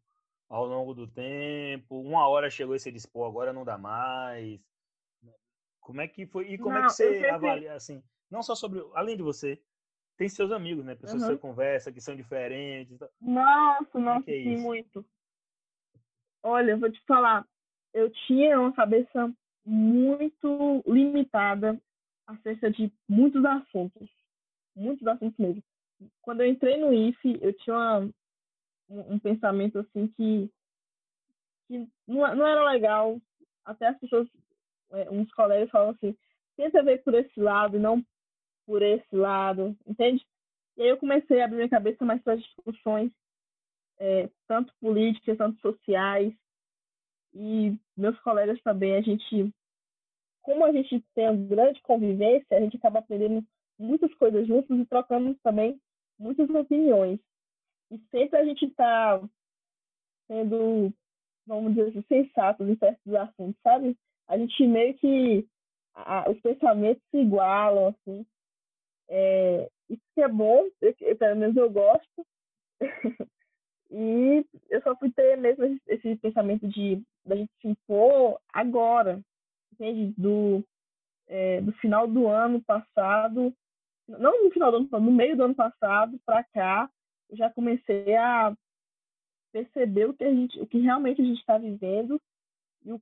ao 0.48 0.66
longo 0.66 0.94
do 0.94 1.06
tempo? 1.06 2.00
Uma 2.00 2.28
hora 2.28 2.50
chegou 2.50 2.76
esse 2.76 2.92
disse, 2.92 3.08
pô, 3.08 3.26
agora 3.26 3.52
não 3.52 3.66
dá 3.66 3.78
mais. 3.78 4.60
Como 5.86 6.02
é 6.02 6.08
que 6.08 6.26
foi? 6.26 6.52
E 6.52 6.58
como 6.58 6.74
não, 6.74 6.86
é 6.86 6.88
que 6.88 6.94
você 6.94 7.14
sempre... 7.14 7.30
avalia, 7.30 7.74
assim, 7.74 8.04
não 8.30 8.42
só 8.42 8.56
sobre, 8.56 8.84
além 8.96 9.16
de 9.16 9.22
você, 9.22 9.62
tem 10.18 10.28
seus 10.28 10.52
amigos, 10.52 10.84
né? 10.84 10.96
Pessoas 10.96 11.22
uhum. 11.22 11.28
que 11.28 11.36
você 11.36 11.40
conversa, 11.40 11.92
que 11.92 12.02
são 12.02 12.16
diferentes. 12.16 12.98
Nossa, 13.22 14.00
nossa, 14.00 14.32
é 14.32 14.34
sim, 14.34 14.58
muito. 14.58 15.06
Olha, 16.42 16.72
eu 16.72 16.80
vou 16.80 16.92
te 16.92 17.00
falar, 17.06 17.48
eu 17.94 18.10
tinha 18.26 18.60
uma 18.60 18.74
cabeça 18.74 19.32
muito 19.64 20.84
limitada 20.88 21.80
acerca 22.26 22.72
de 22.72 22.92
muitos 23.08 23.46
assuntos. 23.46 24.10
Muitos 24.76 25.06
assuntos 25.06 25.38
mesmo. 25.38 25.64
Quando 26.20 26.42
eu 26.42 26.48
entrei 26.48 26.78
no 26.78 26.92
IFE, 26.92 27.38
eu 27.42 27.54
tinha 27.54 27.76
uma, 27.76 28.00
um, 28.90 29.14
um, 29.14 29.20
pensamento 29.20 29.78
assim 29.78 30.08
que, 30.08 30.50
que 31.68 31.88
não, 32.08 32.36
não 32.36 32.48
era 32.48 32.72
legal. 32.72 33.22
Até 33.64 33.88
as 33.88 34.00
pessoas, 34.00 34.28
é, 34.28 34.38
uns 35.12 35.32
colegas 35.34 35.70
falam 35.70 35.92
assim, 35.92 36.16
tenta 36.56 36.84
ver 36.84 37.04
por 37.04 37.14
esse 37.14 37.40
lado 37.40 37.78
e 37.78 37.80
não 37.80 38.04
por 38.66 38.82
esse 38.82 39.16
lado, 39.16 39.76
entende? 39.86 40.26
E 40.78 40.84
aí 40.84 40.90
eu 40.90 40.98
comecei 40.98 41.42
a 41.42 41.46
abrir 41.46 41.58
minha 41.58 41.70
cabeça 41.70 42.04
mais 42.04 42.22
para 42.22 42.34
as 42.34 42.44
discussões, 42.44 43.12
é, 43.98 44.30
tanto 44.48 44.74
políticas, 44.80 45.38
tanto 45.38 45.60
sociais, 45.62 46.34
e 47.34 47.78
meus 47.98 48.18
colegas 48.22 48.62
também, 48.62 48.96
a 48.96 49.02
gente, 49.02 49.54
como 50.42 50.64
a 50.64 50.72
gente 50.72 51.04
tem 51.14 51.30
uma 51.30 51.48
grande 51.48 51.82
convivência, 51.82 52.58
a 52.58 52.62
gente 52.62 52.78
acaba 52.78 53.00
aprendendo 53.00 53.46
muitas 53.78 54.14
coisas 54.16 54.48
juntos 54.48 54.80
e 54.80 54.86
trocando 54.86 55.36
também 55.44 55.80
muitas 56.18 56.50
opiniões. 56.50 57.20
E 57.92 58.00
sempre 58.10 58.40
a 58.40 58.46
gente 58.46 58.66
está 58.66 59.22
sendo, 60.28 60.94
vamos 61.46 61.76
dizer 61.76 61.90
assim, 61.90 62.04
sensatos 62.08 62.68
em 62.68 62.78
certos 62.78 63.14
assuntos, 63.14 63.62
sabe? 63.62 63.98
A 64.28 64.38
gente 64.38 64.66
meio 64.68 64.94
que 64.96 65.48
a, 65.94 66.30
os 66.30 66.40
pensamentos 66.42 67.04
se 67.10 67.18
igualam, 67.18 67.88
assim. 67.88 68.26
É, 69.08 69.70
isso 69.90 70.02
que 70.14 70.22
é 70.22 70.28
bom, 70.28 70.66
eu, 70.82 71.16
pelo 71.16 71.36
menos 71.36 71.56
eu 71.56 71.70
gosto. 71.70 72.26
e 73.92 74.46
eu 74.70 74.82
só 74.82 74.96
fui 74.96 75.12
ter 75.12 75.38
mesmo 75.38 75.80
esse 75.88 76.16
pensamento 76.18 76.68
de 76.68 77.02
da 77.26 77.36
gente 77.36 77.52
se 77.62 77.68
impor 77.68 78.40
agora, 78.54 79.20
entende? 79.74 80.14
Do, 80.18 80.64
é, 81.28 81.62
do 81.62 81.72
final 81.74 82.08
do 82.08 82.28
ano 82.28 82.62
passado, 82.64 83.54
não 84.08 84.44
no 84.44 84.52
final 84.52 84.72
do 84.72 84.78
ano, 84.78 84.90
no 84.92 85.12
meio 85.12 85.36
do 85.36 85.44
ano 85.44 85.56
passado 85.56 86.20
para 86.26 86.44
cá, 86.44 86.90
eu 87.30 87.38
já 87.38 87.50
comecei 87.50 88.16
a 88.16 88.56
perceber 89.52 90.10
o 90.10 90.14
que 90.14 90.24
a 90.24 90.30
gente, 90.30 90.60
o 90.60 90.68
que 90.68 90.80
realmente 90.80 91.22
a 91.22 91.26
gente 91.26 91.40
está 91.40 91.58
vivendo 91.58 92.22
e 92.84 92.92
o 92.92 93.02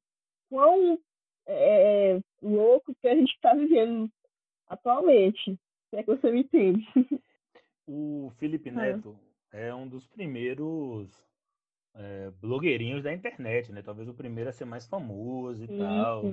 quão 0.50 0.98
é, 1.46 2.16
é, 2.16 2.22
louco 2.42 2.96
que 3.02 3.08
a 3.08 3.16
gente 3.16 3.34
está 3.34 3.54
vivendo 3.54 4.10
atualmente. 4.68 5.60
Se 5.90 5.98
é 5.98 6.04
que 6.04 6.16
você 6.16 6.32
me 6.32 6.42
entende. 6.42 6.86
O 7.86 8.32
Felipe 8.38 8.70
é. 8.70 8.72
Neto 8.72 9.20
é, 9.52 9.68
é 9.68 9.76
um 9.76 9.88
dos 9.88 10.08
primeiros 10.08 11.10
é, 11.96 12.32
blogueirinhos 12.42 13.04
da 13.04 13.14
internet, 13.14 13.72
né? 13.72 13.82
Talvez 13.82 14.08
o 14.08 14.14
primeiro 14.14 14.50
a 14.50 14.54
ser 14.54 14.66
mais 14.66 14.88
famoso 14.88 15.64
e 15.64 15.78
tal. 15.78 16.24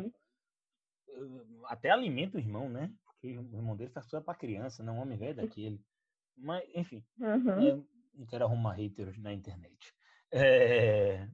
Até 1.67 1.91
alimenta 1.91 2.39
o 2.39 2.41
irmão, 2.41 2.69
né? 2.69 2.93
Porque 3.05 3.37
o 3.37 3.55
irmão 3.55 3.77
dele 3.77 3.91
tá 3.91 4.01
só 4.01 4.21
pra 4.21 4.35
criança, 4.35 4.83
não 4.83 4.97
um 4.97 5.01
homem 5.01 5.19
velho 5.19 5.37
daquele. 5.37 5.81
Mas, 6.37 6.65
enfim, 6.75 7.05
uhum. 7.19 7.69
é, 7.69 7.83
não 8.15 8.27
quero 8.27 8.45
arrumar 8.45 8.73
haters 8.73 9.19
na 9.19 9.33
internet. 9.33 9.95
É... 10.33 11.29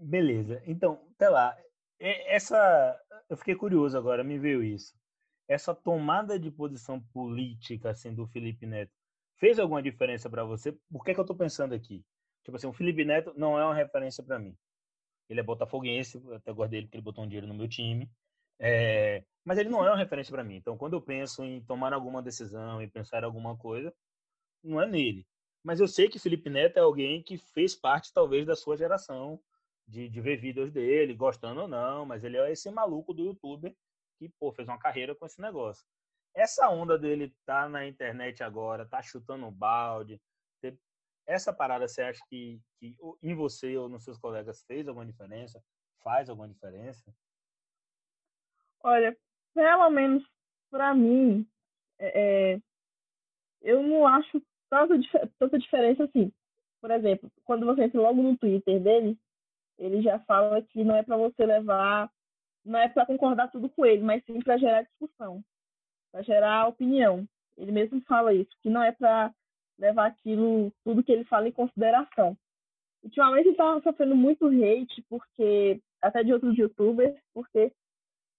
Beleza. 0.00 0.62
Então, 0.66 1.00
até 1.14 1.28
lá. 1.28 1.56
Essa. 2.00 2.98
Eu 3.28 3.36
fiquei 3.36 3.54
curioso 3.54 3.96
agora, 3.96 4.24
me 4.24 4.38
veio 4.38 4.62
isso 4.62 4.98
essa 5.50 5.74
tomada 5.74 6.38
de 6.38 6.48
posição 6.48 7.00
política 7.12 7.90
assim 7.90 8.14
do 8.14 8.24
Felipe 8.24 8.64
Neto 8.66 8.92
fez 9.40 9.58
alguma 9.58 9.82
diferença 9.82 10.30
para 10.30 10.44
você? 10.44 10.70
Por 10.92 11.04
que, 11.04 11.12
que 11.12 11.18
eu 11.18 11.24
estou 11.24 11.36
pensando 11.36 11.74
aqui? 11.74 12.04
Tipo 12.44 12.56
assim, 12.56 12.68
o 12.68 12.72
Felipe 12.72 13.04
Neto 13.04 13.32
não 13.36 13.58
é 13.58 13.64
uma 13.64 13.74
referência 13.74 14.22
para 14.22 14.38
mim. 14.38 14.56
Ele 15.28 15.40
é 15.40 15.42
botafoguense, 15.42 16.22
eu 16.22 16.34
até 16.34 16.52
guardei 16.52 16.80
ele 16.80 16.86
porque 16.86 16.98
ele 16.98 17.04
botou 17.04 17.24
um 17.24 17.26
dinheiro 17.26 17.48
no 17.48 17.54
meu 17.54 17.66
time. 17.66 18.08
É... 18.60 19.24
mas 19.42 19.56
ele 19.56 19.70
não 19.70 19.84
é 19.84 19.90
uma 19.90 19.96
referência 19.96 20.30
para 20.30 20.44
mim. 20.44 20.56
Então, 20.56 20.76
quando 20.76 20.92
eu 20.92 21.00
penso 21.00 21.42
em 21.42 21.64
tomar 21.64 21.92
alguma 21.94 22.22
decisão, 22.22 22.80
em 22.80 22.88
pensar 22.88 23.22
em 23.22 23.26
alguma 23.26 23.56
coisa, 23.56 23.92
não 24.62 24.80
é 24.80 24.86
nele. 24.86 25.26
Mas 25.64 25.80
eu 25.80 25.88
sei 25.88 26.08
que 26.08 26.18
Felipe 26.18 26.50
Neto 26.50 26.76
é 26.76 26.80
alguém 26.80 27.22
que 27.22 27.38
fez 27.38 27.74
parte, 27.74 28.12
talvez, 28.12 28.46
da 28.46 28.54
sua 28.54 28.76
geração, 28.76 29.40
de, 29.90 30.08
de 30.08 30.20
ver 30.20 30.36
vídeos 30.36 30.72
dele, 30.72 31.14
gostando 31.14 31.62
ou 31.62 31.68
não, 31.68 32.06
mas 32.06 32.22
ele 32.22 32.36
é 32.36 32.50
esse 32.50 32.70
maluco 32.70 33.12
do 33.12 33.24
youtuber 33.24 33.74
que, 34.18 34.28
pô, 34.38 34.52
fez 34.52 34.68
uma 34.68 34.78
carreira 34.78 35.14
com 35.14 35.26
esse 35.26 35.40
negócio. 35.40 35.84
Essa 36.34 36.68
onda 36.70 36.96
dele 36.96 37.34
tá 37.44 37.68
na 37.68 37.86
internet 37.86 38.42
agora, 38.42 38.86
tá 38.86 39.02
chutando 39.02 39.46
o 39.46 39.50
balde. 39.50 40.20
Essa 41.26 41.52
parada, 41.52 41.86
você 41.86 42.02
acha 42.02 42.20
que, 42.28 42.60
que 42.78 42.96
em 43.22 43.34
você 43.34 43.76
ou 43.76 43.88
nos 43.88 44.04
seus 44.04 44.18
colegas 44.18 44.62
fez 44.64 44.86
alguma 44.86 45.06
diferença? 45.06 45.62
Faz 46.02 46.30
alguma 46.30 46.48
diferença? 46.48 47.12
Olha, 48.82 49.16
pelo 49.54 49.90
menos 49.90 50.24
para 50.70 50.94
mim, 50.94 51.46
é, 51.98 52.52
é, 52.54 52.60
eu 53.60 53.82
não 53.82 54.06
acho 54.06 54.40
tanta, 54.68 54.94
tanta 55.38 55.58
diferença 55.58 56.04
assim. 56.04 56.32
Por 56.80 56.90
exemplo, 56.90 57.30
quando 57.44 57.66
você 57.66 57.84
entra 57.84 58.00
logo 58.00 58.22
no 58.22 58.36
Twitter 58.38 58.80
dele, 58.80 59.18
ele 59.80 60.02
já 60.02 60.18
fala 60.20 60.62
que 60.62 60.84
não 60.84 60.94
é 60.94 61.02
para 61.02 61.16
você 61.16 61.44
levar 61.44 62.08
não 62.64 62.78
é 62.78 62.88
para 62.88 63.06
concordar 63.06 63.50
tudo 63.50 63.68
com 63.70 63.84
ele, 63.84 64.02
mas 64.02 64.24
sim 64.24 64.40
para 64.40 64.58
gerar 64.58 64.82
discussão, 64.82 65.42
para 66.12 66.22
gerar 66.22 66.68
opinião. 66.68 67.26
Ele 67.56 67.72
mesmo 67.72 68.00
fala 68.02 68.34
isso, 68.34 68.50
que 68.62 68.68
não 68.68 68.82
é 68.82 68.92
para 68.92 69.32
levar 69.78 70.06
aquilo, 70.06 70.72
tudo 70.84 71.02
que 71.02 71.10
ele 71.10 71.24
fala 71.24 71.48
em 71.48 71.52
consideração. 71.52 72.36
Ultimamente 73.02 73.46
ele 73.46 73.50
está 73.52 73.80
sofrendo 73.80 74.14
muito 74.14 74.46
hate, 74.46 75.02
porque 75.08 75.80
até 76.02 76.22
de 76.22 76.32
outros 76.32 76.56
youtubers, 76.56 77.18
porque, 77.32 77.72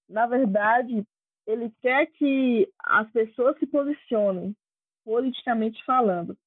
na 0.07 0.27
verdade, 0.27 1.03
ele 1.47 1.71
quer 1.81 2.05
que 2.07 2.71
as 2.79 3.09
pessoas 3.11 3.57
se 3.57 3.65
posicionem, 3.65 4.55
politicamente 5.03 5.83
falando. 5.83 6.37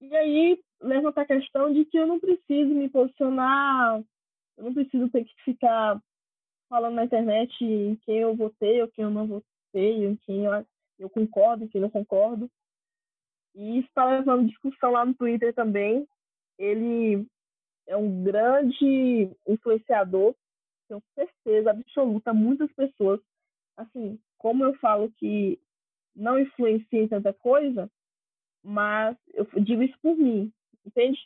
E 0.00 0.14
aí 0.14 0.62
levanta 0.80 1.22
a 1.22 1.26
questão 1.26 1.72
de 1.72 1.84
que 1.84 1.98
eu 1.98 2.06
não 2.06 2.18
preciso 2.18 2.74
me 2.74 2.88
posicionar, 2.88 4.02
eu 4.56 4.64
não 4.64 4.74
preciso 4.74 5.08
ter 5.10 5.24
que 5.24 5.34
ficar 5.44 6.00
falando 6.68 6.94
na 6.94 7.04
internet 7.04 7.64
em 7.64 7.96
quem 7.96 8.18
eu 8.18 8.34
votei 8.34 8.80
ou 8.80 8.88
quem 8.88 9.04
eu 9.04 9.10
não 9.10 9.26
votei, 9.26 10.06
em 10.06 10.16
quem 10.16 10.44
eu, 10.44 10.66
eu 10.98 11.10
concordo, 11.10 11.64
em 11.64 11.68
quem 11.68 11.80
não 11.80 11.90
concordo. 11.90 12.50
E 13.54 13.80
está 13.80 14.04
levando 14.04 14.46
discussão 14.48 14.92
lá 14.92 15.04
no 15.04 15.14
Twitter 15.14 15.52
também. 15.54 16.06
Ele 16.58 17.26
é 17.86 17.96
um 17.96 18.22
grande 18.22 19.30
influenciador, 19.46 20.34
tenho 20.88 21.02
certeza 21.14 21.70
absoluta, 21.70 22.32
muitas 22.32 22.70
pessoas, 22.72 23.20
assim, 23.76 24.18
como 24.38 24.64
eu 24.64 24.74
falo 24.74 25.10
que 25.12 25.58
não 26.14 26.38
influencia 26.38 27.02
em 27.02 27.08
tanta 27.08 27.32
coisa, 27.32 27.90
mas 28.62 29.16
eu 29.32 29.46
digo 29.60 29.82
isso 29.82 29.98
por 30.02 30.16
mim, 30.16 30.52
entende? 30.84 31.18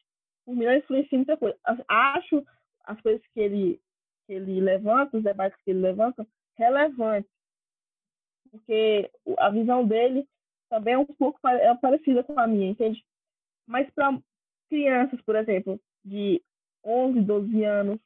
Por 0.45 0.55
mim 0.55 0.65
não 0.65 0.75
influencia 0.77 1.19
muita 1.19 1.37
coisa. 1.37 1.59
Acho 1.89 2.45
as 2.85 3.01
coisas 3.01 3.23
que 3.33 3.41
ele 3.41 3.81
que 4.27 4.33
ele 4.33 4.61
levanta, 4.61 5.19
os 5.19 5.23
debates 5.23 5.59
que 5.63 5.71
ele 5.71 5.81
levanta, 5.81 6.27
relevantes. 6.57 7.31
Porque 8.51 9.11
a 9.39 9.51
visão 9.51 9.87
dele 9.87 10.27
também 10.71 10.95
é 10.95 10.99
um 10.99 11.05
pouco 11.05 11.39
é 11.47 11.75
parecida 11.77 12.25
com 12.25 12.39
a 12.39 12.47
minha, 12.47 12.71
entende? 12.71 13.05
Mas 13.67 13.91
para 13.91 14.19
crianças, 14.69 15.21
por 15.23 15.37
exemplo, 15.37 15.81
de 16.05 16.43
11, 16.85 17.21
12 17.21 17.65
anos, 17.65 18.01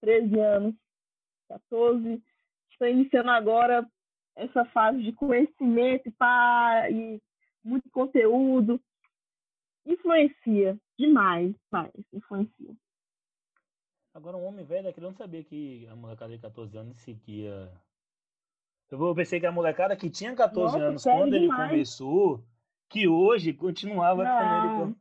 13 0.00 0.38
anos, 0.38 0.74
14, 1.48 2.22
estão 2.70 2.88
iniciando 2.88 3.30
agora 3.30 3.88
essa 4.36 4.64
fase 4.66 5.02
de 5.02 5.12
conhecimento 5.12 6.10
pá, 6.12 6.88
e 6.90 7.20
muito 7.62 7.88
conteúdo. 7.90 8.80
Influencia 9.86 10.78
demais, 10.98 11.54
mais, 11.70 11.92
influencia. 12.12 12.74
Agora, 14.14 14.36
um 14.36 14.46
homem 14.46 14.64
velho, 14.64 14.88
aquele 14.88 15.06
não 15.06 15.14
sabia 15.14 15.42
que 15.42 15.86
a 15.88 15.96
molecada 15.96 16.32
de 16.32 16.38
14 16.38 16.76
anos 16.78 16.96
seguia 16.98 17.68
Eu 18.90 19.14
pensei 19.14 19.40
que 19.40 19.46
a 19.46 19.52
molecada 19.52 19.96
que 19.96 20.08
tinha 20.08 20.36
14 20.36 20.74
Nossa, 20.74 20.84
anos 20.86 21.02
quando 21.02 21.34
ele 21.34 21.48
demais. 21.48 21.70
começou, 21.70 22.44
que 22.88 23.08
hoje 23.08 23.52
continuava 23.52 24.22
Não. 24.22 24.96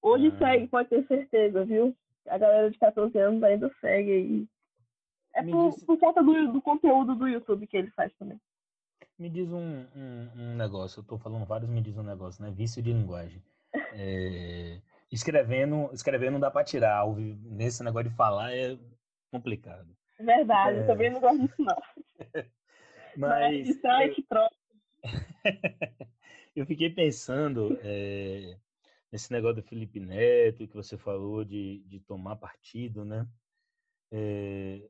Hoje 0.00 0.28
ah. 0.28 0.38
segue, 0.38 0.68
pode 0.68 0.88
ter 0.88 1.04
certeza, 1.06 1.64
viu? 1.64 1.96
A 2.28 2.38
galera 2.38 2.70
de 2.70 2.78
14 2.78 3.18
anos 3.18 3.42
ainda 3.42 3.74
segue 3.80 4.12
aí. 4.12 4.48
É 5.34 5.42
por, 5.42 5.70
disse... 5.70 5.84
por 5.84 5.98
conta 5.98 6.22
do, 6.22 6.52
do 6.52 6.62
conteúdo 6.62 7.16
do 7.16 7.26
YouTube 7.26 7.66
que 7.66 7.76
ele 7.76 7.90
faz 7.90 8.12
também. 8.14 8.40
Me 9.18 9.28
diz 9.28 9.50
um, 9.50 9.84
um, 9.96 10.28
um, 10.36 10.54
negócio, 10.54 11.00
eu 11.00 11.04
tô 11.04 11.18
falando 11.18 11.44
vários, 11.44 11.68
me 11.68 11.80
diz 11.80 11.96
um 11.98 12.04
negócio, 12.04 12.42
né? 12.42 12.52
Vício 12.52 12.80
de 12.80 12.92
linguagem. 12.92 13.42
É, 13.92 14.80
escrevendo, 15.10 15.90
escrevendo 15.92 16.32
não 16.32 16.40
dá 16.40 16.50
para 16.50 16.64
tirar. 16.64 17.04
Nesse 17.16 17.82
negócio 17.82 18.10
de 18.10 18.16
falar 18.16 18.52
é 18.52 18.78
complicado. 19.30 19.96
Verdade, 20.18 20.78
é... 20.78 20.82
eu 20.82 20.86
também 20.86 21.10
não 21.10 21.20
gosto 21.20 21.40
disso, 21.40 21.62
não. 21.62 21.76
Mas. 23.16 23.80
Mas 23.82 24.16
eu... 24.18 24.48
eu 26.56 26.66
fiquei 26.66 26.90
pensando 26.90 27.78
é, 27.82 28.56
nesse 29.10 29.32
negócio 29.32 29.56
do 29.56 29.68
Felipe 29.68 30.00
Neto 30.00 30.66
que 30.66 30.74
você 30.74 30.96
falou 30.96 31.44
de, 31.44 31.80
de 31.86 32.00
tomar 32.00 32.36
partido, 32.36 33.04
né? 33.04 33.26
É, 34.10 34.82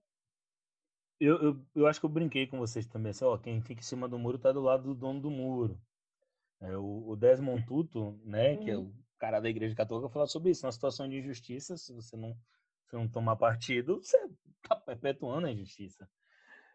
eu, 1.21 1.37
eu, 1.43 1.67
eu, 1.75 1.87
acho 1.87 1.99
que 1.99 2.07
eu 2.07 2.11
brinquei 2.11 2.47
com 2.47 2.59
vocês 2.59 2.87
também, 2.87 3.11
assim, 3.11 3.25
ó, 3.25 3.37
quem 3.37 3.61
fica 3.61 3.81
em 3.81 3.85
cima 3.85 4.09
do 4.09 4.19
muro 4.19 4.39
tá 4.39 4.53
do 4.53 4.61
lado 4.61 4.85
do 4.85 4.95
dono 4.95 5.21
do 5.21 5.31
muro. 5.31 5.79
É, 6.61 6.77
o, 6.77 7.09
o 7.09 7.17
Desmond 7.17 7.65
Tutu, 7.67 8.21
né, 8.25 8.57
que 8.57 8.71
é 8.71 8.77
o 8.77 8.93
cara 9.19 9.41
da 9.41 9.49
Igreja 9.49 9.75
Católica, 9.75 10.09
falou 10.09 10.27
sobre 10.27 10.51
isso, 10.51 10.67
uma 10.67 10.73
situação 10.73 11.09
de 11.09 11.19
injustiça, 11.19 11.77
se 11.77 11.93
você 11.93 12.17
não, 12.17 12.37
se 12.87 12.95
não 12.95 13.09
tomar 13.09 13.37
partido, 13.37 13.97
você 14.03 14.19
tá 14.63 14.77
perpetuando 14.77 15.47
a 15.47 15.53
injustiça. 15.53 16.09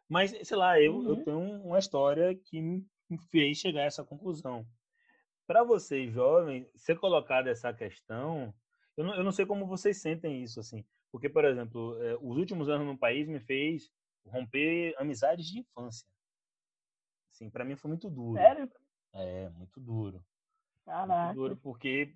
Mas, 0.07 0.31
sei 0.47 0.57
lá, 0.57 0.79
eu, 0.79 0.95
uhum. 0.95 1.09
eu 1.09 1.23
tenho 1.23 1.39
uma 1.63 1.79
história 1.79 2.35
que 2.35 2.61
me 2.61 3.17
fez 3.29 3.57
chegar 3.57 3.81
a 3.81 3.85
essa 3.85 4.03
conclusão. 4.03 4.65
Para 5.45 5.63
vocês, 5.63 6.11
jovens, 6.11 6.67
ser 6.75 6.99
colocada 6.99 7.49
essa 7.49 7.73
questão, 7.73 8.53
eu 8.95 9.03
não, 9.03 9.15
eu 9.15 9.23
não 9.23 9.31
sei 9.31 9.45
como 9.45 9.65
vocês 9.65 10.01
sentem 10.01 10.41
isso, 10.43 10.59
assim. 10.59 10.85
Porque, 11.11 11.29
por 11.29 11.45
exemplo, 11.45 12.01
é, 12.01 12.15
os 12.15 12.37
últimos 12.37 12.69
anos 12.69 12.87
no 12.87 12.97
país 12.97 13.27
me 13.27 13.39
fez 13.39 13.91
romper 14.25 14.95
amizades 14.97 15.45
de 15.45 15.59
infância. 15.59 16.07
Assim, 17.31 17.49
para 17.49 17.65
mim 17.65 17.75
foi 17.75 17.89
muito 17.89 18.09
duro. 18.09 18.39
Sério? 18.39 18.69
É, 19.13 19.49
muito 19.49 19.79
duro. 19.79 20.23
Caraca. 20.85 21.25
Muito 21.25 21.35
duro 21.35 21.57
porque 21.57 22.13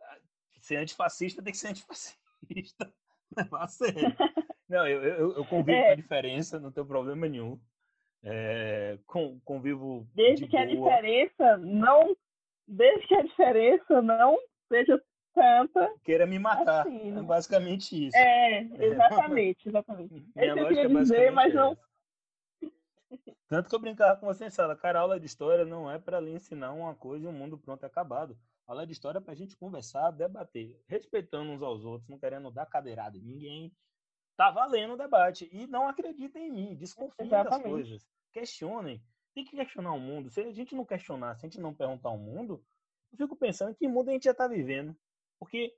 ah, 0.00 0.18
ser 0.60 0.76
antifascista 0.76 1.42
tem 1.42 1.52
que 1.52 1.58
ser 1.58 1.68
antifascista. 1.68 2.16
Levar 3.36 3.64
a 3.64 3.68
sério. 3.68 4.16
Não, 4.68 4.86
eu, 4.86 5.02
eu, 5.02 5.36
eu 5.36 5.44
convivo 5.46 5.78
é. 5.78 5.86
com 5.86 5.92
a 5.92 5.96
diferença, 5.96 6.60
não 6.60 6.72
tenho 6.72 6.86
problema 6.86 7.28
nenhum. 7.28 7.60
É, 8.22 8.98
com, 9.06 9.38
convivo. 9.40 10.06
Desde 10.14 10.44
de 10.44 10.50
que 10.50 10.56
boa. 10.56 10.62
a 10.62 10.96
diferença 10.96 11.56
não. 11.58 12.16
Desde 12.66 13.06
que 13.06 13.14
a 13.14 13.22
diferença 13.22 14.02
não 14.02 14.36
seja 14.68 15.00
tanta. 15.32 15.92
Queira 16.02 16.26
me 16.26 16.38
matar. 16.38 16.86
Assim, 16.86 17.12
né? 17.12 17.20
É 17.20 17.22
basicamente 17.22 18.06
isso. 18.06 18.16
É, 18.18 18.62
exatamente, 18.84 19.68
exatamente. 19.68 20.14
Minha 20.14 20.30
Esse 20.36 20.58
eu 20.58 20.68
queria 20.68 20.84
é 20.84 20.88
dizer, 20.88 21.30
mas 21.30 21.54
não. 21.54 21.78
Tanto 23.48 23.68
que 23.68 23.74
eu 23.74 23.78
brincava 23.78 24.18
com 24.18 24.26
você 24.26 24.46
em 24.46 24.50
sala, 24.50 24.76
cara, 24.76 25.00
aula 25.00 25.20
de 25.20 25.26
história 25.26 25.64
não 25.64 25.90
é 25.90 25.98
para 25.98 26.20
lhe 26.20 26.32
ensinar 26.32 26.72
uma 26.72 26.94
coisa 26.94 27.24
e 27.24 27.28
o 27.28 27.30
um 27.30 27.34
mundo 27.34 27.58
pronto 27.58 27.84
é 27.84 27.86
acabado. 27.86 28.36
A 28.66 28.72
aula 28.72 28.86
de 28.86 28.92
história 28.92 29.18
é 29.18 29.20
para 29.20 29.32
a 29.32 29.36
gente 29.36 29.56
conversar, 29.56 30.10
debater, 30.10 30.82
respeitando 30.88 31.52
uns 31.52 31.62
aos 31.62 31.84
outros, 31.84 32.08
não 32.08 32.18
querendo 32.18 32.50
dar 32.50 32.66
cadeirada 32.66 33.16
em 33.16 33.22
ninguém. 33.22 33.72
Tá 34.36 34.50
valendo 34.50 34.94
o 34.94 34.96
debate. 34.96 35.48
E 35.52 35.66
não 35.66 35.88
acreditem 35.88 36.48
em 36.48 36.52
mim, 36.52 36.74
desconfiem 36.74 37.28
das 37.28 37.62
coisas. 37.62 38.06
Questionem. 38.32 39.02
Tem 39.34 39.44
que 39.44 39.56
questionar 39.56 39.92
o 39.92 40.00
mundo. 40.00 40.28
Se 40.28 40.40
a 40.40 40.52
gente 40.52 40.74
não 40.74 40.84
questionar, 40.84 41.36
se 41.36 41.46
a 41.46 41.48
gente 41.48 41.60
não 41.60 41.72
perguntar 41.72 42.10
o 42.10 42.18
mundo, 42.18 42.62
eu 43.12 43.18
fico 43.18 43.36
pensando 43.36 43.74
que 43.74 43.86
mundo 43.86 44.08
a 44.08 44.12
gente 44.12 44.24
já 44.24 44.32
está 44.32 44.48
vivendo. 44.48 44.96
Porque 45.38 45.74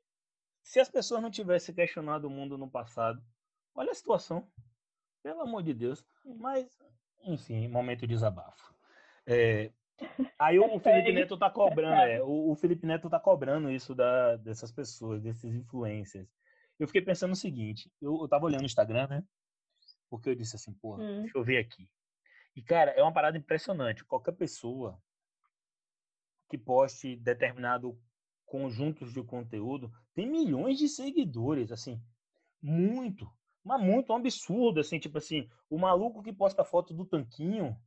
se 0.63 0.81
as 0.81 0.89
pessoas 0.89 1.23
não 1.23 1.31
tivessem 1.31 1.75
questionado 1.75 2.27
o 2.27 2.31
mundo 2.31 2.57
no 2.57 2.71
passado, 2.71 3.23
olha 3.75 3.91
a 3.91 3.95
situação. 3.95 4.51
Pelo 5.23 5.43
amor 5.43 5.63
de 5.63 5.75
Deus. 5.75 6.05
Mas, 6.25 6.77
enfim, 7.25 7.69
momento 7.69 8.01
de 8.01 8.09
desabafo. 8.09 8.75
É, 9.27 9.71
aí 10.39 10.59
o 10.59 10.79
Felipe 10.79 11.13
Neto 11.13 11.37
tá 11.37 11.51
cobrando, 11.51 12.03
é, 12.03 12.23
o, 12.23 12.51
o 12.51 12.55
Felipe 12.55 12.87
Neto 12.87 13.11
tá 13.11 13.19
cobrando 13.19 13.71
isso 13.71 13.95
da, 13.95 14.37
dessas 14.37 14.73
pessoas, 14.73 15.23
desses 15.23 15.55
influencers. 15.55 16.29
Eu 16.79 16.87
fiquei 16.87 17.03
pensando 17.03 17.33
o 17.33 17.37
seguinte, 17.37 17.93
eu, 18.01 18.23
eu 18.23 18.29
tava 18.29 18.47
olhando 18.47 18.63
o 18.63 18.67
Instagram, 18.67 19.09
né? 19.09 19.25
Porque 20.09 20.31
eu 20.31 20.35
disse 20.35 20.57
assim, 20.57 20.73
pô, 20.73 20.97
hum. 20.97 21.23
deixa 21.23 21.37
eu 21.37 21.45
ver 21.45 21.59
aqui. 21.59 21.89
E, 22.55 22.63
cara, 22.63 22.93
é 22.93 23.03
uma 23.03 23.13
parada 23.13 23.37
impressionante. 23.37 24.05
Qualquer 24.05 24.33
pessoa 24.33 25.01
que 26.49 26.57
poste 26.57 27.17
determinado 27.17 28.01
conjuntos 28.47 29.13
de 29.13 29.23
conteúdo 29.23 29.93
tem 30.15 30.27
milhões 30.27 30.79
de 30.79 30.89
seguidores, 30.89 31.71
assim, 31.71 32.03
muito, 32.61 33.31
mas 33.69 33.83
muito, 33.83 34.11
um 34.11 34.17
absurdo, 34.17 34.81
assim, 34.81 34.99
tipo 34.99 35.19
assim, 35.19 35.47
o 35.69 35.77
maluco 35.77 36.23
que 36.23 36.33
posta 36.33 36.65
foto 36.65 36.95
do 36.95 37.05
tanquinho, 37.05 37.79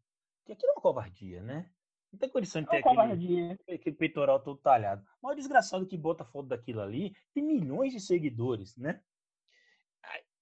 que 0.45 0.51
aquilo 0.51 0.69
é 0.69 0.75
uma 0.75 0.82
covardia, 0.82 1.41
né? 1.41 1.71
Não 2.13 2.19
tem 2.19 2.29
condição 2.29 2.61
de 2.61 2.69
ter 2.69 2.77
aquele, 2.86 3.57
aquele, 3.67 3.95
peitoral 3.95 4.39
todo 4.39 4.59
talhado. 4.59 5.03
Mas 5.19 5.32
o 5.32 5.36
desgraçado 5.36 5.88
que 5.88 5.97
bota 5.97 6.23
foto 6.23 6.49
daquilo 6.49 6.82
ali 6.82 7.15
tem 7.34 7.41
milhões 7.41 7.91
de 7.91 7.99
seguidores, 7.99 8.77
né? 8.77 9.01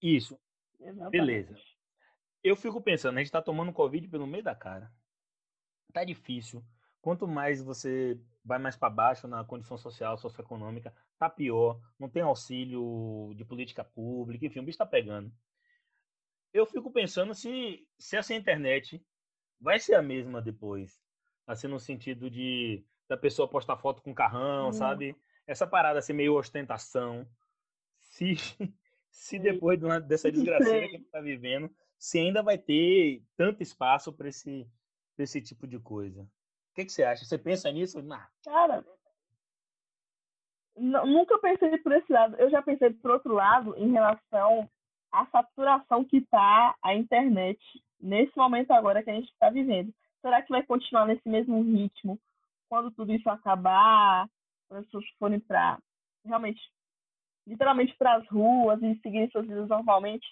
Isso. 0.01 0.37
Exatamente. 0.77 1.11
Beleza. 1.11 1.55
Eu 2.43 2.57
fico 2.57 2.81
pensando, 2.81 3.15
a 3.17 3.19
gente 3.19 3.31
tá 3.31 3.41
tomando 3.41 3.71
Covid 3.71 4.09
pelo 4.09 4.27
meio 4.27 4.43
da 4.43 4.53
cara. 4.53 4.91
Tá 5.93 6.03
difícil. 6.03 6.61
Quanto 7.01 7.27
mais 7.27 7.61
você 7.61 8.19
vai 8.43 8.59
mais 8.59 8.75
para 8.75 8.89
baixo 8.89 9.27
na 9.27 9.43
condição 9.43 9.77
social, 9.77 10.17
socioeconômica, 10.17 10.93
tá 11.17 11.29
pior. 11.29 11.79
Não 11.97 12.09
tem 12.09 12.21
auxílio 12.21 13.33
de 13.35 13.45
política 13.45 13.83
pública, 13.83 14.45
enfim, 14.45 14.59
o 14.59 14.63
bicho 14.63 14.77
tá 14.77 14.85
pegando. 14.85 15.31
Eu 16.51 16.65
fico 16.65 16.91
pensando 16.91 17.33
se, 17.33 17.87
se 17.97 18.17
essa 18.17 18.33
internet 18.33 19.03
vai 19.59 19.79
ser 19.79 19.95
a 19.95 20.01
mesma 20.01 20.41
depois 20.41 20.99
assim, 21.51 21.67
no 21.67 21.79
sentido 21.79 22.29
de 22.29 22.83
da 23.07 23.17
pessoa 23.17 23.47
postar 23.47 23.75
foto 23.75 24.03
com 24.03 24.13
carrão, 24.13 24.67
uhum. 24.67 24.73
sabe? 24.73 25.15
Essa 25.47 25.65
parada 25.65 25.97
assim, 25.97 26.13
meio 26.13 26.35
ostentação. 26.35 27.27
Se, 27.99 28.35
se 29.09 29.39
depois 29.39 29.79
dessa 30.07 30.29
desgraceira 30.31 30.87
que 30.87 30.95
a 30.95 30.99
gente 30.99 31.09
tá 31.09 31.19
vivendo, 31.19 31.71
se 31.97 32.19
ainda 32.19 32.43
vai 32.43 32.57
ter 32.57 33.23
tanto 33.35 33.63
espaço 33.63 34.13
para 34.13 34.29
esse, 34.29 34.69
esse 35.17 35.41
tipo 35.41 35.65
de 35.65 35.79
coisa. 35.79 36.29
Que, 36.79 36.85
que 36.85 36.91
você 36.93 37.03
acha? 37.03 37.25
Você 37.25 37.37
pensa 37.37 37.69
nisso? 37.71 38.01
Não. 38.01 38.21
Cara, 38.45 38.85
nunca 40.77 41.37
pensei 41.39 41.77
por 41.79 41.91
esse 41.91 42.09
lado. 42.09 42.37
Eu 42.37 42.49
já 42.49 42.61
pensei 42.61 42.91
por 42.91 43.11
outro 43.11 43.33
lado 43.33 43.75
em 43.75 43.91
relação 43.91 44.69
à 45.11 45.25
saturação 45.25 46.05
que 46.05 46.17
está 46.17 46.73
a 46.81 46.95
internet 46.95 47.59
nesse 47.99 48.31
momento 48.37 48.71
agora 48.71 49.03
que 49.03 49.09
a 49.09 49.13
gente 49.13 49.29
está 49.29 49.49
vivendo. 49.49 49.93
Será 50.21 50.41
que 50.41 50.51
vai 50.51 50.63
continuar 50.63 51.05
nesse 51.05 51.27
mesmo 51.27 51.61
ritmo 51.63 52.17
quando 52.69 52.91
tudo 52.91 53.11
isso 53.11 53.29
acabar? 53.29 54.29
Quando 54.69 54.79
as 54.79 54.85
pessoas 54.85 55.05
forem 55.19 55.39
para 55.41 55.79
realmente, 56.25 56.61
literalmente 57.45 57.93
para 57.97 58.15
as 58.15 58.27
ruas 58.29 58.81
e 58.81 58.95
seguir 59.01 59.29
suas 59.31 59.45
vidas 59.45 59.67
normalmente? 59.67 60.25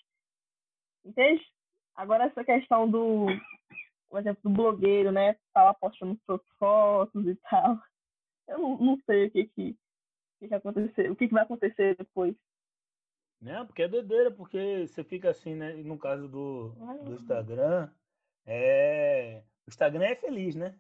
Entende? 1.04 1.46
Agora 1.94 2.26
essa 2.26 2.46
questão 2.46 2.90
do, 2.90 3.26
por 4.10 4.20
exemplo, 4.20 4.42
do 4.44 4.50
blogueiro, 4.50 5.12
né? 5.12 5.36
Tava 5.54 5.74
postando 5.74 6.20
suas 6.26 6.42
fotos 6.58 7.28
e 7.28 7.36
tal. 7.36 7.80
Eu 8.48 8.60
não, 8.60 8.78
não 8.78 8.98
sei 9.06 9.28
o 9.28 9.32
que 9.32 9.46
que, 9.48 9.78
que, 10.40 10.48
que 10.48 10.54
acontecer, 10.54 11.12
o 11.12 11.16
que, 11.16 11.28
que 11.28 11.34
vai 11.34 11.44
acontecer 11.44 11.96
depois. 11.98 12.36
Não, 13.42 13.66
porque 13.66 13.84
é 13.84 13.88
doideira, 13.88 14.32
porque 14.32 14.88
você 14.88 15.04
fica 15.04 15.30
assim, 15.30 15.54
né? 15.54 15.74
No 15.74 15.98
caso 15.98 16.28
do, 16.28 16.70
do 17.04 17.14
Instagram, 17.14 17.90
é 18.46 19.44
o 19.68 19.70
Instagram 19.70 20.06
é 20.06 20.16
feliz, 20.16 20.56
né? 20.56 20.74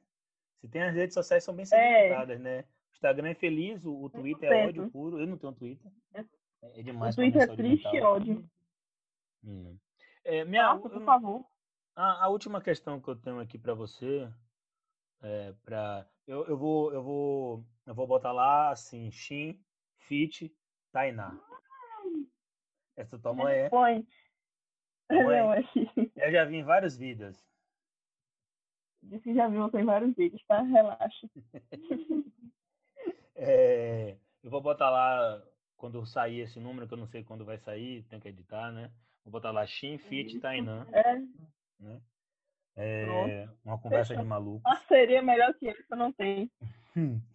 Se 0.62 0.68
tem 0.68 0.82
as 0.82 0.96
redes 0.96 1.14
sociais 1.14 1.44
são 1.44 1.54
bem 1.54 1.64
é. 1.64 1.66
segmentadas, 1.66 2.40
é. 2.40 2.42
né? 2.42 2.60
O 2.62 2.94
Instagram 2.94 3.30
é 3.30 3.36
feliz, 3.36 3.86
o, 3.86 4.06
o 4.06 4.10
Twitter 4.10 4.52
é 4.52 4.68
ódio 4.68 4.90
puro. 4.90 5.20
Eu 5.20 5.28
não 5.28 5.38
tenho 5.38 5.54
Twitter. 5.54 5.92
É, 6.14 6.24
é 6.80 6.82
demais. 6.82 7.14
O 7.14 7.18
Twitter 7.18 7.42
é 7.44 7.56
triste 7.56 7.96
e 7.96 8.02
ódio. 8.02 8.50
Hum. 9.44 9.78
É, 10.24 10.44
minha, 10.46 10.74
Nossa, 10.74 10.90
por 10.90 11.04
favor. 11.04 11.46
A, 11.98 12.26
a, 12.26 12.28
última 12.30 12.62
questão 12.62 13.02
que 13.02 13.08
eu 13.10 13.16
tenho 13.16 13.40
aqui 13.40 13.58
para 13.58 13.74
você 13.74 14.32
é 15.24 15.52
para 15.66 16.08
eu, 16.28 16.46
eu 16.46 16.56
vou 16.56 16.94
eu 16.94 17.02
vou 17.02 17.66
eu 17.88 17.96
vou 17.96 18.06
botar 18.06 18.32
lá 18.32 18.70
assim, 18.70 19.10
Shin, 19.10 19.60
Fit, 20.02 20.56
Tainá. 20.92 21.36
Essa 22.96 23.18
tua 23.18 23.34
mãe 23.34 23.56
é? 23.56 23.70
Põe. 23.70 24.08
Mãe, 25.10 25.66
eu 26.16 26.32
já 26.32 26.46
vi 26.46 26.58
em 26.58 26.64
vários 26.64 26.96
vídeos. 26.96 27.44
Disse 29.02 29.24
que 29.24 29.34
já 29.34 29.48
viu, 29.48 29.68
tem 29.72 29.84
vários 29.84 30.16
vídeos, 30.16 30.44
tá? 30.46 30.62
Relaxa. 30.62 31.28
é, 33.36 34.18
eu 34.44 34.52
vou 34.52 34.62
botar 34.62 34.92
lá, 34.92 35.44
quando 35.76 36.06
sair 36.06 36.42
esse 36.42 36.60
número, 36.60 36.88
que 36.88 36.94
eu 36.94 36.98
não 36.98 37.08
sei 37.08 37.24
quando 37.24 37.46
vai 37.46 37.58
sair, 37.58 38.04
tem 38.04 38.20
que 38.20 38.28
editar, 38.28 38.72
né? 38.72 38.92
Vou 39.24 39.32
botar 39.32 39.52
lá 39.52 39.66
Shin 39.66 39.98
Fit 39.98 40.40
Tainan. 40.40 40.86
É. 40.92 41.57
Né? 41.80 42.02
É 42.76 43.50
uma 43.66 43.78
conversa 43.82 44.16
de 44.16 44.24
maluco. 44.24 44.64
Seria 44.88 45.22
melhor 45.22 45.54
que 45.56 45.70
isso, 45.70 45.84
eu 45.90 45.98
não 45.98 46.12
tenho. 46.12 46.50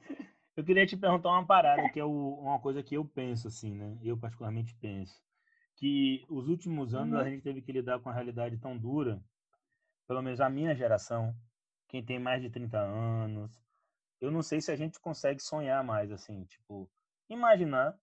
Eu 0.55 0.63
queria 0.63 0.85
te 0.85 0.99
perguntar 0.99 1.31
uma 1.31 1.47
parada, 1.47 1.89
que 1.89 1.99
é 1.99 2.05
o, 2.05 2.35
uma 2.35 2.61
coisa 2.61 2.83
que 2.83 2.95
eu 2.95 3.07
penso, 3.07 3.49
assim, 3.49 3.75
né? 3.75 3.97
Eu 4.03 4.19
particularmente 4.19 4.75
penso. 4.75 5.19
Que 5.77 6.27
os 6.29 6.47
últimos 6.47 6.95
anos 6.95 7.15
uhum. 7.15 7.21
a 7.21 7.31
gente 7.31 7.43
teve 7.43 7.63
que 7.63 7.73
lidar 7.73 7.99
com 8.01 8.11
a 8.11 8.13
realidade 8.13 8.59
tão 8.59 8.77
dura, 8.77 9.19
pelo 10.07 10.21
menos 10.21 10.43
a 10.43 10.51
minha 10.51 10.75
geração, 10.75 11.35
quem 11.89 12.05
tem 12.05 12.19
mais 12.19 12.43
de 12.43 12.51
30 12.51 12.79
anos, 12.79 13.59
eu 14.21 14.31
não 14.31 14.43
sei 14.43 14.61
se 14.61 14.71
a 14.71 14.77
gente 14.77 15.01
consegue 15.01 15.43
sonhar 15.43 15.83
mais, 15.83 16.13
assim, 16.13 16.45
tipo, 16.45 16.89
imaginar 17.31 17.99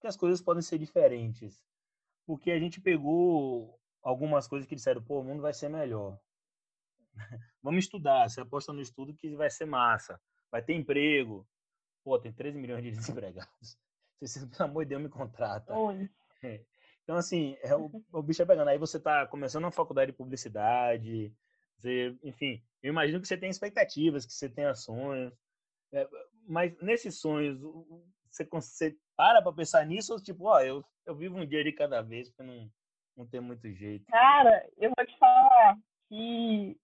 que 0.00 0.06
as 0.06 0.16
coisas 0.16 0.40
podem 0.40 0.62
ser 0.62 0.78
diferentes. 0.78 1.62
Porque 2.24 2.50
a 2.50 2.58
gente 2.58 2.80
pegou 2.80 3.78
algumas 4.02 4.46
coisas 4.48 4.68
que 4.68 4.74
disseram, 4.74 5.02
pô, 5.02 5.20
o 5.20 5.24
mundo 5.24 5.42
vai 5.42 5.52
ser 5.52 5.68
melhor. 5.68 6.18
Vamos 7.62 7.84
estudar, 7.84 8.28
você 8.28 8.40
aposta 8.40 8.72
no 8.72 8.80
estudo 8.80 9.14
que 9.14 9.36
vai 9.36 9.50
ser 9.50 9.66
massa, 9.66 10.20
vai 10.50 10.62
ter 10.62 10.74
emprego, 10.74 11.46
Pô, 12.04 12.18
tem 12.18 12.32
13 12.32 12.58
milhões 12.58 12.82
de 12.82 12.90
desempregados. 13.22 13.78
Você, 14.20 14.46
pelo 14.46 14.70
amor 14.70 14.84
de 14.84 14.90
Deus, 14.90 15.02
me 15.02 15.08
contrata. 15.08 15.72
É. 16.42 16.60
Então, 17.02 17.16
assim, 17.16 17.56
é 17.62 17.74
o, 17.74 17.90
o 18.12 18.22
bicho 18.22 18.42
é 18.42 18.46
pegando. 18.46 18.68
Aí 18.68 18.78
você 18.78 18.96
está 18.96 19.26
começando 19.26 19.64
uma 19.64 19.72
faculdade 19.72 20.12
de 20.12 20.16
publicidade, 20.16 21.34
você, 21.76 22.16
enfim, 22.22 22.62
eu 22.82 22.90
imagino 22.90 23.20
que 23.20 23.26
você 23.26 23.36
tem 23.36 23.50
expectativas, 23.50 24.24
que 24.24 24.32
você 24.32 24.48
tenha 24.48 24.74
sonhos. 24.74 25.32
É, 25.92 26.08
mas 26.46 26.76
nesses 26.80 27.18
sonhos, 27.18 27.60
você, 28.30 28.44
você 28.44 28.96
para 29.16 29.42
para 29.42 29.52
pensar 29.52 29.84
nisso 29.84 30.12
ou 30.12 30.22
tipo, 30.22 30.44
ó, 30.44 30.60
eu, 30.60 30.84
eu 31.04 31.14
vivo 31.14 31.36
um 31.36 31.46
dia 31.46 31.62
de 31.64 31.72
cada 31.72 32.00
vez, 32.00 32.28
porque 32.28 32.44
não, 32.44 32.70
não 33.16 33.26
tem 33.26 33.40
muito 33.40 33.68
jeito? 33.70 34.06
Cara, 34.06 34.68
eu 34.78 34.92
vou 34.96 35.06
te 35.06 35.18
falar 35.18 35.78
que 36.08 36.76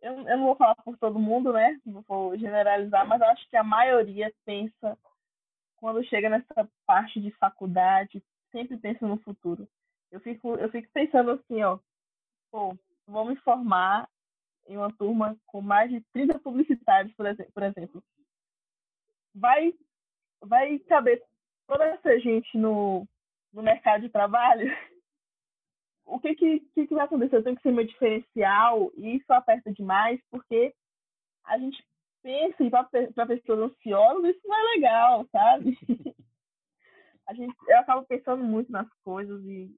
eu, 0.00 0.12
eu 0.12 0.36
não 0.36 0.46
vou 0.46 0.56
falar 0.56 0.76
por 0.76 0.96
todo 0.98 1.18
mundo, 1.18 1.52
né? 1.52 1.80
Não 1.84 2.02
vou 2.02 2.36
generalizar, 2.38 3.06
mas 3.06 3.20
eu 3.20 3.26
acho 3.28 3.48
que 3.48 3.56
a 3.56 3.64
maioria 3.64 4.32
pensa, 4.44 4.96
quando 5.76 6.04
chega 6.04 6.28
nessa 6.28 6.68
parte 6.86 7.20
de 7.20 7.30
faculdade, 7.32 8.22
sempre 8.52 8.76
pensa 8.76 9.06
no 9.06 9.18
futuro. 9.18 9.68
Eu 10.10 10.20
fico, 10.20 10.54
eu 10.54 10.70
fico 10.70 10.88
pensando 10.92 11.32
assim, 11.32 11.62
ó, 11.62 11.78
pô, 12.50 12.76
vou 13.06 13.24
me 13.24 13.36
formar 13.36 14.08
em 14.66 14.76
uma 14.76 14.92
turma 14.92 15.36
com 15.46 15.60
mais 15.60 15.90
de 15.90 16.00
30 16.12 16.38
publicitários, 16.40 17.12
por 17.14 17.26
exemplo. 17.26 17.52
Por 17.52 17.62
exemplo. 17.62 18.04
Vai, 19.34 19.74
vai 20.42 20.78
caber 20.80 21.22
toda 21.66 21.84
essa 21.84 22.18
gente 22.20 22.56
no, 22.56 23.06
no 23.52 23.62
mercado 23.62 24.02
de 24.02 24.08
trabalho? 24.08 24.68
O 26.08 26.18
que 26.18 26.34
que, 26.34 26.60
que, 26.74 26.86
que 26.86 26.94
vai 26.94 27.04
acontecer? 27.04 27.36
Eu 27.36 27.44
tenho 27.44 27.56
que 27.56 27.62
ser 27.62 27.70
meu 27.70 27.86
diferencial 27.86 28.90
e 28.96 29.16
isso 29.16 29.32
aperta 29.32 29.72
demais, 29.72 30.20
porque 30.30 30.74
a 31.44 31.58
gente 31.58 31.84
pensa 32.22 32.64
e 32.64 32.70
para 32.70 33.26
pessoas 33.26 33.70
ansiosas 33.70 34.36
isso 34.36 34.48
não 34.48 34.56
é 34.56 34.74
legal, 34.74 35.26
sabe? 35.30 35.78
a 37.26 37.34
gente, 37.34 37.54
eu 37.68 37.78
acabo 37.78 38.06
pensando 38.06 38.42
muito 38.42 38.72
nas 38.72 38.88
coisas 39.04 39.44
e 39.44 39.70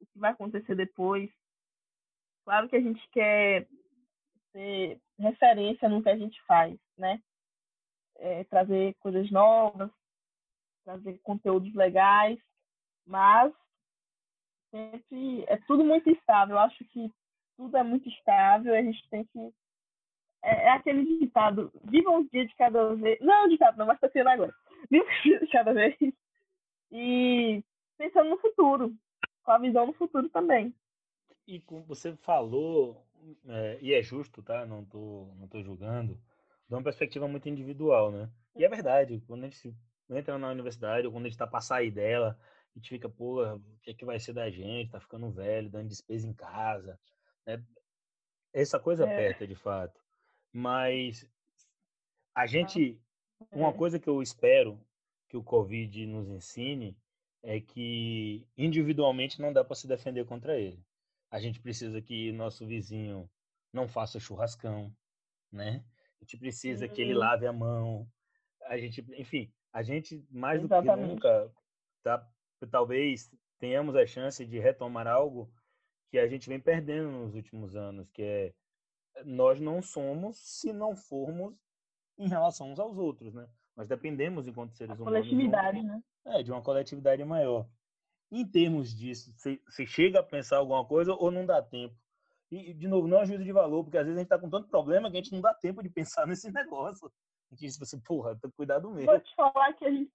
o 0.00 0.06
que 0.06 0.18
vai 0.18 0.32
acontecer 0.32 0.74
depois. 0.74 1.30
Claro 2.44 2.68
que 2.68 2.76
a 2.76 2.80
gente 2.80 3.08
quer 3.10 3.66
ter 4.52 5.00
referência 5.18 5.88
no 5.88 6.02
que 6.02 6.08
a 6.08 6.16
gente 6.16 6.40
faz, 6.42 6.76
né? 6.98 7.22
É, 8.18 8.44
trazer 8.44 8.94
coisas 8.94 9.30
novas, 9.30 9.90
trazer 10.84 11.18
conteúdos 11.22 11.72
legais, 11.74 12.38
mas 13.06 13.52
sempre 14.76 15.44
é 15.48 15.56
tudo 15.66 15.84
muito 15.84 16.10
estável. 16.10 16.56
Eu 16.56 16.60
acho 16.60 16.84
que 16.86 17.10
tudo 17.56 17.76
é 17.76 17.82
muito 17.82 18.08
estável. 18.08 18.74
A 18.74 18.82
gente 18.82 19.08
tem 19.08 19.24
que 19.24 19.52
é, 20.42 20.66
é 20.66 20.70
aquele 20.70 21.18
ditado: 21.18 21.72
viva 21.84 22.10
um 22.10 22.26
dia 22.26 22.46
de 22.46 22.54
cada 22.56 22.94
vez. 22.94 23.18
Não, 23.20 23.48
ditado 23.48 23.76
não, 23.76 23.86
mas 23.86 24.00
tá 24.00 24.08
sendo 24.10 24.28
agora. 24.28 24.54
Viva 24.90 25.04
um 25.04 25.22
dia 25.22 25.40
de 25.40 25.46
cada 25.48 25.72
vez 25.72 25.96
e 26.92 27.64
pensando 27.98 28.30
no 28.30 28.38
futuro, 28.38 28.94
com 29.42 29.50
a 29.50 29.58
visão 29.58 29.86
no 29.86 29.92
futuro 29.94 30.28
também. 30.28 30.74
E 31.46 31.60
como 31.60 31.82
você 31.84 32.14
falou, 32.16 33.04
é, 33.48 33.78
e 33.80 33.94
é 33.94 34.02
justo, 34.02 34.42
tá? 34.42 34.64
Não 34.66 34.84
tô, 34.84 35.28
não 35.38 35.48
tô 35.48 35.62
julgando, 35.62 36.20
de 36.68 36.74
uma 36.74 36.82
perspectiva 36.82 37.26
muito 37.26 37.48
individual, 37.48 38.12
né? 38.12 38.28
E 38.54 38.64
é 38.64 38.68
verdade, 38.68 39.22
quando 39.26 39.44
a 39.44 39.48
gente 39.48 39.74
entra 40.08 40.38
na 40.38 40.50
universidade, 40.50 41.06
ou 41.06 41.12
quando 41.12 41.24
a 41.24 41.28
gente 41.28 41.34
está 41.34 41.46
para 41.46 41.60
sair 41.60 41.90
dela, 41.90 42.38
a 42.76 42.78
gente 42.78 42.90
fica, 42.90 43.08
pô, 43.08 43.42
o 43.42 43.78
que 43.82 43.90
é 43.92 43.94
que 43.94 44.04
vai 44.04 44.20
ser 44.20 44.34
da 44.34 44.50
gente? 44.50 44.90
Tá 44.90 45.00
ficando 45.00 45.30
velho, 45.30 45.70
dando 45.70 45.88
despesa 45.88 46.28
em 46.28 46.34
casa. 46.34 47.00
Né? 47.46 47.64
Essa 48.52 48.78
coisa 48.78 49.04
é. 49.04 49.06
aperta, 49.06 49.46
de 49.46 49.54
fato. 49.54 49.98
Mas 50.52 51.26
a 52.34 52.46
gente. 52.46 53.00
Uma 53.50 53.70
é. 53.70 53.72
coisa 53.72 53.98
que 53.98 54.08
eu 54.08 54.20
espero 54.20 54.78
que 55.26 55.38
o 55.38 55.42
Covid 55.42 56.06
nos 56.06 56.28
ensine 56.28 56.96
é 57.42 57.60
que 57.60 58.46
individualmente 58.58 59.40
não 59.40 59.54
dá 59.54 59.64
para 59.64 59.74
se 59.74 59.88
defender 59.88 60.26
contra 60.26 60.58
ele. 60.58 60.84
A 61.30 61.40
gente 61.40 61.60
precisa 61.60 62.00
que 62.02 62.30
nosso 62.32 62.66
vizinho 62.66 63.28
não 63.72 63.88
faça 63.88 64.20
churrascão, 64.20 64.94
né? 65.50 65.82
A 66.20 66.24
gente 66.24 66.36
precisa 66.36 66.86
que 66.86 67.00
ele 67.00 67.14
uhum. 67.14 67.20
lave 67.20 67.46
a 67.46 67.52
mão. 67.52 68.06
A 68.64 68.76
gente, 68.76 69.04
enfim, 69.18 69.50
a 69.72 69.82
gente 69.82 70.26
mais 70.30 70.62
Exatamente. 70.62 70.96
do 70.96 71.06
que 71.06 71.14
nunca 71.14 71.52
tá 72.02 72.30
talvez 72.70 73.30
tenhamos 73.58 73.96
a 73.96 74.06
chance 74.06 74.44
de 74.44 74.58
retomar 74.58 75.06
algo 75.06 75.50
que 76.10 76.18
a 76.18 76.28
gente 76.28 76.48
vem 76.48 76.60
perdendo 76.60 77.10
nos 77.10 77.34
últimos 77.34 77.74
anos, 77.74 78.08
que 78.10 78.22
é 78.22 78.54
nós 79.24 79.60
não 79.60 79.80
somos 79.80 80.36
se 80.38 80.72
não 80.72 80.94
formos 80.94 81.54
em 82.18 82.28
relação 82.28 82.70
uns 82.70 82.78
aos 82.78 82.96
outros, 82.98 83.34
né? 83.34 83.48
Nós 83.76 83.88
dependemos 83.88 84.46
enquanto 84.46 84.74
seres 84.74 84.98
a 84.98 85.02
humanos. 85.02 85.28
Coletividade, 85.28 85.82
né? 85.82 86.02
É, 86.24 86.42
de 86.42 86.50
uma 86.50 86.62
coletividade 86.62 87.24
maior. 87.24 87.66
Em 88.30 88.46
termos 88.46 88.94
disso, 88.94 89.32
você 89.34 89.86
chega 89.86 90.20
a 90.20 90.22
pensar 90.22 90.58
alguma 90.58 90.84
coisa 90.84 91.12
ou 91.12 91.30
não 91.30 91.46
dá 91.46 91.62
tempo? 91.62 91.94
E, 92.50 92.72
de 92.72 92.88
novo, 92.88 93.06
não 93.08 93.20
é 93.20 93.26
juízo 93.26 93.44
de 93.44 93.52
valor, 93.52 93.84
porque 93.84 93.98
às 93.98 94.04
vezes 94.04 94.16
a 94.16 94.20
gente 94.20 94.26
está 94.26 94.38
com 94.38 94.48
tanto 94.48 94.68
problema 94.68 95.10
que 95.10 95.16
a 95.16 95.20
gente 95.22 95.32
não 95.32 95.40
dá 95.40 95.52
tempo 95.54 95.82
de 95.82 95.90
pensar 95.90 96.26
nesse 96.28 96.50
negócio. 96.50 97.10
A 97.50 97.54
gente 97.54 97.60
diz 97.60 97.82
assim, 97.82 98.00
porra, 98.00 98.38
cuidado 98.56 98.90
mesmo. 98.90 99.06
Vou 99.06 99.20
te 99.20 99.34
falar 99.34 99.72
que 99.74 99.84
a 99.84 99.90
gente 99.90 100.10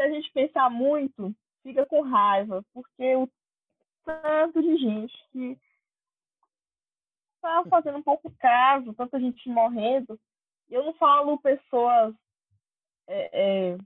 se 0.00 0.02
a 0.02 0.08
gente 0.08 0.32
pensar 0.32 0.70
muito, 0.70 1.34
fica 1.62 1.84
com 1.84 2.00
raiva, 2.00 2.64
porque 2.72 3.16
o 3.16 3.28
tanto 4.02 4.62
de 4.62 4.78
gente 4.78 5.14
que 5.30 5.58
está 7.34 7.62
fazendo 7.68 7.98
um 7.98 8.02
pouco 8.02 8.30
caso, 8.38 8.94
tanta 8.94 9.20
gente 9.20 9.46
morrendo. 9.50 10.18
Eu 10.70 10.84
não 10.86 10.94
falo 10.94 11.38
pessoas. 11.38 12.14
É, 13.06 13.72
é, 13.72 13.78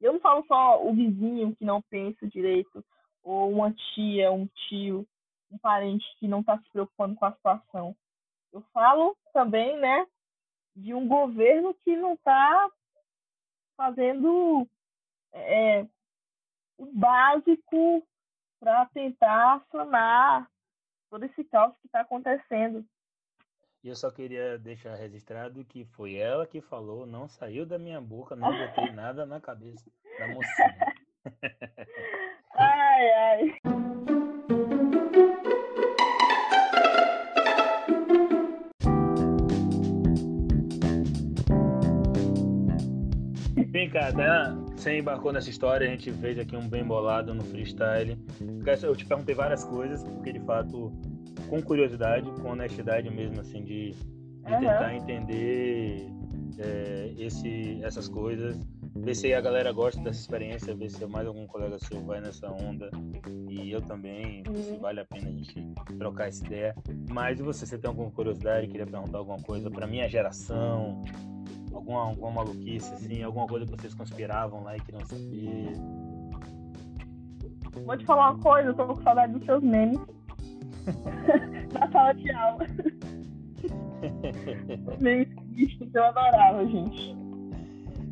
eu 0.00 0.14
não 0.14 0.20
falo 0.20 0.42
só 0.46 0.82
o 0.82 0.94
vizinho 0.94 1.54
que 1.54 1.66
não 1.66 1.82
pensa 1.82 2.26
direito, 2.26 2.82
ou 3.22 3.52
uma 3.52 3.72
tia, 3.72 4.32
um 4.32 4.46
tio, 4.46 5.06
um 5.50 5.58
parente 5.58 6.06
que 6.18 6.26
não 6.26 6.40
está 6.40 6.58
se 6.58 6.70
preocupando 6.70 7.14
com 7.14 7.26
a 7.26 7.32
situação. 7.32 7.94
Eu 8.50 8.62
falo 8.72 9.14
também, 9.34 9.76
né, 9.78 10.06
de 10.74 10.94
um 10.94 11.06
governo 11.06 11.74
que 11.84 11.94
não 11.94 12.14
está 12.14 12.70
fazendo 13.76 14.66
é, 15.32 15.86
o 16.78 16.86
básico 16.92 18.06
para 18.60 18.86
tentar 18.86 19.64
sanar 19.70 20.48
todo 21.10 21.24
esse 21.24 21.44
caos 21.44 21.76
que 21.78 21.86
está 21.86 22.00
acontecendo. 22.00 22.84
E 23.82 23.88
eu 23.88 23.96
só 23.96 24.10
queria 24.10 24.58
deixar 24.58 24.94
registrado 24.94 25.64
que 25.64 25.84
foi 25.84 26.14
ela 26.14 26.46
que 26.46 26.60
falou, 26.60 27.04
não 27.04 27.26
saiu 27.28 27.66
da 27.66 27.78
minha 27.78 28.00
boca, 28.00 28.36
não 28.36 28.48
botei 28.48 28.92
nada 28.94 29.26
na 29.26 29.40
cabeça 29.40 29.90
da 30.18 30.28
mocinha. 30.28 30.94
ai, 32.54 33.10
ai. 33.10 33.58
Vem 43.72 43.90
cá, 43.90 44.12
tá? 44.12 44.71
Você 44.82 44.98
embarcou 44.98 45.32
nessa 45.32 45.48
história, 45.48 45.86
a 45.86 45.90
gente 45.90 46.10
fez 46.10 46.36
aqui 46.36 46.56
um 46.56 46.68
bem 46.68 46.82
bolado 46.82 47.32
no 47.32 47.44
freestyle. 47.44 48.18
Eu 48.82 48.96
te 48.96 49.06
perguntei 49.06 49.32
várias 49.32 49.62
coisas, 49.62 50.02
porque 50.02 50.32
de 50.32 50.40
fato, 50.40 50.92
com 51.48 51.62
curiosidade, 51.62 52.28
com 52.40 52.48
honestidade 52.48 53.08
mesmo, 53.08 53.40
assim, 53.40 53.62
de, 53.62 53.92
de 53.92 54.52
uhum. 54.52 54.58
tentar 54.58 54.92
entender 54.92 56.10
é, 56.58 57.14
esse, 57.16 57.78
essas 57.84 58.08
coisas, 58.08 58.58
ver 58.96 59.14
se 59.14 59.32
a 59.32 59.40
galera 59.40 59.70
gosta 59.70 60.02
dessa 60.02 60.18
experiência, 60.18 60.74
ver 60.74 60.90
se 60.90 61.06
mais 61.06 61.28
algum 61.28 61.46
colega 61.46 61.78
seu 61.78 62.00
vai 62.00 62.20
nessa 62.20 62.50
onda 62.50 62.90
e 63.48 63.70
eu 63.70 63.80
também, 63.82 64.42
uhum. 64.48 64.64
se 64.64 64.76
vale 64.78 64.98
a 64.98 65.04
pena 65.04 65.28
a 65.28 65.32
gente 65.32 65.64
trocar 65.96 66.26
essa 66.26 66.44
ideia. 66.44 66.74
Mas 67.08 67.38
você, 67.38 67.64
você 67.64 67.78
tem 67.78 67.88
alguma 67.88 68.10
curiosidade, 68.10 68.66
queria 68.66 68.84
perguntar 68.84 69.18
alguma 69.18 69.40
coisa 69.42 69.70
para 69.70 69.86
minha 69.86 70.08
geração? 70.08 71.04
Alguma, 71.72 72.00
alguma 72.02 72.30
maluquice, 72.30 72.92
assim, 72.94 73.22
alguma 73.22 73.46
coisa 73.46 73.66
que 73.66 73.72
vocês 73.72 73.94
conspiravam 73.94 74.62
lá 74.62 74.76
e 74.76 74.80
queriam 74.80 75.04
saber? 75.06 75.72
Vou 77.84 77.96
te 77.96 78.04
falar 78.04 78.32
uma 78.32 78.42
coisa, 78.42 78.68
eu 78.68 78.74
tô 78.74 78.86
com 78.86 79.02
saudade 79.02 79.32
dos 79.32 79.44
seus 79.44 79.62
memes. 79.62 80.00
Na 81.72 81.90
sala 81.90 82.12
de 82.12 82.30
aula. 82.30 82.66
Memes 85.00 85.28
tristes, 85.54 85.94
eu 85.94 86.04
adorava, 86.04 86.66
gente. 86.66 87.16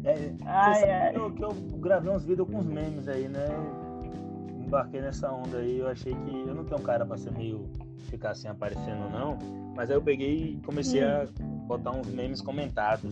É, 0.04 0.32
ai, 0.46 0.90
ai. 0.90 1.16
Eu, 1.16 1.30
que 1.30 1.42
eu 1.42 1.52
gravei 1.78 2.10
uns 2.10 2.24
vídeos 2.24 2.48
com 2.48 2.58
uns 2.58 2.66
memes 2.66 3.06
aí, 3.06 3.28
né? 3.28 3.46
Eu 3.50 4.64
embarquei 4.64 5.00
nessa 5.00 5.30
onda 5.30 5.58
aí, 5.58 5.78
eu 5.78 5.88
achei 5.88 6.14
que 6.14 6.30
eu 6.30 6.54
não 6.54 6.64
tenho 6.64 6.80
cara 6.80 7.04
pra 7.04 7.18
ser 7.18 7.32
meio 7.32 7.68
ficar 8.08 8.30
assim 8.30 8.48
aparecendo 8.48 9.08
não, 9.10 9.38
mas 9.76 9.90
aí 9.90 9.96
eu 9.96 10.02
peguei 10.02 10.54
e 10.54 10.60
comecei 10.64 11.04
hum. 11.04 11.08
a 11.08 11.59
botar 11.70 11.92
uns 11.92 12.08
memes 12.08 12.40
comentados. 12.40 13.10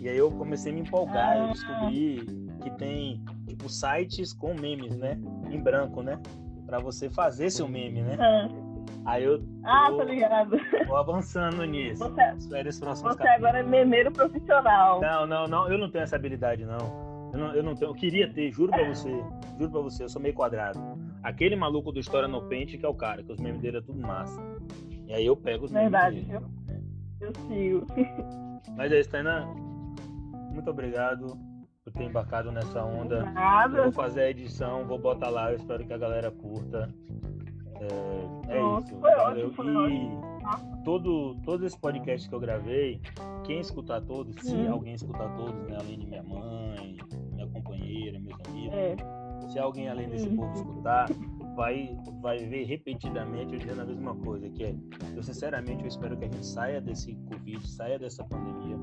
E 0.00 0.08
aí 0.08 0.18
eu 0.18 0.30
comecei 0.30 0.70
a 0.70 0.74
me 0.74 0.82
empolgar, 0.82 1.38
eu 1.38 1.48
descobri 1.48 2.26
que 2.62 2.70
tem 2.76 3.22
tipo 3.46 3.68
sites 3.70 4.34
com 4.34 4.54
memes, 4.54 4.96
né? 4.98 5.18
Em 5.50 5.58
branco, 5.58 6.02
né? 6.02 6.20
Para 6.66 6.78
você 6.78 7.08
fazer 7.08 7.48
seu 7.50 7.66
meme, 7.66 8.02
né? 8.02 8.16
Ah. 8.20 8.48
Aí 9.06 9.24
eu 9.24 9.38
tô, 9.38 9.46
ah, 9.64 9.86
tô 9.88 10.02
ligado. 10.02 10.56
Tô 10.86 10.96
avançando 10.96 11.64
nisso. 11.64 12.04
Você, 12.04 12.64
você 12.64 13.28
agora 13.28 13.60
é 13.60 13.62
memeiro 13.62 14.12
profissional. 14.12 15.00
Não, 15.00 15.26
não, 15.26 15.46
não, 15.46 15.70
eu 15.70 15.78
não 15.78 15.90
tenho 15.90 16.02
essa 16.02 16.16
habilidade, 16.16 16.64
não. 16.64 17.30
Eu 17.32 17.38
não, 17.38 17.54
eu 17.54 17.62
não 17.62 17.74
tenho, 17.74 17.90
eu 17.90 17.94
queria 17.94 18.32
ter, 18.32 18.50
juro 18.52 18.70
pra 18.70 18.88
você, 18.88 19.10
juro 19.58 19.70
pra 19.70 19.80
você, 19.80 20.04
eu 20.04 20.08
sou 20.08 20.20
meio 20.20 20.34
quadrado. 20.34 20.80
Aquele 21.22 21.56
maluco 21.56 21.92
do 21.92 22.00
História 22.00 22.28
no 22.28 22.42
Pente 22.42 22.76
que 22.76 22.84
é 22.84 22.88
o 22.88 22.94
cara, 22.94 23.22
que 23.22 23.32
os 23.32 23.38
memes 23.38 23.60
dele 23.60 23.78
é 23.78 23.80
tudo 23.80 24.00
massa. 24.00 24.40
E 25.06 25.12
aí 25.14 25.26
eu 25.26 25.36
pego 25.36 25.64
os 25.64 25.72
Verdade, 25.72 26.16
memes 26.16 26.30
dele. 26.30 26.44
Eu, 27.20 27.32
sigo. 27.46 27.86
Mas 28.76 28.92
é 28.92 29.00
isso, 29.00 29.10
Tainá. 29.10 29.46
Muito 30.52 30.70
obrigado 30.70 31.38
por 31.84 31.92
ter 31.92 32.04
embarcado 32.04 32.50
nessa 32.50 32.84
onda. 32.84 33.32
Eu 33.64 33.84
vou 33.84 33.92
fazer 33.92 34.22
a 34.22 34.30
edição, 34.30 34.86
vou 34.86 34.98
botar 34.98 35.28
lá, 35.28 35.50
eu 35.50 35.56
espero 35.56 35.86
que 35.86 35.92
a 35.92 35.98
galera 35.98 36.30
curta. 36.30 36.88
É, 37.80 38.56
é 38.56 38.60
Nossa, 38.60 38.86
isso. 38.86 39.00
Foi. 39.00 39.14
Ótimo, 39.14 39.52
foi 39.52 39.92
e 39.92 40.36
todo, 40.84 41.34
todo 41.44 41.66
esse 41.66 41.78
podcast 41.78 42.28
que 42.28 42.34
eu 42.34 42.40
gravei, 42.40 43.00
quem 43.44 43.60
escutar 43.60 44.00
todos, 44.02 44.36
se 44.36 44.54
hum. 44.54 44.72
alguém 44.72 44.94
escutar 44.94 45.28
todos, 45.36 45.60
né, 45.66 45.76
além 45.80 45.98
de 45.98 46.06
minha 46.06 46.22
mãe, 46.22 46.96
minha 47.32 47.48
companheira, 47.48 48.20
meus 48.20 48.38
amigos, 48.48 48.74
é. 48.74 48.96
se 49.48 49.58
alguém 49.58 49.88
além 49.88 50.08
desse 50.08 50.28
hum. 50.28 50.36
povo 50.36 50.52
escutar, 50.52 51.06
vai, 51.56 51.98
vai 52.20 52.38
ver 52.38 52.64
repetidamente 52.64 53.54
eu 53.54 53.58
dizendo 53.58 53.82
a 53.82 53.84
mesma 53.84 54.14
coisa, 54.14 54.48
que 54.48 54.62
é, 54.62 54.74
eu 55.16 55.22
sinceramente 55.22 55.82
eu 55.82 55.88
espero 55.88 56.16
que 56.16 56.24
a 56.26 56.28
gente 56.28 56.46
saia 56.46 56.80
desse 56.80 57.14
Covid, 57.28 57.66
saia 57.66 57.98
dessa 57.98 58.22
pandemia, 58.24 58.76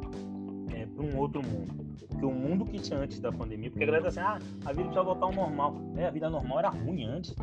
é, 0.73 0.85
para 0.85 1.05
um 1.05 1.17
outro 1.17 1.41
mundo. 1.41 1.95
Porque 2.09 2.25
o 2.25 2.31
mundo 2.31 2.65
que 2.65 2.79
tinha 2.79 2.99
antes 2.99 3.19
da 3.19 3.31
pandemia, 3.31 3.69
porque 3.69 3.83
a 3.83 3.87
galera 3.87 4.03
tá 4.03 4.09
assim, 4.09 4.19
ah, 4.19 4.39
a 4.65 4.73
vida 4.73 4.83
precisa 4.83 5.03
voltar 5.03 5.27
ao 5.27 5.33
normal. 5.33 5.75
É, 5.95 6.07
a 6.07 6.11
vida 6.11 6.29
normal 6.29 6.59
era 6.59 6.69
ruim 6.69 7.05
antes 7.05 7.33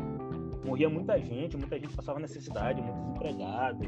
morria 0.65 0.89
muita 0.89 1.19
gente, 1.19 1.57
muita 1.57 1.77
gente 1.79 1.95
passava 1.95 2.19
necessidade, 2.19 2.81
muito 2.81 2.99
desempregado. 3.01 3.83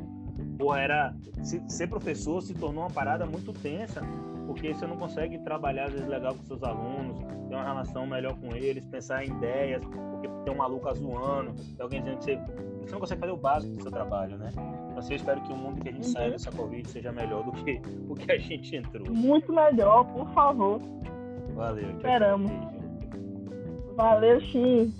Porra, 0.57 0.79
era. 0.79 1.15
Se, 1.43 1.61
ser 1.67 1.87
professor 1.87 2.41
se 2.41 2.53
tornou 2.53 2.83
uma 2.83 2.89
parada 2.89 3.25
muito 3.25 3.53
tensa, 3.53 4.01
porque 4.45 4.73
você 4.73 4.85
não 4.85 4.97
consegue 4.97 5.37
trabalhar, 5.39 5.85
às 5.85 5.93
vezes, 5.93 6.07
legal 6.07 6.33
com 6.35 6.43
seus 6.43 6.63
alunos, 6.63 7.17
ter 7.49 7.55
uma 7.55 7.63
relação 7.63 8.05
melhor 8.05 8.35
com 8.35 8.55
eles, 8.55 8.85
pensar 8.85 9.23
em 9.23 9.29
ideias, 9.29 9.83
porque 9.83 10.27
tem 10.43 10.53
um 10.53 10.57
maluco 10.57 10.93
zoando, 10.93 11.53
tem 11.53 11.81
alguém 11.83 12.01
dizendo 12.01 12.17
que 12.17 12.25
você, 12.25 12.35
você 12.81 12.91
não 12.91 12.99
consegue 12.99 13.21
fazer 13.21 13.33
o 13.33 13.37
básico 13.37 13.75
do 13.75 13.81
seu 13.81 13.91
trabalho, 13.91 14.37
né? 14.37 14.49
Então, 14.53 14.99
assim, 14.99 15.13
eu 15.13 15.17
espero 15.17 15.41
que 15.41 15.51
o 15.51 15.57
mundo 15.57 15.81
que 15.81 15.89
a 15.89 15.91
gente 15.91 16.05
uhum. 16.05 16.13
saia 16.13 16.31
dessa 16.31 16.51
Covid 16.51 16.87
seja 16.87 17.11
melhor 17.11 17.43
do 17.43 17.51
que 17.51 17.81
o 18.07 18.15
que 18.15 18.31
a 18.31 18.37
gente 18.37 18.75
entrou. 18.75 19.09
Muito 19.09 19.51
melhor, 19.51 20.03
por 20.05 20.29
favor. 20.33 20.81
Valeu. 21.55 21.89
Esperamos. 21.91 22.51
Valeu, 23.95 24.39
Xim. 24.41 24.93